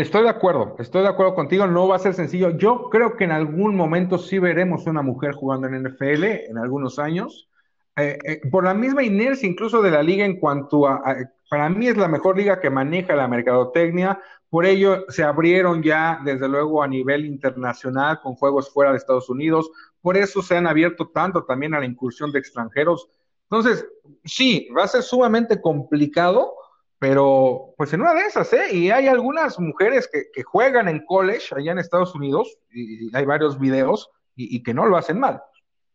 Estoy 0.00 0.22
de 0.22 0.28
acuerdo, 0.28 0.76
estoy 0.78 1.02
de 1.02 1.08
acuerdo 1.08 1.34
contigo, 1.34 1.66
no 1.66 1.88
va 1.88 1.96
a 1.96 1.98
ser 1.98 2.14
sencillo. 2.14 2.50
Yo 2.50 2.88
creo 2.88 3.16
que 3.16 3.24
en 3.24 3.32
algún 3.32 3.74
momento 3.74 4.16
sí 4.18 4.38
veremos 4.38 4.86
una 4.86 5.02
mujer 5.02 5.34
jugando 5.34 5.66
en 5.66 5.82
NFL 5.82 6.24
en 6.24 6.58
algunos 6.58 6.98
años, 6.98 7.48
eh, 7.96 8.16
eh, 8.24 8.40
por 8.48 8.64
la 8.64 8.74
misma 8.74 9.02
inercia 9.02 9.48
incluso 9.48 9.82
de 9.82 9.90
la 9.90 10.02
liga 10.04 10.24
en 10.24 10.38
cuanto 10.38 10.86
a, 10.86 11.02
para 11.50 11.68
mí 11.68 11.88
es 11.88 11.96
la 11.96 12.06
mejor 12.06 12.36
liga 12.36 12.60
que 12.60 12.70
maneja 12.70 13.16
la 13.16 13.26
mercadotecnia, 13.26 14.20
por 14.50 14.66
ello 14.66 15.04
se 15.08 15.24
abrieron 15.24 15.82
ya, 15.82 16.20
desde 16.24 16.48
luego, 16.48 16.82
a 16.82 16.88
nivel 16.88 17.26
internacional 17.26 18.20
con 18.22 18.34
juegos 18.34 18.70
fuera 18.70 18.92
de 18.92 18.98
Estados 18.98 19.28
Unidos. 19.28 19.70
Por 20.00 20.16
eso 20.16 20.42
se 20.42 20.56
han 20.56 20.66
abierto 20.66 21.08
tanto 21.08 21.44
también 21.44 21.74
a 21.74 21.80
la 21.80 21.86
incursión 21.86 22.30
de 22.30 22.38
extranjeros. 22.38 23.08
Entonces, 23.50 23.86
sí, 24.24 24.68
va 24.76 24.84
a 24.84 24.88
ser 24.88 25.02
sumamente 25.02 25.60
complicado, 25.60 26.54
pero 26.98 27.74
pues 27.76 27.92
en 27.92 28.00
una 28.00 28.14
de 28.14 28.22
esas, 28.22 28.52
¿eh? 28.52 28.72
Y 28.72 28.90
hay 28.90 29.06
algunas 29.06 29.58
mujeres 29.60 30.08
que, 30.12 30.42
juegan 30.42 30.88
en 30.88 31.04
college 31.04 31.54
allá 31.56 31.72
en 31.72 31.78
Estados 31.78 32.14
Unidos, 32.14 32.58
y, 32.70 33.14
hay 33.16 33.24
varios 33.24 33.58
videos, 33.58 34.10
y, 34.34 34.62
que 34.62 34.74
no 34.74 34.86
lo 34.86 34.96
hacen 34.96 35.18
mal. 35.18 35.42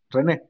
René. 0.09 0.43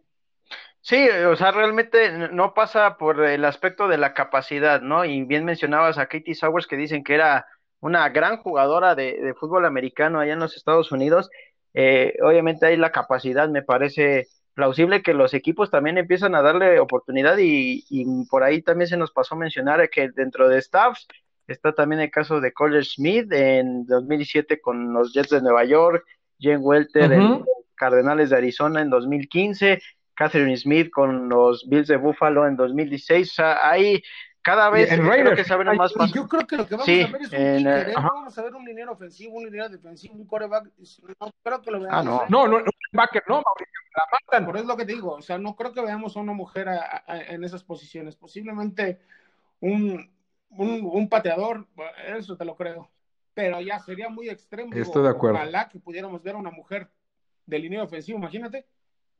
Sí, 0.81 1.07
o 1.09 1.35
sea, 1.35 1.51
realmente 1.51 2.11
no 2.29 2.53
pasa 2.53 2.97
por 2.97 3.23
el 3.23 3.45
aspecto 3.45 3.87
de 3.87 3.97
la 3.97 4.13
capacidad, 4.13 4.81
¿no? 4.81 5.05
Y 5.05 5.23
bien 5.23 5.45
mencionabas 5.45 5.97
a 5.97 6.07
Katie 6.07 6.35
Sowers 6.35 6.67
que 6.67 6.75
dicen 6.75 7.03
que 7.03 7.15
era 7.15 7.47
una 7.79 8.09
gran 8.09 8.37
jugadora 8.37 8.93
de, 8.95 9.33
fútbol 9.39 9.65
americano 9.65 10.19
allá 10.19 10.33
en 10.33 10.39
los 10.39 10.57
Estados 10.57 10.91
Unidos. 10.91 11.29
Eh, 11.73 12.15
obviamente 12.21 12.65
hay 12.65 12.77
la 12.77 12.91
capacidad, 12.91 13.49
me 13.49 13.63
parece 13.63 14.27
plausible 14.53 15.01
que 15.01 15.13
los 15.13 15.33
equipos 15.33 15.71
también 15.71 15.97
empiezan 15.97 16.35
a 16.35 16.41
darle 16.41 16.79
oportunidad 16.79 17.37
y, 17.39 17.83
por 18.29 18.43
ahí 18.43 18.61
también 18.61 18.87
se 18.87 18.97
nos 18.97 19.11
pasó 19.11 19.35
a 19.35 19.39
mencionar 19.39 19.89
que 19.89 20.09
dentro 20.09 20.47
de 20.47 20.61
staffs 20.61 21.07
está 21.47 21.73
también 21.73 22.01
el 22.01 22.11
caso 22.11 22.39
de 22.39 22.53
College 22.53 22.89
Smith 22.95 23.31
en 23.31 23.85
2017 23.85 24.61
con 24.61 24.93
los 24.93 25.13
Jets 25.13 25.29
de 25.29 25.41
Nueva 25.41 25.65
York, 25.65 26.05
Jen 26.39 26.59
Welter 26.61 27.11
en 27.11 27.43
Cardenales 27.75 28.29
de 28.29 28.37
Arizona 28.37 28.81
en 28.81 28.89
2015, 28.89 29.81
Catherine 30.13 30.55
Smith 30.55 30.89
con 30.91 31.29
los 31.29 31.67
Bills 31.67 31.87
de 31.87 31.97
Buffalo 31.97 32.47
en 32.47 32.55
2016. 32.55 33.31
O 33.31 33.33
sea, 33.33 33.69
hay 33.69 34.03
cada 34.43 34.69
vez 34.69 34.89
creo 34.89 35.35
que 35.35 35.75
más. 35.75 35.93
Yo 36.13 36.27
creo 36.27 36.45
que 36.45 36.57
lo 36.57 36.67
que 36.67 36.75
vamos 36.75 36.87
a 36.87 36.91
ver 36.91 37.21
es 37.21 37.31
un 37.31 37.35
en, 37.35 37.57
kicker, 37.57 37.89
¿eh? 37.89 37.93
vamos 37.95 38.37
a 38.37 38.43
ver 38.43 38.53
un 38.53 38.65
liniero 38.65 38.91
ofensivo, 38.91 39.37
un 39.37 39.45
liniero 39.45 39.69
defensivo, 39.69 40.15
un 40.15 40.27
coreback. 40.27 40.65
No 41.19 41.31
creo 41.41 41.61
que 41.61 41.71
lo 41.71 41.79
veamos. 41.79 41.97
Ah, 41.97 42.03
no. 42.03 42.23
¿eh? 42.23 42.25
No, 42.27 42.47
no, 42.47 42.57
un 42.57 42.71
backer 42.91 43.23
no, 43.27 43.37
la 43.37 44.03
matan. 44.11 44.45
Por 44.45 44.55
eso 44.55 44.63
es 44.63 44.67
lo 44.67 44.75
que 44.75 44.85
te 44.85 44.93
digo, 44.93 45.13
o 45.13 45.21
sea, 45.21 45.37
no 45.37 45.55
creo 45.55 45.73
que 45.73 45.81
veamos 45.81 46.17
a 46.17 46.19
una 46.19 46.33
mujer 46.33 46.67
en 47.07 47.43
esas 47.45 47.63
posiciones. 47.63 48.17
Posiblemente 48.17 48.99
un, 49.61 50.11
un, 50.49 50.89
un, 50.91 51.09
pateador, 51.09 51.65
eso 52.17 52.35
te 52.35 52.43
lo 52.43 52.55
creo. 52.55 52.89
Pero 53.33 53.61
ya 53.61 53.79
sería 53.79 54.09
muy 54.09 54.29
extremo. 54.29 54.73
Estoy 54.75 55.03
de 55.03 55.09
acuerdo. 55.09 55.37
Ojalá 55.37 55.69
que 55.69 55.79
pudiéramos 55.79 56.21
ver 56.21 56.35
a 56.35 56.39
una 56.39 56.51
mujer 56.51 56.89
de 57.45 57.59
línea 57.59 57.81
ofensivo, 57.81 58.17
imagínate 58.17 58.65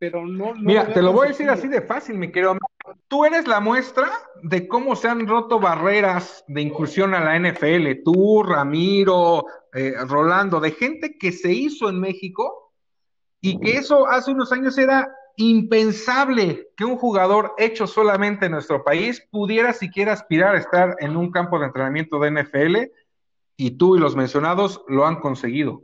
pero 0.03 0.25
no. 0.25 0.53
Mira, 0.55 0.91
te 0.93 1.01
lo 1.01 1.13
voy 1.13 1.27
a 1.27 1.29
decir 1.29 1.49
así 1.49 1.69
de 1.69 1.81
fácil, 1.81 2.17
mi 2.17 2.29
querido. 2.29 2.57
Tú 3.07 3.25
eres 3.25 3.47
la 3.47 3.59
muestra 3.59 4.09
de 4.41 4.67
cómo 4.67 4.95
se 4.95 5.07
han 5.07 5.27
roto 5.27 5.59
barreras 5.59 6.43
de 6.47 6.61
incursión 6.61 7.13
a 7.13 7.19
la 7.19 7.37
NFL. 7.37 8.03
Tú, 8.03 8.43
Ramiro, 8.43 9.45
eh, 9.73 9.93
Rolando, 10.07 10.59
de 10.59 10.71
gente 10.71 11.17
que 11.17 11.31
se 11.31 11.51
hizo 11.51 11.89
en 11.89 11.99
México 11.99 12.73
y 13.41 13.59
que 13.59 13.77
eso 13.77 14.07
hace 14.07 14.31
unos 14.31 14.51
años 14.51 14.77
era 14.77 15.13
impensable 15.35 16.69
que 16.77 16.85
un 16.85 16.97
jugador 16.97 17.53
hecho 17.57 17.87
solamente 17.87 18.45
en 18.45 18.51
nuestro 18.51 18.83
país 18.83 19.25
pudiera 19.31 19.73
siquiera 19.73 20.13
aspirar 20.13 20.55
a 20.55 20.59
estar 20.59 20.95
en 20.99 21.15
un 21.17 21.31
campo 21.31 21.59
de 21.59 21.65
entrenamiento 21.65 22.19
de 22.19 22.31
NFL 22.31 22.77
y 23.57 23.71
tú 23.71 23.95
y 23.95 23.99
los 23.99 24.15
mencionados 24.15 24.83
lo 24.87 25.05
han 25.05 25.19
conseguido. 25.19 25.81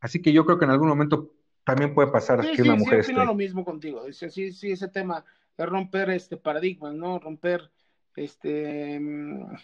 Así 0.00 0.22
que 0.22 0.32
yo 0.32 0.44
creo 0.44 0.58
que 0.58 0.64
en 0.64 0.70
algún 0.70 0.88
momento 0.88 1.32
también 1.64 1.94
puede 1.94 2.10
pasar 2.10 2.40
que 2.50 2.62
una 2.62 2.76
mujer 2.76 3.04
sí, 3.04 3.12
lo 3.12 3.34
mismo 3.34 3.64
contigo. 3.64 4.02
Sí, 4.12 4.52
sí, 4.52 4.72
ese 4.72 4.88
tema 4.88 5.24
de 5.56 5.66
romper 5.66 6.10
este 6.10 6.36
paradigma, 6.36 6.92
¿no? 6.92 7.18
Romper, 7.18 7.70
este, 8.16 8.98
mm, 8.98 9.56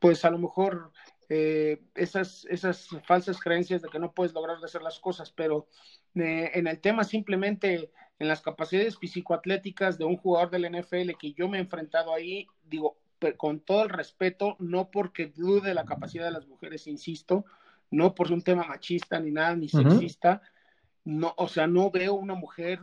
pues 0.00 0.24
a 0.24 0.30
lo 0.30 0.38
mejor 0.38 0.92
eh, 1.28 1.82
esas, 1.94 2.46
esas 2.48 2.88
falsas 3.04 3.40
creencias 3.40 3.82
de 3.82 3.88
que 3.88 3.98
no 3.98 4.12
puedes 4.12 4.32
lograr 4.32 4.58
hacer 4.64 4.82
las 4.82 5.00
cosas, 5.00 5.32
pero 5.32 5.66
eh, 6.14 6.50
en 6.54 6.66
el 6.66 6.80
tema 6.80 7.04
simplemente 7.04 7.90
en 8.18 8.28
las 8.28 8.40
capacidades 8.40 8.98
físico-atléticas 8.98 9.98
de 9.98 10.04
un 10.04 10.16
jugador 10.16 10.50
del 10.50 10.70
NFL 10.70 11.16
que 11.18 11.32
yo 11.32 11.48
me 11.48 11.58
he 11.58 11.60
enfrentado 11.60 12.14
ahí, 12.14 12.46
digo, 12.64 12.96
con 13.36 13.60
todo 13.60 13.82
el 13.82 13.88
respeto, 13.88 14.56
no 14.58 14.90
porque 14.90 15.26
dude 15.26 15.74
la 15.74 15.84
capacidad 15.84 16.24
de 16.24 16.30
las 16.30 16.46
mujeres, 16.46 16.86
insisto, 16.86 17.44
no 17.90 18.14
por 18.14 18.30
un 18.32 18.42
tema 18.42 18.64
machista 18.64 19.18
ni 19.20 19.30
nada, 19.30 19.56
ni 19.56 19.68
sexista, 19.68 20.42
no, 21.06 21.32
o 21.36 21.46
sea, 21.46 21.68
no 21.68 21.90
veo 21.92 22.14
una 22.14 22.34
mujer 22.34 22.80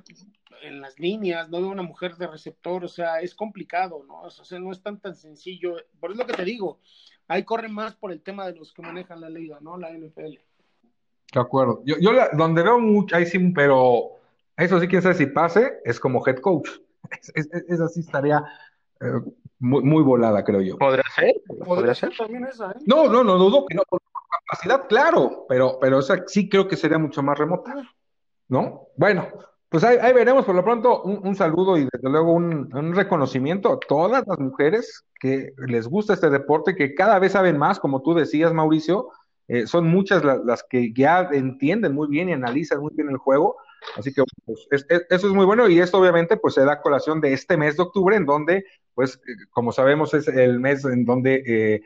en 0.61 0.79
las 0.79 0.97
líneas, 0.97 1.49
no 1.49 1.59
veo 1.59 1.69
una 1.69 1.83
mujer 1.83 2.15
de 2.15 2.25
receptor, 2.25 2.85
o 2.85 2.87
sea, 2.87 3.19
es 3.19 3.35
complicado, 3.35 4.05
¿no? 4.07 4.21
O 4.21 4.29
sea, 4.29 4.59
no 4.59 4.71
es 4.71 4.81
tan 4.81 4.97
tan 4.97 5.13
sencillo. 5.13 5.75
Por 5.99 6.11
eso 6.11 6.21
lo 6.21 6.27
que 6.27 6.33
te 6.33 6.45
digo, 6.45 6.79
ahí 7.27 7.43
corre 7.43 7.67
más 7.67 7.95
por 7.95 8.13
el 8.13 8.21
tema 8.21 8.47
de 8.47 8.55
los 8.55 8.71
que 8.71 8.81
manejan 8.81 9.19
la 9.19 9.29
liga, 9.29 9.59
¿no? 9.59 9.77
La 9.77 9.91
NFL. 9.91 10.39
De 11.33 11.39
acuerdo. 11.39 11.83
Yo, 11.85 11.97
yo 11.99 12.11
donde 12.31 12.63
veo 12.63 12.79
mucho, 12.79 13.13
ahí 13.17 13.25
sí, 13.25 13.39
pero 13.53 14.11
eso 14.55 14.79
sí, 14.79 14.87
quién 14.87 15.01
sabe 15.01 15.15
si 15.15 15.25
pase, 15.25 15.81
es 15.83 15.99
como 15.99 16.25
head 16.25 16.37
coach. 16.37 16.69
Esa 17.67 17.89
sí 17.89 17.99
estaría 17.99 18.41
eh, 19.01 19.19
muy, 19.59 19.83
muy 19.83 20.01
volada, 20.01 20.45
creo 20.45 20.61
yo. 20.61 20.77
¿Podría 20.77 21.03
ser? 21.13 21.35
¿Podría, 21.65 21.93
ser 21.93 22.15
también 22.17 22.45
esa, 22.45 22.71
¿eh? 22.71 22.75
No, 22.85 23.09
no, 23.09 23.21
no 23.21 23.37
dudo 23.37 23.65
que 23.65 23.75
no, 23.75 23.83
por 23.83 24.01
capacidad, 24.47 24.87
claro, 24.87 25.45
pero, 25.49 25.77
pero 25.81 25.99
esa 25.99 26.23
sí 26.25 26.47
creo 26.47 26.69
que 26.69 26.77
sería 26.77 26.97
mucho 26.97 27.21
más 27.21 27.37
remota. 27.37 27.75
¿No? 28.47 28.87
Bueno, 28.95 29.27
pues 29.73 29.83
ahí, 29.83 30.13
veremos, 30.13 30.45
por 30.45 30.53
lo 30.53 30.63
pronto, 30.63 31.01
un, 31.01 31.35
saludo 31.35 31.77
y 31.77 31.87
desde 31.91 32.07
luego 32.07 32.31
un, 32.31 32.93
reconocimiento 32.93 33.73
a 33.73 33.79
todas 33.79 34.23
las 34.27 34.37
mujeres 34.37 35.03
que 35.19 35.51
les 35.65 35.87
gusta 35.87 36.13
este 36.13 36.29
deporte, 36.29 36.75
que 36.75 36.93
cada 36.93 37.17
vez 37.17 37.31
saben 37.31 37.57
más, 37.57 37.79
como 37.79 38.03
tú 38.03 38.13
decías, 38.13 38.53
Mauricio, 38.53 39.09
eh, 39.47 39.65
son 39.65 39.87
muchas 39.87 40.23
las, 40.23 40.63
que 40.69 40.93
ya 40.93 41.27
entienden 41.31 41.95
muy 41.95 42.07
bien 42.07 42.29
y 42.29 42.33
analizan 42.33 42.81
muy 42.81 42.91
bien 42.93 43.09
el 43.09 43.17
juego, 43.17 43.55
así 43.97 44.13
que 44.13 44.21
pues, 44.45 44.67
eso 44.69 45.05
es 45.09 45.33
muy 45.33 45.45
bueno 45.45 45.67
y 45.67 45.79
esto 45.79 45.97
obviamente 45.97 46.37
pues 46.37 46.53
se 46.53 46.63
da 46.63 46.79
colación 46.79 47.19
de 47.19 47.33
este 47.33 47.57
mes 47.57 47.75
de 47.75 47.81
octubre, 47.81 48.15
en 48.15 48.27
donde, 48.27 48.65
pues, 48.93 49.15
eh, 49.27 49.31
como 49.49 49.71
sabemos, 49.71 50.13
es 50.13 50.27
el 50.27 50.59
mes 50.59 50.85
en 50.85 51.03
donde 51.03 51.43
eh, 51.47 51.81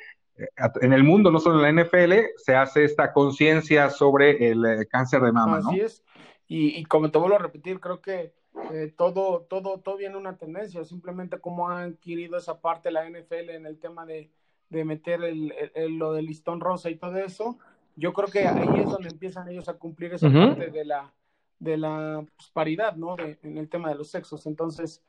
en 0.82 0.92
el 0.92 1.06
mundo, 1.06 1.32
no 1.32 1.40
solo 1.40 1.66
en 1.66 1.78
la 1.78 1.84
NFL, 1.84 2.14
se 2.36 2.54
hace 2.54 2.84
esta 2.84 3.14
conciencia 3.14 3.90
sobre 3.90 4.52
el 4.52 4.88
cáncer 4.90 5.22
de 5.22 5.32
mama. 5.32 5.60
Así 5.60 5.80
es. 5.80 6.04
Y, 6.48 6.86
como 6.86 7.12
te 7.12 7.18
vuelvo 7.18 7.36
a 7.36 7.40
repetir, 7.40 7.80
creo 7.80 8.02
que 8.02 8.34
eh, 8.72 8.94
todo, 8.96 9.42
todo, 9.50 9.80
todo 9.80 9.98
viene 9.98 10.16
una 10.18 10.38
tendencia, 10.38 10.84
simplemente 10.86 11.40
cómo 11.40 11.70
ha 11.70 11.84
adquirido 11.84 12.38
esa 12.38 12.62
parte 12.62 12.90
la 12.90 13.08
NFL 13.10 13.50
en 13.50 13.66
el 13.66 13.80
tema 13.80 14.06
de, 14.06 14.32
de 14.70 14.86
meter 14.86 15.24
el, 15.24 15.54
lo 15.98 16.14
del 16.14 16.26
listón 16.26 16.62
rosa 16.62 16.90
y 16.90 16.96
todo 16.96 17.18
eso. 17.18 17.58
Yo 17.98 18.14
creo 18.14 18.30
que 18.30 18.48
ahí 18.48 18.80
es 18.80 18.90
donde 18.90 19.10
empiezan 19.10 19.50
ellos 19.50 19.68
a 19.68 19.74
cumplir 19.74 20.14
esa 20.14 20.30
parte 20.30 20.72
de 20.72 20.86
la, 20.86 21.12
de 21.60 21.78
la 21.78 22.26
pues, 22.38 22.50
paridad, 22.52 22.96
¿no? 22.96 23.18
en 23.20 23.58
el 23.58 23.68
tema 23.68 23.90
de 23.90 23.96
los 23.96 24.10
sexos. 24.10 24.46
Entonces, 24.46 25.04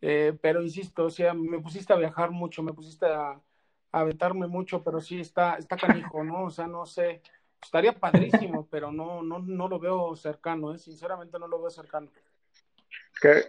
eh, 0.00 0.36
pero 0.40 0.62
insisto, 0.62 1.06
o 1.06 1.10
sea, 1.10 1.34
me 1.34 1.58
pusiste 1.58 1.92
a 1.92 1.96
viajar 1.96 2.30
mucho, 2.30 2.62
me 2.62 2.74
pusiste 2.74 3.06
a, 3.06 3.30
a 3.30 3.40
aventarme 4.00 4.46
mucho, 4.46 4.84
pero 4.84 5.00
sí 5.00 5.18
está, 5.18 5.54
está 5.54 5.76
canijo, 5.76 6.22
¿no? 6.22 6.44
O 6.44 6.50
sea, 6.50 6.66
no 6.66 6.84
sé, 6.84 7.22
estaría 7.64 7.92
padrísimo, 7.92 8.66
pero 8.70 8.92
no, 8.92 9.22
no, 9.22 9.38
no 9.38 9.68
lo 9.68 9.78
veo 9.78 10.14
cercano, 10.16 10.74
¿eh? 10.74 10.78
sinceramente 10.78 11.38
no 11.38 11.48
lo 11.48 11.60
veo 11.60 11.70
cercano. 11.70 12.10
Que, 13.20 13.44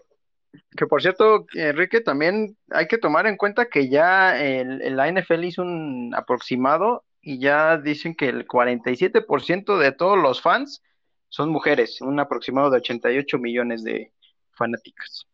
que 0.75 0.87
por 0.87 1.01
cierto, 1.01 1.45
Enrique, 1.53 2.01
también 2.01 2.57
hay 2.71 2.87
que 2.87 2.97
tomar 2.97 3.27
en 3.27 3.37
cuenta 3.37 3.65
que 3.65 3.89
ya 3.89 4.41
el, 4.41 4.95
la 4.95 5.11
NFL 5.11 5.43
hizo 5.43 5.61
un 5.61 6.13
aproximado 6.15 7.03
y 7.21 7.39
ya 7.39 7.77
dicen 7.77 8.15
que 8.15 8.29
el 8.29 8.47
47% 8.47 9.77
de 9.77 9.91
todos 9.91 10.17
los 10.17 10.41
fans 10.41 10.81
son 11.29 11.49
mujeres, 11.49 11.99
un 12.01 12.19
aproximado 12.19 12.69
de 12.69 12.77
88 12.77 13.37
millones 13.39 13.83
de 13.83 14.11
fanáticas. 14.51 15.27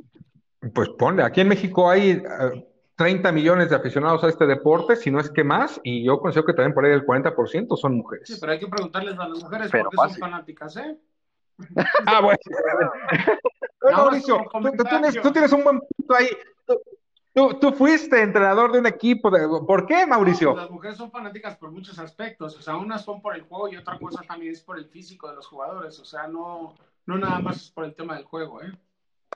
Pues 0.73 0.89
ponle, 0.97 1.23
aquí 1.23 1.41
en 1.41 1.49
México 1.49 1.89
hay 1.89 2.11
eh, 2.11 2.70
30 3.01 3.31
millones 3.31 3.71
de 3.71 3.75
aficionados 3.75 4.23
a 4.23 4.29
este 4.29 4.45
deporte, 4.45 4.95
si 4.95 5.09
no 5.09 5.19
es 5.19 5.31
que 5.31 5.43
más, 5.43 5.81
y 5.83 6.03
yo 6.03 6.19
considero 6.19 6.45
que 6.45 6.53
también 6.53 6.75
por 6.75 6.85
ahí 6.85 6.91
el 6.91 7.03
40% 7.03 7.75
son 7.75 7.97
mujeres. 7.97 8.27
Sí, 8.27 8.37
pero 8.39 8.51
hay 8.51 8.59
que 8.59 8.67
preguntarles 8.67 9.17
a 9.17 9.27
las 9.27 9.43
mujeres 9.43 9.71
por 9.71 9.89
qué 9.89 9.97
son 9.97 10.15
fanáticas, 10.17 10.77
¿eh? 10.77 10.99
ah, 12.05 12.21
bueno. 12.21 12.37
Mauricio, 13.91 14.45
tú, 15.23 15.31
tienes, 15.31 15.51
un 15.51 15.63
buen 15.63 15.79
punto 15.79 16.15
ahí. 16.15 16.27
Tú, 17.33 17.73
fuiste 17.73 18.21
entrenador 18.21 18.71
de 18.71 18.77
un 18.77 18.85
equipo. 18.85 19.31
De, 19.31 19.47
¿Por 19.65 19.87
qué, 19.87 20.05
Mauricio? 20.05 20.55
las 20.55 20.69
mujeres 20.69 20.97
son 20.97 21.09
fanáticas 21.09 21.57
por 21.57 21.71
muchos 21.71 21.97
aspectos. 21.97 22.55
O 22.55 22.61
sea, 22.61 22.77
unas 22.77 23.03
son 23.03 23.19
por 23.19 23.35
el 23.35 23.41
juego 23.41 23.67
y 23.67 23.77
otra 23.77 23.97
cosa 23.97 24.21
también 24.27 24.51
es 24.51 24.61
por 24.61 24.77
el 24.77 24.85
físico 24.85 25.27
de 25.27 25.37
los 25.37 25.47
jugadores. 25.47 25.99
O 25.99 26.05
sea, 26.05 26.27
no, 26.27 26.75
no 27.07 27.17
nada 27.17 27.39
más 27.39 27.63
es 27.63 27.71
por 27.71 27.85
el 27.85 27.95
tema 27.95 28.15
del 28.15 28.25
juego, 28.25 28.61
¿eh? 28.61 28.71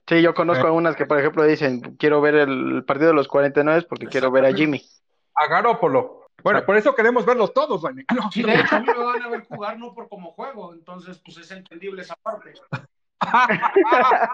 Sí, 0.07 0.21
yo 0.21 0.33
conozco 0.35 0.65
algunas 0.65 0.91
unas 0.91 0.95
que, 0.95 1.05
por 1.05 1.19
ejemplo, 1.19 1.43
dicen, 1.43 1.81
quiero 1.97 2.21
ver 2.21 2.35
el 2.35 2.83
partido 2.85 3.09
de 3.09 3.15
los 3.15 3.27
49 3.27 3.87
porque 3.89 4.05
quiero 4.07 4.29
ver 4.29 4.45
a 4.45 4.53
Jimmy. 4.53 4.81
A 5.33 5.47
Garópolo. 5.47 6.27
Bueno, 6.43 6.63
por 6.63 6.77
eso 6.77 6.93
queremos 6.93 7.25
verlos 7.25 7.53
todos, 7.53 7.81
Dani. 7.81 8.03
sí, 8.31 8.43
de 8.43 8.53
hecho, 8.53 8.75
a 8.75 8.79
mí 8.81 8.87
me 8.87 9.03
van 9.03 9.21
a 9.23 9.29
ver 9.29 9.45
jugar 9.45 9.79
no 9.79 9.95
por 9.95 10.07
como 10.07 10.31
juego, 10.33 10.73
entonces, 10.73 11.19
pues 11.25 11.37
es 11.37 11.49
entendible 11.49 12.03
esa 12.03 12.15
parte. 12.15 12.53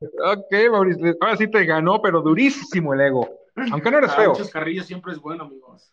ok, 0.00 0.52
Mauricio, 0.72 1.14
ahora 1.20 1.36
sí 1.36 1.48
te 1.48 1.64
ganó, 1.64 2.02
pero 2.02 2.20
durísimo 2.20 2.94
el 2.94 3.00
ego. 3.02 3.28
Aunque 3.70 3.92
no 3.92 3.98
eres 3.98 4.10
ah, 4.10 4.16
feo. 4.16 4.30
Muchas 4.30 4.50
carrillas 4.50 4.86
siempre 4.86 5.12
es 5.12 5.20
bueno, 5.20 5.44
amigos. 5.44 5.92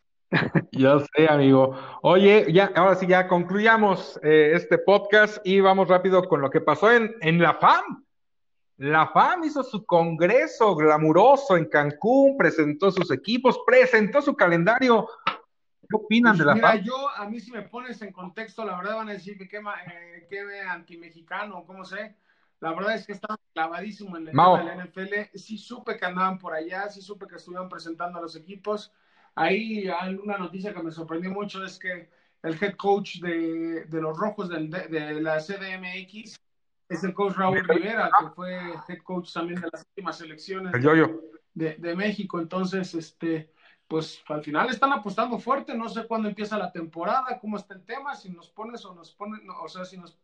Ya 0.72 1.00
sé, 1.00 1.28
amigo. 1.28 1.78
Oye, 2.02 2.52
ya, 2.52 2.72
ahora 2.76 2.96
sí, 2.96 3.06
ya 3.06 3.28
concluyamos 3.28 4.20
eh, 4.24 4.52
este 4.56 4.78
podcast 4.78 5.46
y 5.46 5.60
vamos 5.60 5.90
rápido 5.90 6.24
con 6.24 6.42
lo 6.42 6.50
que 6.50 6.62
pasó 6.62 6.92
en, 6.92 7.14
en 7.22 7.42
la 7.42 7.56
FAM. 7.56 8.06
La 8.78 9.08
FAM 9.08 9.44
hizo 9.44 9.64
su 9.64 9.86
congreso 9.86 10.76
glamuroso 10.76 11.58
en 11.58 11.66
Cancún, 11.66 12.38
presentó 12.38 12.92
sus 12.92 13.12
equipos, 13.12 13.60
presentó 13.66 14.22
su 14.22 14.36
calendario. 14.36 15.08
¿Qué 15.26 15.96
opinan 15.96 16.38
de 16.38 16.46
la 16.46 16.56
mira, 16.56 16.70
FAM? 16.70 16.84
yo, 16.84 17.10
a 17.10 17.30
mí 17.30 17.40
si 17.40 17.52
me 17.52 17.64
pones 17.64 18.02
en 18.02 18.14
contexto, 18.14 18.64
la 18.64 18.78
verdad 18.78 18.96
van 18.96 19.10
a 19.10 19.14
decir 19.14 19.38
que 19.38 19.48
qué, 19.48 19.60
eh, 19.60 20.62
antimexicano, 20.68 21.66
¿cómo 21.66 21.84
sé? 21.84 22.16
La 22.62 22.74
verdad 22.74 22.96
es 22.96 23.06
que 23.06 23.14
estaba 23.14 23.38
clavadísimo 23.54 24.16
en 24.18 24.28
el 24.28 24.32
tema 24.32 24.60
de 24.60 24.64
la 24.64 24.86
NFL. 24.86 25.36
Sí 25.38 25.58
supe 25.58 25.98
que 25.98 26.06
andaban 26.06 26.40
por 26.40 26.54
allá, 26.54 26.90
sí 26.90 27.02
supe 27.02 27.28
que 27.28 27.36
estuvieron 27.36 27.68
presentando 27.68 28.20
a 28.20 28.22
los 28.22 28.36
equipos 28.36 28.94
Ahí 29.36 29.88
hay 29.88 30.16
una 30.16 30.38
noticia 30.38 30.74
que 30.74 30.84
me 30.84 30.92
sorprendió 30.92 31.32
mucho 31.32 31.64
es 31.64 31.80
que 31.80 32.10
el 32.44 32.58
head 32.62 32.76
coach 32.76 33.20
de, 33.20 33.86
de 33.86 34.02
los 34.02 34.18
Rojos 34.18 34.50
de, 34.50 34.68
de, 34.68 35.22
la 35.22 35.40
CDMX 35.40 36.36
es 36.90 37.04
el 37.04 37.14
coach 37.14 37.36
Raúl 37.36 37.64
Rivera, 37.64 38.10
que 38.20 38.30
fue 38.30 38.58
head 38.88 39.02
coach 39.04 39.32
también 39.32 39.62
de 39.62 39.70
las 39.72 39.86
últimas 39.88 40.20
elecciones 40.22 40.74
de, 41.54 41.76
de, 41.76 41.96
México. 41.96 42.40
Entonces, 42.40 42.94
este, 42.94 43.54
pues 43.88 44.22
al 44.28 44.44
final 44.44 44.70
están 44.70 44.92
apostando 44.92 45.38
fuerte. 45.38 45.76
No 45.76 45.88
sé 45.88 46.06
cuándo 46.08 46.28
empieza 46.28 46.58
la 46.58 46.72
temporada, 46.72 47.40
cómo 47.40 47.58
está 47.58 47.74
el 47.76 47.86
tema. 47.86 48.16
Si 48.16 48.30
nos 48.30 48.50
pones 48.50 48.84
o 48.86 48.94
nos 48.94 49.12
pones, 49.12 49.40
o 49.62 49.68
sea, 49.70 49.86
si 49.86 49.98
nos 49.98 50.18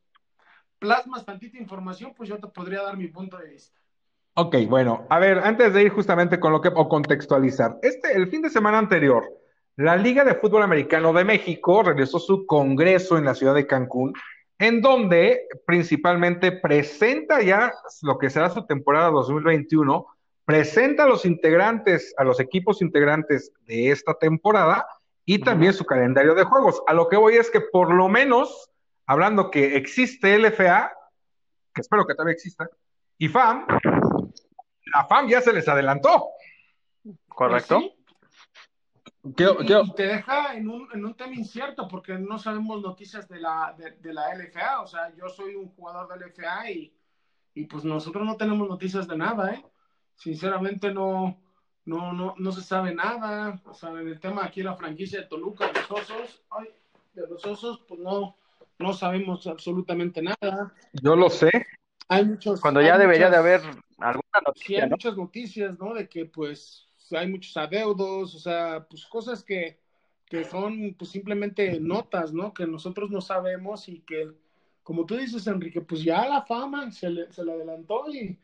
plasmas 0.80 1.26
tantita 1.26 1.58
información, 1.58 2.14
pues 2.16 2.30
yo 2.30 2.38
te 2.38 2.48
podría 2.48 2.84
dar 2.84 2.98
mi 2.98 3.08
punto 3.08 3.38
de 3.38 3.50
vista. 3.50 3.80
Ok, 4.40 4.56
bueno, 4.68 5.08
a 5.10 5.18
ver, 5.18 5.40
antes 5.40 5.74
de 5.74 5.82
ir 5.82 5.90
justamente 5.90 6.40
con 6.40 6.52
lo 6.52 6.62
que, 6.62 6.68
o 6.68 6.88
contextualizar, 6.88 7.80
este, 7.82 8.16
el 8.16 8.28
fin 8.28 8.44
de 8.44 8.52
semana 8.52 8.78
anterior, 8.78 9.28
la 9.78 9.96
Liga 9.96 10.24
de 10.24 10.36
Fútbol 10.36 10.62
Americano 10.62 11.12
de 11.12 11.26
México 11.26 11.82
realizó 11.82 12.20
su 12.20 12.46
congreso 12.46 13.18
en 13.18 13.26
la 13.26 13.34
ciudad 13.34 13.56
de 13.56 13.66
Cancún, 13.66 14.14
en 14.60 14.80
donde 14.80 15.48
principalmente 15.66 16.52
presenta 16.52 17.42
ya 17.42 17.74
lo 18.04 18.20
que 18.20 18.30
será 18.30 18.52
su 18.52 18.64
temporada 18.68 19.10
2021, 19.10 20.06
presenta 20.46 21.06
a 21.06 21.08
los 21.08 21.26
integrantes, 21.26 22.14
a 22.16 22.24
los 22.24 22.40
equipos 22.40 22.84
integrantes 22.84 23.52
de 23.66 23.90
esta 23.90 24.14
temporada 24.14 24.86
y 25.26 25.40
también 25.40 25.74
su 25.74 25.84
calendario 25.84 26.36
de 26.36 26.44
juegos. 26.44 26.84
A 26.86 26.94
lo 26.94 27.10
que 27.10 27.18
voy 27.18 27.38
es 27.38 27.50
que 27.50 27.62
por 27.62 27.92
lo 27.92 28.08
menos, 28.08 28.70
hablando 29.08 29.50
que 29.50 29.78
existe 29.78 30.38
LFA, 30.38 30.92
que 31.74 31.82
espero 31.82 32.06
que 32.06 32.14
todavía 32.14 32.36
exista, 32.36 32.70
y 33.18 33.30
FAM, 33.30 33.66
la 34.94 35.06
FAM 35.06 35.28
ya 35.28 35.42
se 35.42 35.54
les 35.54 35.68
adelantó. 35.68 36.30
¿Correcto? 37.28 37.82
Y, 39.24 39.94
te 39.96 40.08
deja 40.08 40.56
en 40.56 40.70
un, 40.70 40.88
en 40.94 41.06
un, 41.06 41.14
tema 41.14 41.34
incierto 41.34 41.88
porque 41.88 42.18
no 42.18 42.40
sabemos 42.40 42.82
noticias 42.82 43.28
de 43.28 43.40
la, 43.40 43.76
de, 43.78 44.14
la 44.14 44.34
LFA. 44.34 44.82
O 44.82 44.88
sea, 44.88 45.14
yo 45.16 45.28
soy 45.28 45.56
un 45.56 45.70
jugador 45.70 46.08
de 46.08 46.26
LFA 46.26 46.72
y, 46.72 46.94
y, 47.54 47.66
pues 47.66 47.84
nosotros 47.84 48.26
no 48.26 48.38
tenemos 48.38 48.68
noticias 48.70 49.08
de 49.08 49.18
nada, 49.18 49.54
¿eh? 49.54 49.66
Sinceramente 50.16 50.94
no, 50.94 51.38
no, 51.86 52.14
no, 52.14 52.36
no 52.38 52.52
se 52.52 52.62
sabe 52.62 52.94
nada. 52.94 53.62
O 53.66 53.74
sea, 53.74 53.90
en 53.90 54.08
el 54.08 54.20
tema 54.20 54.46
aquí 54.46 54.64
la 54.64 54.76
franquicia 54.76 55.22
de 55.22 55.28
Toluca, 55.28 55.68
de 55.68 55.74
los 55.74 55.92
Osos, 55.92 56.44
ay, 56.52 56.70
de 57.14 57.28
los 57.28 57.46
Osos, 57.46 57.84
pues 57.88 58.00
no, 58.00 58.38
no 58.80 58.94
sabemos 58.94 59.46
absolutamente 59.48 60.22
nada. 60.22 60.74
Yo 60.94 61.16
lo 61.16 61.30
sé. 61.30 61.52
Hay 62.08 62.26
muchos. 62.26 62.62
Cuando 62.62 62.82
ya 62.82 62.98
debería 62.98 63.30
de 63.30 63.38
haber 63.38 63.62
alguna 63.98 64.42
noticia. 64.46 64.68
Sí, 64.68 64.76
hay 64.76 64.90
muchas 64.90 65.18
noticias, 65.18 65.80
¿no? 65.80 65.94
De 65.94 66.08
que 66.08 66.26
pues 66.26 66.88
hay 67.12 67.28
muchos 67.28 67.56
adeudos, 67.58 68.36
o 68.36 68.40
sea, 68.40 68.86
pues 68.90 69.06
cosas 69.06 69.44
que, 69.44 69.80
que 70.26 70.44
son 70.44 70.96
pues 70.98 71.12
simplemente 71.12 71.80
notas, 71.80 72.34
¿no? 72.34 72.54
Que 72.54 72.66
nosotros 72.66 73.10
no 73.10 73.22
sabemos 73.22 73.88
y 73.88 74.02
que, 74.02 74.32
como 74.84 75.06
tú 75.06 75.16
dices, 75.16 75.48
Enrique, 75.48 75.82
pues 75.82 76.04
ya 76.04 76.28
la 76.28 76.44
fama 76.44 76.92
se 76.92 77.10
le, 77.10 77.32
se 77.32 77.44
le 77.44 77.54
adelantó 77.54 78.06
y, 78.12 78.38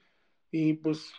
y 0.52 0.74
pues, 0.74 1.12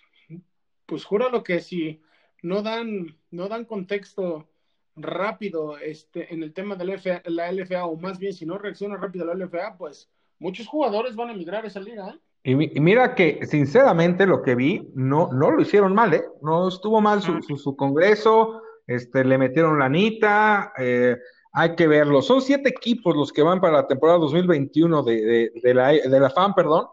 pues 0.87 1.05
júralo 1.05 1.43
que 1.43 1.61
si 1.61 2.01
no 2.43 2.63
dan, 2.63 3.17
no 3.31 3.49
dan 3.49 3.65
contexto 3.65 4.49
rápido 4.97 5.79
este, 5.79 6.33
en 6.33 6.43
el 6.43 6.53
tema 6.53 6.77
de 6.77 6.85
la 6.85 6.95
LFA, 6.95 7.23
la 7.27 7.51
LFA, 7.51 7.87
o 7.87 7.97
más 7.97 8.19
bien 8.19 8.33
si 8.33 8.47
no 8.47 8.59
reacciona 8.59 8.97
rápido 8.97 9.27
la 9.27 9.35
LFA, 9.35 9.77
pues 9.77 10.11
muchos 10.39 10.67
jugadores 10.67 11.17
van 11.17 11.31
a 11.31 11.35
migrar 11.35 11.65
a 11.65 11.69
esa 11.69 11.81
liga, 11.81 12.11
¿eh? 12.11 12.21
Y, 12.47 12.55
mira 12.55 13.15
que, 13.15 13.47
sinceramente, 13.47 14.27
lo 14.27 14.43
que 14.43 14.55
vi, 14.55 14.91
no, 14.95 15.31
no 15.33 15.51
lo 15.51 15.63
hicieron 15.63 15.95
mal, 15.95 16.13
¿eh? 16.13 16.25
No 16.43 16.69
estuvo 16.69 17.01
mal 17.01 17.23
su, 17.23 17.41
su, 17.41 17.75
congreso, 17.75 18.61
este, 18.87 19.25
le 19.25 19.39
metieron 19.39 19.79
la 19.79 19.87
anita, 19.87 20.75
eh, 20.77 21.17
hay 21.55 21.75
que 21.75 21.87
verlo. 21.87 22.21
Son 22.21 22.43
siete 22.43 22.69
equipos 22.69 23.17
los 23.17 23.33
que 23.33 23.43
van 23.43 23.63
para 23.63 23.79
la 23.79 23.87
temporada 23.87 24.19
2021 24.19 25.03
de, 25.05 25.53
de, 25.63 25.75
la, 25.75 25.89
de 25.93 26.21
la 26.21 26.29
FAM, 26.29 26.55
perdón. 26.55 26.89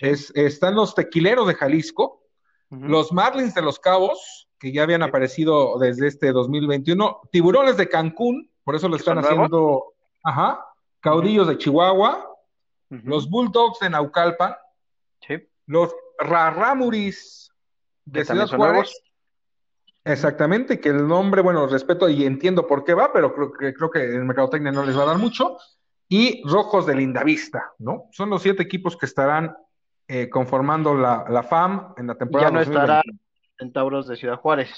Es, 0.00 0.32
están 0.34 0.74
los 0.74 0.94
Tequileros 0.94 1.46
de 1.46 1.54
Jalisco, 1.54 2.22
los 2.70 3.12
Marlins 3.12 3.54
de 3.54 3.60
los 3.60 3.78
Cabos, 3.78 4.48
que 4.58 4.72
ya 4.72 4.84
habían 4.84 5.02
aparecido 5.02 5.78
desde 5.78 6.06
este 6.06 6.32
2021, 6.32 7.20
Tiburones 7.30 7.76
de 7.76 7.90
Cancún, 7.90 8.50
por 8.64 8.74
eso 8.74 8.88
lo 8.88 8.96
están 8.96 9.18
haciendo, 9.18 9.92
ajá, 10.22 10.64
Caudillos 11.00 11.46
de 11.46 11.58
Chihuahua, 11.58 12.26
los 12.88 13.28
Bulldogs 13.28 13.80
de 13.80 13.90
Naucalpan, 13.90 14.54
los 15.66 15.94
Raramuris 16.18 17.50
de 18.04 18.24
Ciudad 18.24 18.48
Juárez. 18.48 18.92
Exactamente, 20.04 20.80
que 20.80 20.90
el 20.90 21.08
nombre, 21.08 21.40
bueno, 21.40 21.66
respeto 21.66 22.08
y 22.08 22.24
entiendo 22.24 22.66
por 22.66 22.84
qué 22.84 22.92
va, 22.92 23.10
pero 23.12 23.34
creo 23.34 23.52
que, 23.52 23.72
creo 23.72 23.90
que 23.90 24.04
el 24.04 24.24
Mercadotecnia 24.24 24.70
no 24.70 24.84
les 24.84 24.96
va 24.96 25.04
a 25.04 25.06
dar 25.06 25.18
mucho. 25.18 25.56
Y 26.08 26.42
Rojos 26.46 26.84
de 26.84 26.94
Lindavista, 26.94 27.72
¿no? 27.78 28.08
Son 28.12 28.28
los 28.28 28.42
siete 28.42 28.62
equipos 28.62 28.98
que 28.98 29.06
estarán 29.06 29.56
eh, 30.06 30.28
conformando 30.28 30.94
la, 30.94 31.42
FAM 31.48 31.94
en 31.96 32.08
la 32.08 32.14
temporada. 32.16 32.50
Ya 32.50 32.54
no 32.54 32.60
estará 32.60 33.02
Centauros 33.58 34.06
de 34.06 34.16
Ciudad 34.16 34.36
Juárez. 34.36 34.70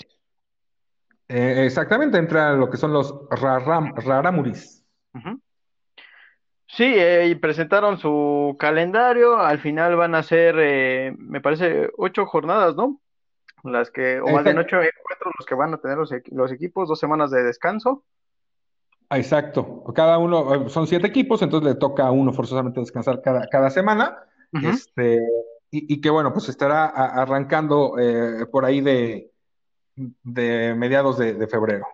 Eh, 1.29 1.65
exactamente, 1.67 2.19
entra 2.19 2.53
lo 2.53 2.71
que 2.71 2.77
son 2.77 2.93
los 2.93 3.13
Raramuris. 3.31 4.85
Sí, 6.69 6.85
eh, 6.85 7.29
y 7.29 7.35
presentaron 7.37 7.99
su 7.99 8.57
calendario. 8.59 9.39
Al 9.39 9.59
final 9.61 9.97
van 9.97 10.15
a 10.15 10.23
ser, 10.23 11.15
me 11.19 11.41
parece, 11.41 11.91
ocho 11.97 12.27
jornadas, 12.27 12.75
¿no? 12.77 13.01
Las 13.63 13.91
que, 13.91 14.21
o 14.21 14.29
más 14.29 14.45
bien 14.45 14.59
ocho 14.59 14.77
encuentros 14.77 15.35
los 15.39 15.47
que 15.47 15.55
van 15.55 15.75
a 15.75 15.79
tener 15.79 15.97
los, 15.97 16.11
los 16.33 16.53
equipos, 16.53 16.89
dos 16.89 16.99
semanas 16.99 17.31
de 17.31 17.43
descanso. 17.43 18.05
Exacto. 19.11 19.85
Cada 19.95 20.19
uno, 20.19 20.69
son 20.69 20.87
siete 20.87 21.07
equipos, 21.07 21.43
entonces 21.43 21.75
le 21.75 21.79
toca 21.79 22.07
a 22.07 22.11
uno 22.11 22.33
forzosamente 22.33 22.81
descansar 22.81 23.23
cada, 23.23 23.47
cada 23.49 23.71
semana. 23.71 24.19
Este, 24.53 25.21
y, 25.71 26.01
que 26.01 26.09
bueno, 26.09 26.33
pues 26.33 26.49
estará 26.49 26.87
arrancando 26.87 27.99
eh, 27.99 28.47
por 28.47 28.65
ahí 28.65 28.81
de, 28.81 29.31
de 29.95 30.75
mediados 30.77 31.19
de, 31.19 31.47
febrero. 31.47 31.87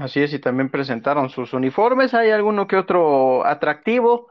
Así 0.00 0.22
es, 0.22 0.32
y 0.32 0.38
también 0.38 0.70
presentaron 0.70 1.28
sus 1.28 1.52
uniformes. 1.52 2.14
Hay 2.14 2.30
alguno 2.30 2.66
que 2.66 2.76
otro 2.76 3.44
atractivo. 3.44 4.28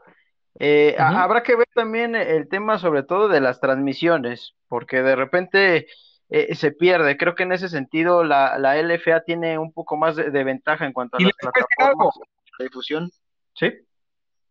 Eh, 0.58 0.96
habrá 0.98 1.44
que 1.44 1.54
ver 1.54 1.68
también 1.72 2.16
el 2.16 2.48
tema, 2.48 2.76
sobre 2.80 3.04
todo, 3.04 3.28
de 3.28 3.40
las 3.40 3.60
transmisiones, 3.60 4.56
porque 4.66 5.00
de 5.00 5.14
repente 5.14 5.86
eh, 6.28 6.56
se 6.56 6.72
pierde. 6.72 7.16
Creo 7.16 7.36
que 7.36 7.44
en 7.44 7.52
ese 7.52 7.68
sentido 7.68 8.24
la, 8.24 8.58
la 8.58 8.82
LFA 8.82 9.20
tiene 9.20 9.58
un 9.58 9.72
poco 9.72 9.96
más 9.96 10.16
de, 10.16 10.28
ventaja 10.42 10.86
en 10.86 10.92
cuanto 10.92 11.18
a 11.18 11.20
las 11.20 11.32
plataformas 11.34 12.14
de 12.58 12.64
difusión. 12.64 13.08
¿Sí? 13.54 13.72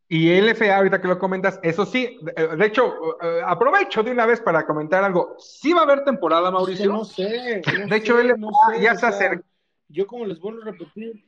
Y 0.07 0.39
LFA, 0.39 0.77
ahorita 0.77 1.01
que 1.01 1.09
lo 1.09 1.19
comentas, 1.19 1.59
eso 1.63 1.85
sí, 1.85 2.17
de 2.23 2.65
hecho, 2.65 2.95
eh, 3.21 3.41
aprovecho 3.45 4.03
de 4.03 4.11
una 4.11 4.25
vez 4.25 4.39
para 4.39 4.65
comentar 4.65 5.03
algo. 5.03 5.35
¿Sí 5.37 5.73
va 5.73 5.81
a 5.81 5.83
haber 5.83 6.05
temporada, 6.05 6.49
Mauricio? 6.49 6.93
No 6.93 7.03
sé. 7.03 7.61
de 7.89 7.95
hecho, 7.97 8.17
LFA 8.17 8.77
ya 8.79 8.95
se 8.95 9.05
acerca. 9.05 9.48
Yo 9.89 10.07
como 10.07 10.25
les 10.25 10.39
vuelvo 10.39 10.61
a 10.61 10.65
repetir. 10.65 11.23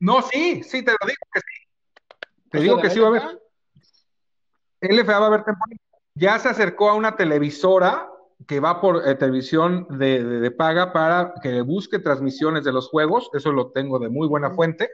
No, 0.00 0.22
sí, 0.22 0.62
sí, 0.62 0.84
te 0.84 0.92
lo 0.92 1.06
digo 1.06 1.26
que 1.32 1.40
sí. 1.40 1.68
Te 2.50 2.60
digo 2.60 2.80
que 2.80 2.90
sí 2.90 3.00
va 3.00 3.06
a 3.06 3.10
haber. 3.10 3.42
LFA 4.80 5.18
va 5.18 5.24
a 5.24 5.28
haber 5.28 5.44
temporada. 5.44 5.76
Ya 6.14 6.38
se 6.38 6.48
acercó 6.48 6.88
a 6.88 6.94
una 6.94 7.16
televisora 7.16 8.08
que 8.46 8.60
va 8.60 8.80
por 8.80 9.06
eh, 9.06 9.14
televisión 9.16 9.86
de, 9.90 10.50
paga 10.56 10.92
para 10.92 11.34
que 11.42 11.60
busque 11.62 11.98
transmisiones 11.98 12.64
de 12.64 12.72
los 12.72 12.88
juegos, 12.88 13.30
eso 13.32 13.52
lo 13.52 13.72
tengo 13.72 13.98
de 13.98 14.08
muy 14.08 14.28
buena 14.28 14.50
fuente. 14.50 14.90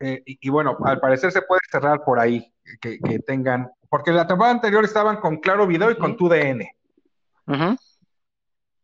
Eh, 0.00 0.22
y, 0.24 0.48
bueno, 0.48 0.76
al 0.84 1.00
parecer 1.00 1.32
se 1.32 1.42
puede 1.42 1.60
cerrar 1.70 2.04
por 2.04 2.20
ahí, 2.20 2.52
que, 2.80 2.98
tengan, 3.26 3.70
porque 3.88 4.12
la 4.12 4.26
temporada 4.26 4.54
anterior 4.54 4.84
estaban 4.84 5.16
con 5.16 5.38
Claro 5.38 5.66
Video 5.66 5.90
y 5.90 5.96
con 5.96 6.16
TUDN. 6.16 6.62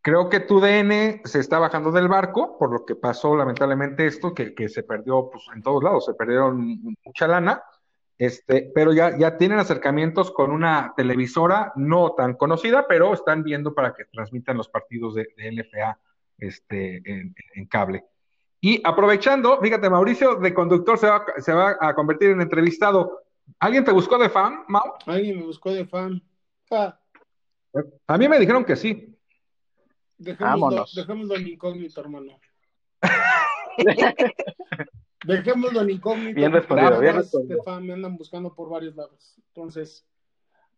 Creo 0.04 0.28
que 0.28 0.40
TUDN 0.40 1.22
se 1.24 1.38
está 1.38 1.58
bajando 1.58 1.90
del 1.90 2.08
barco, 2.08 2.58
por 2.58 2.70
lo 2.70 2.84
que 2.84 2.94
pasó 2.94 3.34
lamentablemente 3.34 4.06
esto, 4.06 4.34
que, 4.34 4.54
que 4.54 4.68
se 4.68 4.82
perdió 4.82 5.30
pues, 5.30 5.44
en 5.54 5.62
todos 5.62 5.82
lados, 5.82 6.04
se 6.04 6.12
perdieron 6.12 6.78
mucha 7.02 7.26
lana. 7.26 7.62
Este, 8.18 8.70
pero 8.74 8.92
ya, 8.92 9.16
ya 9.16 9.38
tienen 9.38 9.58
acercamientos 9.60 10.30
con 10.30 10.50
una 10.50 10.92
televisora 10.94 11.72
no 11.76 12.12
tan 12.12 12.34
conocida, 12.34 12.86
pero 12.86 13.14
están 13.14 13.42
viendo 13.42 13.74
para 13.74 13.94
que 13.94 14.04
transmitan 14.04 14.58
los 14.58 14.68
partidos 14.68 15.14
de, 15.14 15.26
LFA 15.38 15.98
este, 16.36 17.00
en, 17.06 17.66
cable. 17.70 18.04
Y 18.60 18.82
aprovechando, 18.84 19.58
fíjate, 19.58 19.88
Mauricio 19.88 20.34
de 20.34 20.52
conductor 20.52 20.98
se 20.98 21.06
va, 21.06 21.24
se 21.38 21.54
va 21.54 21.78
a 21.80 21.94
convertir 21.94 22.28
en 22.28 22.42
entrevistado. 22.42 23.22
¿Alguien 23.58 23.86
te 23.86 23.92
buscó 23.92 24.18
de 24.18 24.28
fan, 24.28 24.64
Mau? 24.68 24.96
Alguien 25.06 25.38
me 25.38 25.46
buscó 25.46 25.72
de 25.72 25.86
fan. 25.86 26.22
A 28.06 28.18
mí 28.18 28.28
me 28.28 28.38
dijeron 28.38 28.66
que 28.66 28.76
sí. 28.76 29.13
Dejémoslo, 30.18 30.84
dejémoslo 30.94 31.36
en 31.36 31.48
incógnito, 31.48 32.00
hermano. 32.00 32.38
Dejémoslo 35.26 35.80
en 35.80 35.90
incógnito. 35.90 36.34
Bien 36.34 36.52
respondido, 36.52 37.00
bien 37.00 37.16
respondido. 37.16 37.62
me 37.80 37.92
andan 37.92 38.16
buscando 38.16 38.54
por 38.54 38.68
varios 38.68 38.94
lados. 38.94 39.34
Entonces, 39.48 40.06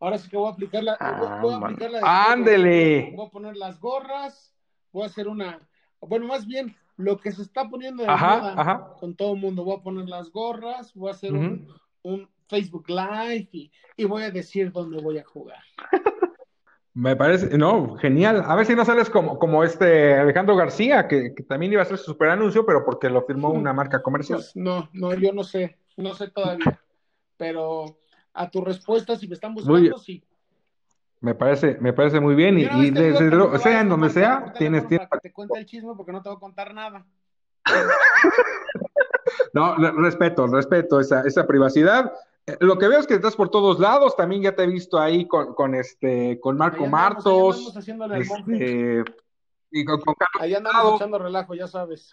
ahora 0.01 0.19
sí 0.19 0.29
que 0.29 0.37
voy 0.37 0.49
a 0.49 0.53
aplicar 0.53 0.85
la. 0.85 0.97
voy, 1.43 1.53
a 1.53 1.57
aplicar 1.57 1.91
la 1.91 2.01
¡Ándele! 2.33 3.13
Voy 3.15 3.27
a 3.27 3.31
poner 3.31 3.57
las 3.57 3.81
gorras. 3.81 4.55
Voy 4.93 5.03
a 5.03 5.07
hacer 5.07 5.29
una. 5.29 5.61
Bueno, 6.01 6.27
más 6.27 6.47
bien, 6.47 6.77
lo 6.97 7.19
que 7.19 7.33
se 7.33 7.43
está 7.43 7.69
poniendo 7.69 8.05
de 8.05 8.09
moda 8.09 8.95
con 8.99 9.15
todo 9.15 9.35
el 9.35 9.41
mundo. 9.41 9.65
Voy 9.65 9.77
a 9.77 9.83
poner 9.83 10.09
las 10.09 10.31
gorras. 10.31 10.95
Voy 10.95 11.09
a 11.09 11.13
hacer 11.13 11.33
un, 11.33 11.69
un, 12.03 12.29
Facebook 12.49 12.89
Live 12.89 13.49
y, 13.51 13.73
y 13.97 14.05
voy 14.05 14.23
a 14.23 14.31
decir 14.31 14.71
dónde 14.71 15.03
voy 15.03 15.19
a 15.19 15.25
jugar. 15.25 15.63
Me 16.97 17.15
parece, 17.15 17.59
no, 17.59 17.97
genial. 17.97 18.43
A 18.47 18.55
ver 18.55 18.65
si 18.65 18.75
no 18.75 18.83
sales 18.83 19.11
como, 19.11 19.39
como 19.39 19.63
este 19.63 20.15
Alejandro 20.15 20.57
García, 20.57 21.07
que, 21.07 21.35
también 21.47 21.71
iba 21.71 21.83
a 21.83 21.85
hacer 21.85 21.99
su 21.99 22.05
super 22.05 22.31
anuncio, 22.31 22.65
pero 22.65 22.87
porque 22.87 23.11
lo 23.11 23.21
firmó 23.27 23.51
una 23.51 23.75
marca 23.75 24.01
comercial. 24.01 24.39
Pues 24.39 24.57
no, 24.57 24.89
no, 24.95 25.13
yo 25.13 25.31
no 25.35 25.45
sé, 25.45 25.77
no 25.99 26.15
sé 26.15 26.29
todavía. 26.31 26.81
Pero 27.37 27.99
a 28.33 28.51
tu 28.51 28.63
respuesta, 28.63 29.15
si 29.15 29.29
me 29.29 29.35
están 29.35 29.53
buscando, 29.53 29.99
sí. 29.99 30.25
Me 31.21 31.35
parece, 31.35 31.77
me 31.81 31.93
parece 31.93 32.19
muy 32.19 32.35
bien. 32.35 32.59
Y, 32.59 32.63
y 32.63 32.95
sea 33.59 33.83
en 33.83 33.91
donde 33.91 34.09
sea, 34.09 34.55
tienes 34.57 34.89
tiempo. 34.89 35.07
Para 35.11 35.21
que 35.21 35.29
te 35.29 35.35
cuente 35.35 35.59
el 35.59 35.67
chisme 35.67 35.93
porque 35.95 36.13
no 36.13 36.23
te 36.23 36.31
voy 36.31 36.37
a 36.37 36.41
contar 36.41 36.73
nada. 36.73 37.05
no, 39.53 39.77
respeto, 40.01 40.47
respeto 40.47 40.99
esa, 40.99 41.21
esa 41.27 41.47
privacidad. 41.47 42.11
Lo 42.61 42.79
que 42.79 42.87
veo 42.87 43.01
es 43.01 43.07
que 43.09 43.15
estás 43.15 43.35
por 43.35 43.51
todos 43.51 43.81
lados, 43.81 44.15
también 44.15 44.43
ya 44.43 44.55
te 44.55 44.63
he 44.63 44.67
visto 44.69 44.99
ahí 44.99 45.27
con, 45.27 45.55
con 45.55 45.75
este, 45.75 46.39
con 46.39 46.57
Marco 46.57 46.87
Martos, 46.87 47.75
este, 47.77 49.05
y 49.73 49.85
con, 49.85 50.01
con 50.01 50.15
Carlos 50.15 50.41
Ahí 50.41 50.55
andamos 50.55 50.95
echando 51.01 51.19
relajo, 51.19 51.55
ya 51.55 51.67
sabes. 51.67 52.13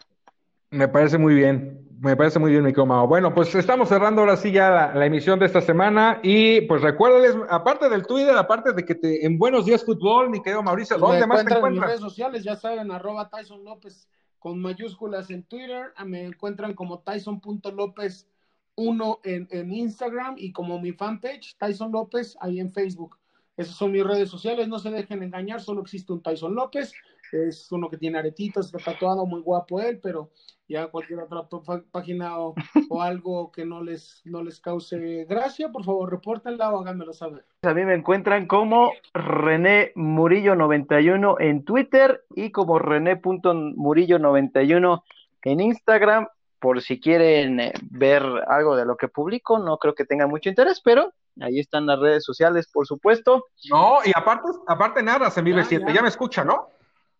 Me 0.71 0.87
parece 0.87 1.19
muy 1.19 1.35
bien, 1.35 1.87
me 1.99 2.15
parece 2.15 2.39
muy 2.39 2.49
bien, 2.49 2.63
mi 2.63 2.73
comado. 2.73 3.05
Bueno, 3.05 3.31
pues 3.35 3.53
estamos 3.53 3.89
cerrando 3.89 4.21
ahora 4.21 4.35
sí 4.35 4.51
ya 4.51 4.91
la, 4.95 5.05
emisión 5.05 5.37
de 5.37 5.45
esta 5.45 5.61
semana 5.61 6.19
y 6.23 6.61
pues 6.61 6.81
recuérdales, 6.81 7.37
aparte 7.51 7.87
del 7.89 8.07
Twitter, 8.07 8.35
aparte 8.35 8.73
de 8.73 8.83
que 8.83 8.95
te, 8.95 9.23
en 9.23 9.37
Buenos 9.37 9.65
Días 9.65 9.85
Fútbol, 9.85 10.31
mi 10.31 10.41
querido 10.41 10.63
Mauricio, 10.63 10.97
¿dónde 10.97 11.27
más 11.27 11.45
te 11.45 11.53
encuentras? 11.53 11.67
En 11.67 11.73
mis 11.73 11.83
redes 11.83 11.99
sociales, 11.99 12.43
ya 12.43 12.55
saben, 12.55 12.89
arroba 12.89 13.29
Tyson 13.29 13.63
López 13.63 14.09
con 14.39 14.59
mayúsculas 14.59 15.29
en 15.29 15.43
Twitter, 15.43 15.93
me 16.05 16.25
encuentran 16.25 16.73
como 16.73 16.99
Tyson.lópez 16.99 18.27
uno 18.75 19.19
en, 19.23 19.71
Instagram 19.71 20.35
y 20.37 20.51
como 20.51 20.79
mi 20.79 20.91
fanpage, 20.91 21.55
Tyson 21.57 21.91
López, 21.91 22.37
ahí 22.39 22.59
en 22.59 22.71
Facebook. 22.71 23.17
Esas 23.55 23.75
son 23.75 23.91
mis 23.91 24.03
redes 24.03 24.29
sociales, 24.29 24.67
no 24.67 24.79
se 24.79 24.89
dejen 24.89 25.21
engañar, 25.21 25.61
solo 25.61 25.81
existe 25.81 26.11
un 26.11 26.23
Tyson 26.23 26.55
López, 26.55 26.93
es 27.31 27.71
uno 27.71 27.89
que 27.89 27.97
tiene 27.97 28.17
aretitos, 28.17 28.73
está 28.73 28.93
tatuado, 28.93 29.25
muy 29.25 29.41
guapo 29.41 29.79
él, 29.79 29.99
pero 30.01 30.31
ya 30.67 30.87
cualquier 30.87 31.19
otra 31.19 31.47
página 31.91 32.39
o, 32.39 32.55
algo 32.99 33.51
que 33.51 33.65
no 33.65 33.83
les, 33.83 34.21
no 34.25 34.43
les 34.43 34.59
cause 34.59 35.25
gracia, 35.29 35.69
por 35.69 35.83
favor, 35.83 36.11
repórtenla 36.11 36.71
o 36.71 36.81
háganmelo 36.81 37.13
saber. 37.13 37.45
A 37.63 37.73
mí 37.73 37.85
me 37.85 37.95
encuentran 37.95 38.47
como 38.47 38.91
René 39.13 39.91
Murillo 39.95 40.55
91 40.55 41.39
en 41.39 41.63
Twitter 41.63 42.23
y 42.35 42.51
como 42.51 42.79
René.murillo 42.79 44.19
91 44.19 45.03
en 45.43 45.59
Instagram 45.59 46.27
por 46.63 46.81
si 46.81 46.97
quieren 46.97 47.59
eh, 47.59 47.73
ver 47.91 48.23
algo 48.47 48.77
de 48.77 48.85
lo 48.85 48.95
que 48.95 49.09
publico, 49.09 49.59
no 49.59 49.77
creo 49.77 49.93
que 49.93 50.05
tenga 50.05 50.27
mucho 50.27 50.47
interés, 50.47 50.79
pero 50.79 51.11
ahí 51.41 51.59
están 51.59 51.85
las 51.85 51.99
redes 51.99 52.23
sociales, 52.23 52.69
por 52.71 52.87
supuesto. 52.87 53.47
No, 53.69 53.97
y 54.05 54.13
aparte, 54.15 54.47
aparte 54.65 55.03
narras 55.03 55.37
en 55.37 55.43
Vive 55.43 55.65
7, 55.65 55.93
ya. 55.93 56.01
me 56.01 56.07
escucha, 56.07 56.45
¿no? 56.45 56.69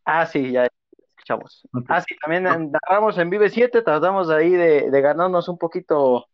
Ah, 0.06 0.26
sí, 0.26 0.54
ya 0.54 0.70
escuchamos. 1.18 1.68
Ah, 1.90 2.00
sí, 2.00 2.16
también 2.22 2.72
narramos 2.72 3.18
en 3.18 3.30
Vive 3.30 3.50
7, 3.50 3.82
tratamos 3.82 4.30
ahí 4.30 4.52
de, 4.52 4.90
de 4.90 5.02
ganarnos 5.02 5.50
un 5.50 5.58
poquito 5.58 6.30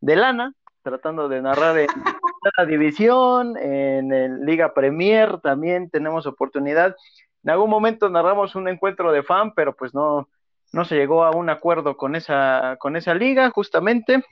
de 0.00 0.16
lana, 0.16 0.52
tratando 0.82 1.28
de 1.28 1.42
narrar 1.42 1.78
en 1.78 1.86
la 2.56 2.66
división, 2.66 3.56
en 3.58 4.12
el 4.12 4.44
Liga 4.44 4.74
Premier 4.74 5.38
también 5.40 5.88
tenemos 5.88 6.26
oportunidad. 6.26 6.96
En 7.44 7.50
algún 7.50 7.70
momento 7.70 8.08
narramos 8.08 8.56
un 8.56 8.66
encuentro 8.66 9.12
de 9.12 9.22
fan, 9.22 9.54
pero 9.54 9.76
pues 9.76 9.94
no, 9.94 10.28
no 10.72 10.84
se 10.84 10.96
llegó 10.96 11.24
a 11.24 11.30
un 11.30 11.50
acuerdo 11.50 11.96
con 11.96 12.14
esa, 12.14 12.76
con 12.78 12.96
esa 12.96 13.14
liga, 13.14 13.50
justamente. 13.50 14.24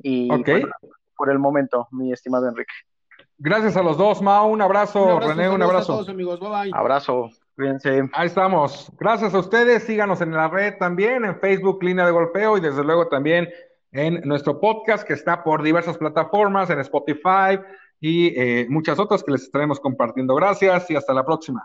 Y 0.00 0.28
por, 1.16 1.30
el 1.30 1.38
momento, 1.38 1.88
mi 1.92 2.12
estimado 2.12 2.48
Enrique. 2.48 2.74
Gracias 3.38 3.76
a 3.76 3.82
los 3.82 3.96
dos, 3.96 4.22
Mao. 4.22 4.46
Un 4.46 4.62
abrazo, 4.62 5.20
René, 5.20 5.48
un 5.48 5.62
abrazo. 5.62 5.92
A 5.92 5.96
todos, 5.96 6.08
amigos. 6.08 6.40
Bye, 6.40 6.48
bye. 6.48 6.70
Abrazo. 6.74 7.30
Cuídense. 7.56 8.08
Ahí 8.12 8.26
estamos. 8.26 8.90
Gracias 8.98 9.34
a 9.34 9.38
ustedes. 9.38 9.84
Síganos 9.84 10.20
en 10.20 10.32
la 10.32 10.48
red 10.48 10.74
también, 10.78 11.24
en 11.24 11.38
Facebook, 11.38 11.82
Línea 11.82 12.06
de 12.06 12.12
Golpeo, 12.12 12.56
y 12.56 12.60
desde 12.60 12.82
luego 12.82 13.08
también 13.08 13.48
en 13.92 14.20
nuestro 14.24 14.60
podcast 14.60 15.06
que 15.06 15.12
está 15.12 15.44
por 15.44 15.62
diversas 15.62 15.96
plataformas, 15.96 16.68
en 16.70 16.80
Spotify 16.80 17.60
y 18.00 18.38
eh, 18.38 18.66
muchas 18.68 18.98
otras 18.98 19.22
que 19.22 19.32
les 19.32 19.42
estaremos 19.44 19.78
compartiendo. 19.78 20.34
Gracias 20.34 20.90
y 20.90 20.96
hasta 20.96 21.14
la 21.14 21.24
próxima. 21.24 21.62